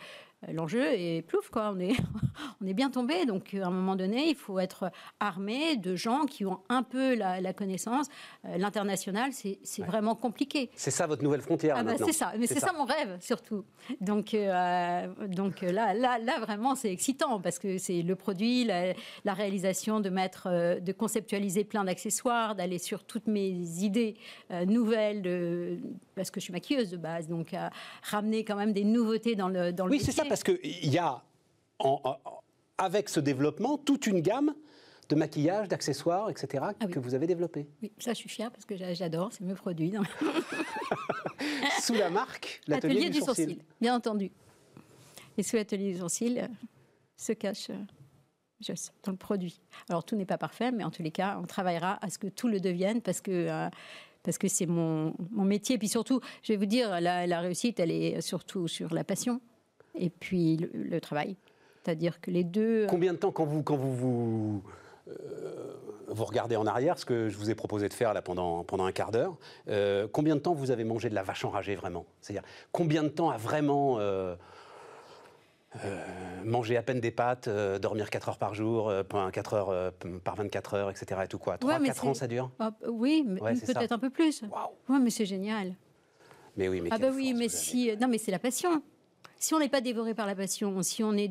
l'enjeu 0.52 0.84
est 0.92 1.22
plouf, 1.22 1.48
quoi. 1.50 1.72
On 1.74 1.80
est, 1.80 1.92
on 2.62 2.66
est 2.66 2.74
bien 2.74 2.90
tombé. 2.90 3.26
Donc, 3.26 3.54
à 3.54 3.66
un 3.66 3.70
moment 3.70 3.96
donné, 3.96 4.28
il 4.28 4.36
faut 4.36 4.58
être 4.58 4.90
armé 5.20 5.76
de 5.76 5.96
gens 5.96 6.26
qui 6.26 6.44
ont 6.44 6.60
un 6.68 6.82
peu 6.82 7.14
la, 7.14 7.52
connaissance. 7.52 8.08
Euh, 8.44 8.56
l'international, 8.58 9.30
c'est 9.32 9.82
vraiment 9.82 10.14
compliqué. 10.14 10.70
C'est 10.74 10.90
ça 10.90 11.06
votre 11.06 11.22
nouvelle 11.22 11.42
frontière 11.42 11.76
ah 11.78 11.82
bah, 11.82 11.94
C'est 11.98 12.12
ça, 12.12 12.32
mais 12.38 12.46
c'est 12.46 12.60
ça. 12.60 12.72
mon 12.72 12.84
rêve, 12.84 13.18
surtout. 13.20 13.64
Donc, 14.00 14.34
euh, 14.34 15.06
donc 15.28 15.62
là, 15.62 15.94
là, 15.94 16.18
là, 16.18 16.40
vraiment, 16.40 16.74
c'est 16.74 16.90
excitant 16.90 17.40
parce 17.40 17.58
que 17.58 17.78
c'est 17.78 18.02
le 18.02 18.16
produit, 18.16 18.64
la, 18.64 18.94
réalisation 19.34 20.00
de 20.00 20.10
mettre, 20.10 20.48
euh, 20.50 20.80
de 20.80 20.92
conceptualiser 20.92 21.64
plein 21.64 21.84
d'accessoires, 21.84 22.54
d'aller 22.54 22.78
sur 22.78 23.04
toutes 23.04 23.26
mes 23.26 23.50
idées 23.82 24.16
nouvelles, 24.66 25.22
de, 25.22 25.78
parce 26.14 26.30
que 26.30 26.40
je 26.40 26.44
suis 26.44 26.52
maquilleuse 26.52 26.90
de 26.90 26.96
base, 26.96 27.28
donc 27.28 27.54
ramener 28.02 28.44
quand 28.44 28.56
même 28.56 28.72
des 28.72 28.84
nouveautés 28.84 29.34
dans 29.34 29.48
le, 29.48 29.72
dans 29.72 29.86
le 29.86 29.92
Oui, 29.92 30.00
c'est 30.00 30.12
ça 30.12 30.24
parce 30.24 30.42
qu'il 30.42 30.58
y 30.62 30.98
a, 30.98 31.22
avec 32.78 33.08
ce 33.08 33.20
développement, 33.20 33.78
toute 33.78 34.06
une 34.06 34.20
gamme 34.20 34.54
de 35.08 35.14
maquillage, 35.14 35.68
d'accessoires, 35.68 36.30
etc., 36.30 36.64
ah 36.80 36.86
que 36.86 36.98
vous 36.98 37.14
avez 37.14 37.26
développé. 37.26 37.66
Oui, 37.82 37.92
ça 37.98 38.12
je 38.12 38.18
suis 38.18 38.28
fière 38.28 38.50
parce 38.50 38.64
que 38.64 38.74
j'adore, 38.76 39.32
c'est 39.32 39.42
mes 39.42 39.54
produits. 39.54 39.92
sous 41.82 41.94
la 41.94 42.10
marque 42.10 42.62
L'Atelier 42.66 43.10
du, 43.10 43.20
sourcil. 43.20 43.58
Bien 43.80 43.94
entendu. 43.94 44.30
Et 45.36 45.42
sous 45.42 45.56
l'Atelier 45.56 45.92
du 45.92 45.98
sourcil 45.98 46.38
euh, 46.38 46.48
se 47.16 47.32
cache 47.32 47.70
euh, 47.70 48.74
dans 49.02 49.12
le 49.12 49.18
produit. 49.18 49.60
Alors 49.90 50.04
tout 50.04 50.16
n'est 50.16 50.24
pas 50.24 50.38
parfait, 50.38 50.72
mais 50.72 50.84
en 50.84 50.90
tous 50.90 51.02
les 51.02 51.10
cas, 51.10 51.38
on 51.42 51.46
travaillera 51.46 51.98
à 52.02 52.08
ce 52.08 52.18
que 52.18 52.28
tout 52.28 52.48
le 52.48 52.60
devienne 52.60 53.02
parce 53.02 53.20
que... 53.20 53.30
Euh, 53.30 53.68
parce 54.24 54.38
que 54.38 54.48
c'est 54.48 54.66
mon, 54.66 55.14
mon, 55.30 55.44
métier. 55.44 55.76
Et 55.76 55.78
puis 55.78 55.88
surtout, 55.88 56.20
je 56.42 56.52
vais 56.52 56.56
vous 56.56 56.66
dire, 56.66 57.00
la, 57.00 57.26
la 57.26 57.40
réussite, 57.40 57.78
elle 57.78 57.92
est 57.92 58.20
surtout 58.20 58.66
sur 58.66 58.92
la 58.92 59.04
passion 59.04 59.40
et 59.94 60.10
puis 60.10 60.68
le, 60.72 61.00
travail. 61.00 61.36
C'est-à-dire 61.82 62.20
que 62.20 62.30
les 62.30 62.44
deux. 62.44 62.84
Euh, 62.84 62.86
Combien 62.88 63.12
de 63.12 63.18
temps, 63.18 63.30
quand 63.30 63.44
vous, 63.44 63.62
quand 63.62 63.76
vous, 63.76 63.94
vous, 63.94 64.62
euh, 65.08 65.12
vous, 66.08 66.24
regardez 66.24 66.56
en 66.56 66.66
arrière, 66.66 66.98
ce 66.98 67.04
que 67.04 67.28
je 67.28 67.36
vous 67.36 67.50
ai 67.50 67.54
proposé 67.54 67.88
de 67.88 67.94
faire 67.94 68.14
là 68.14 68.22
pendant, 68.22 68.64
pendant 68.64 68.84
un 68.84 68.92
quart 68.92 69.10
d'heure, 69.10 69.36
euh, 69.68 70.08
combien 70.10 70.34
de 70.34 70.40
temps 70.40 70.54
vous 70.54 70.70
avez 70.70 70.84
mangé 70.84 71.08
de 71.10 71.14
la 71.14 71.22
vache 71.22 71.44
enragée 71.44 71.74
vraiment? 71.74 72.06
C'est-à-dire, 72.20 72.46
combien 72.72 73.02
de 73.02 73.08
temps 73.08 73.30
a 73.30 73.36
vraiment. 73.36 73.98
Manger 76.44 76.76
à 76.76 76.82
peine 76.82 77.00
des 77.00 77.10
pâtes, 77.10 77.48
dormir 77.80 78.10
4 78.10 78.28
heures 78.28 78.38
par 78.38 78.54
jour, 78.54 78.92
4 79.32 79.54
heures 79.54 79.92
par 80.22 80.36
24 80.36 80.74
heures, 80.74 80.90
etc. 80.90 81.22
Et 81.24 81.28
tout 81.28 81.38
quoi 81.38 81.58
3, 81.58 81.80
4 81.80 82.06
ans 82.06 82.14
ça 82.14 82.26
dure? 82.26 82.50
Oui, 82.88 83.26
peut-être 83.38 83.92
un 83.92 83.98
peu 83.98 84.10
plus. 84.10 84.42
Wow. 84.42 84.98
mais 84.98 85.10
c'est 85.10 85.26
génial. 85.26 85.74
Mais 86.56 86.68
oui, 86.68 86.80
mais 86.80 86.90
ah 86.92 86.98
bah 86.98 87.08
oui, 87.12 87.34
mais 87.34 87.48
si, 87.48 87.90
non, 88.00 88.06
mais 88.06 88.18
c'est 88.18 88.30
la 88.30 88.38
passion 88.38 88.82
si 89.44 89.52
on 89.52 89.58
n'est 89.58 89.68
pas 89.68 89.82
dévoré 89.82 90.14
par 90.14 90.26
la 90.26 90.34
passion, 90.34 90.82
si 90.82 91.04
on 91.04 91.12
est 91.12 91.30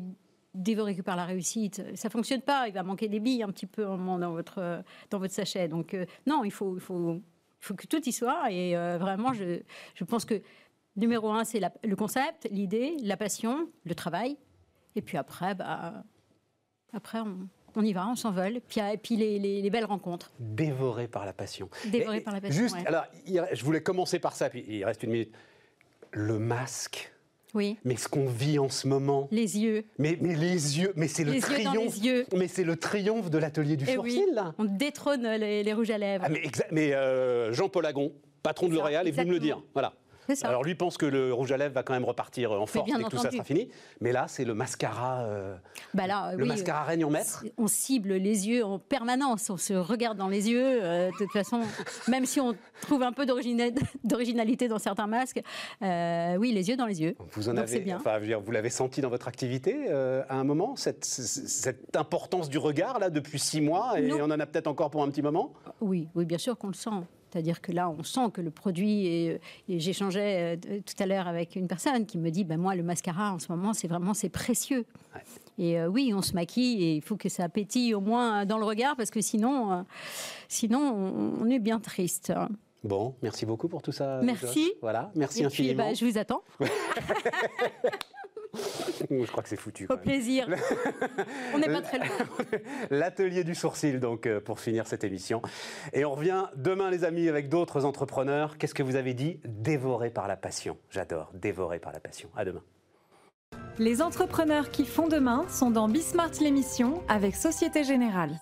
dévoré 0.54 0.94
que 0.94 1.02
par 1.02 1.16
la 1.16 1.24
réussite, 1.24 1.82
ça 1.96 2.10
fonctionne 2.10 2.42
pas. 2.42 2.68
Il 2.68 2.74
va 2.74 2.84
manquer 2.84 3.08
des 3.08 3.18
billes 3.18 3.42
un 3.42 3.50
petit 3.50 3.66
peu 3.66 3.82
dans 3.84 4.30
votre 4.30 4.84
dans 5.10 5.18
votre 5.18 5.34
sachet. 5.34 5.66
Donc 5.66 5.94
euh, 5.94 6.06
non, 6.26 6.44
il 6.44 6.52
faut 6.52 6.76
il 6.76 6.80
faut 6.80 7.20
faut 7.58 7.74
que 7.74 7.86
tout 7.88 8.08
y 8.08 8.12
soit. 8.12 8.52
Et 8.52 8.76
euh, 8.76 8.98
vraiment, 8.98 9.32
je, 9.32 9.60
je 9.96 10.04
pense 10.04 10.24
que 10.24 10.40
numéro 10.96 11.30
un, 11.30 11.44
c'est 11.44 11.60
le 11.82 11.96
concept, 11.96 12.48
l'idée, 12.50 12.96
la 13.02 13.16
passion, 13.16 13.68
le 13.84 13.94
travail. 13.94 14.36
Et 14.96 15.02
puis 15.02 15.16
après, 15.16 15.54
bah 15.54 16.04
après 16.92 17.18
on, 17.18 17.48
on 17.76 17.82
y 17.84 17.92
va, 17.92 18.06
on 18.08 18.14
s'envole, 18.14 18.60
puis, 18.68 18.80
et 18.80 18.96
puis 18.96 19.16
les, 19.16 19.38
les, 19.38 19.70
belles 19.70 19.84
rencontres. 19.84 20.32
Dévoré 20.38 21.08
par 21.08 21.26
la 21.26 21.32
passion. 21.32 21.68
Dévoré 21.86 22.20
par 22.20 22.34
la 22.34 22.40
passion. 22.40 22.62
Juste, 22.62 22.76
alors, 22.86 23.04
je 23.26 23.64
voulais 23.64 23.82
commencer 23.82 24.18
par 24.18 24.36
ça, 24.36 24.48
puis 24.48 24.64
il 24.68 24.84
reste 24.84 25.02
une 25.02 25.10
minute. 25.10 25.34
Le 26.12 26.38
masque 26.38 27.10
oui. 27.54 27.78
Mais 27.84 27.96
ce 27.96 28.08
qu'on 28.08 28.26
vit 28.26 28.58
en 28.58 28.68
ce 28.68 28.88
moment. 28.88 29.28
Les 29.30 29.58
yeux. 29.58 29.84
Mais, 29.98 30.18
mais 30.20 30.34
les 30.34 30.80
yeux, 30.80 30.92
mais 30.96 31.06
c'est 31.06 31.22
le 31.22 31.40
triomphe. 31.40 31.96
Mais 32.36 32.48
c'est 32.48 32.64
le 32.64 32.76
triomphe 32.76 33.30
de 33.30 33.38
l'atelier 33.38 33.76
du 33.76 33.84
eh 33.88 33.94
sourcil, 33.94 34.26
là. 34.32 34.54
On 34.58 34.64
détrône 34.64 35.22
les, 35.22 35.72
rouges 35.72 35.90
à 35.90 35.98
lèvres. 35.98 36.24
Ah, 36.26 36.30
mais, 36.30 36.42
mais 36.72 36.92
euh, 36.92 37.52
Jean-Paul 37.52 37.86
Agon, 37.86 38.12
patron 38.42 38.68
de 38.68 38.74
L'Oréal, 38.74 39.06
et 39.06 39.12
vous 39.12 39.22
me 39.22 39.30
le 39.30 39.38
dire. 39.38 39.62
Voilà. 39.72 39.92
Alors 40.42 40.64
lui 40.64 40.74
pense 40.74 40.96
que 40.96 41.06
le 41.06 41.32
rouge 41.32 41.52
à 41.52 41.56
lèvres 41.56 41.74
va 41.74 41.82
quand 41.82 41.92
même 41.92 42.04
repartir 42.04 42.52
en 42.52 42.66
force 42.66 42.88
et 42.88 43.02
que 43.02 43.10
tout 43.10 43.18
ça 43.18 43.30
sera 43.30 43.44
fini. 43.44 43.68
Mais 44.00 44.12
là, 44.12 44.26
c'est 44.28 44.44
le 44.44 44.54
mascara, 44.54 45.22
euh, 45.22 45.54
bah 45.92 46.06
là, 46.06 46.34
le 46.34 46.44
mascara 46.44 46.84
règne 46.84 47.04
en 47.04 47.10
maître. 47.10 47.44
On 47.58 47.66
cible 47.66 48.14
les 48.14 48.48
yeux 48.48 48.64
en 48.64 48.78
permanence. 48.78 49.50
On 49.50 49.56
se 49.56 49.74
regarde 49.74 50.18
dans 50.18 50.28
les 50.28 50.50
yeux. 50.50 50.82
Euh, 50.82 51.10
de 51.10 51.16
toute 51.16 51.32
façon, 51.32 51.60
même 52.08 52.26
si 52.26 52.40
on 52.40 52.54
trouve 52.82 53.02
un 53.02 53.12
peu 53.12 53.26
d'originalité 53.26 54.68
dans 54.68 54.78
certains 54.78 55.06
masques, 55.06 55.42
euh, 55.82 56.36
oui, 56.36 56.52
les 56.52 56.68
yeux 56.68 56.76
dans 56.76 56.86
les 56.86 57.02
yeux. 57.02 57.16
Vous 57.32 57.48
en 57.48 57.56
avez, 57.56 57.80
bien. 57.80 57.96
Enfin, 57.96 58.18
vous 58.18 58.50
l'avez 58.50 58.70
senti 58.70 59.00
dans 59.00 59.10
votre 59.10 59.28
activité 59.28 59.90
à 59.90 60.36
un 60.36 60.44
moment 60.44 60.76
cette, 60.76 61.04
cette, 61.04 61.96
importance 61.96 62.48
du 62.48 62.58
regard 62.58 62.98
là 62.98 63.10
depuis 63.10 63.38
six 63.38 63.60
mois 63.60 64.00
et 64.00 64.12
on 64.12 64.24
en 64.24 64.40
a 64.40 64.46
peut-être 64.46 64.66
encore 64.66 64.90
pour 64.90 65.02
un 65.02 65.08
petit 65.08 65.22
moment? 65.22 65.52
Oui, 65.80 66.08
oui, 66.14 66.24
bien 66.24 66.38
sûr 66.38 66.56
qu'on 66.56 66.68
le 66.68 66.74
sent. 66.74 66.90
C'est-à-dire 67.34 67.60
que 67.60 67.72
là, 67.72 67.90
on 67.90 68.04
sent 68.04 68.30
que 68.32 68.40
le 68.40 68.52
produit, 68.52 69.08
et, 69.08 69.40
j'échangeais 69.68 70.56
euh, 70.56 70.78
tout 70.86 71.02
à 71.02 71.06
l'heure 71.06 71.26
avec 71.26 71.56
une 71.56 71.66
personne 71.66 72.06
qui 72.06 72.16
me 72.16 72.30
dit, 72.30 72.44
ben 72.44 72.60
moi, 72.60 72.76
le 72.76 72.84
mascara, 72.84 73.32
en 73.32 73.40
ce 73.40 73.50
moment, 73.50 73.74
c'est 73.74 73.88
vraiment, 73.88 74.14
c'est 74.14 74.28
précieux. 74.28 74.86
Et 75.58 75.80
euh, 75.80 75.88
oui, 75.88 76.12
on 76.14 76.22
se 76.22 76.32
maquille 76.34 76.84
et 76.84 76.94
il 76.94 77.02
faut 77.02 77.16
que 77.16 77.28
ça 77.28 77.48
pétille 77.48 77.92
au 77.92 78.00
moins 78.00 78.46
dans 78.46 78.58
le 78.58 78.64
regard 78.64 78.94
parce 78.94 79.10
que 79.10 79.20
sinon, 79.20 79.72
euh, 79.72 79.82
sinon 80.46 81.36
on, 81.40 81.50
est 81.50 81.58
bien 81.58 81.80
triste. 81.80 82.32
Bon, 82.84 83.16
merci 83.20 83.46
beaucoup 83.46 83.66
pour 83.66 83.82
tout 83.82 83.92
ça. 83.92 84.20
Merci. 84.22 84.72
Voilà, 84.80 85.10
merci 85.16 85.42
et 85.42 85.46
infiniment. 85.46 85.84
Puis, 85.84 85.92
bah, 85.92 85.94
je 85.94 86.04
vous 86.04 86.18
attends. 86.18 86.44
Je 89.10 89.30
crois 89.30 89.42
que 89.42 89.48
c'est 89.48 89.56
foutu. 89.56 89.86
Au 89.90 89.96
plaisir. 89.96 90.48
on 91.54 91.58
n'est 91.58 91.68
pas 91.68 91.82
très 91.82 91.98
loin. 91.98 92.08
L'atelier 92.90 93.44
du 93.44 93.54
sourcil, 93.54 94.00
donc, 94.00 94.26
euh, 94.26 94.40
pour 94.40 94.60
finir 94.60 94.86
cette 94.86 95.04
émission. 95.04 95.42
Et 95.92 96.04
on 96.04 96.14
revient 96.14 96.44
demain, 96.56 96.90
les 96.90 97.04
amis, 97.04 97.28
avec 97.28 97.48
d'autres 97.48 97.84
entrepreneurs. 97.84 98.58
Qu'est-ce 98.58 98.74
que 98.74 98.82
vous 98.82 98.96
avez 98.96 99.14
dit? 99.14 99.40
Dévoré 99.44 100.10
par 100.10 100.28
la 100.28 100.36
passion. 100.36 100.76
J'adore, 100.90 101.30
dévoré 101.34 101.78
par 101.78 101.92
la 101.92 102.00
passion. 102.00 102.28
À 102.36 102.44
demain. 102.44 102.62
Les 103.78 104.02
entrepreneurs 104.02 104.70
qui 104.70 104.84
font 104.84 105.08
demain 105.08 105.46
sont 105.48 105.70
dans 105.70 105.88
Bismart 105.88 106.30
l'émission 106.40 107.02
avec 107.08 107.34
Société 107.34 107.84
Générale. 107.84 108.38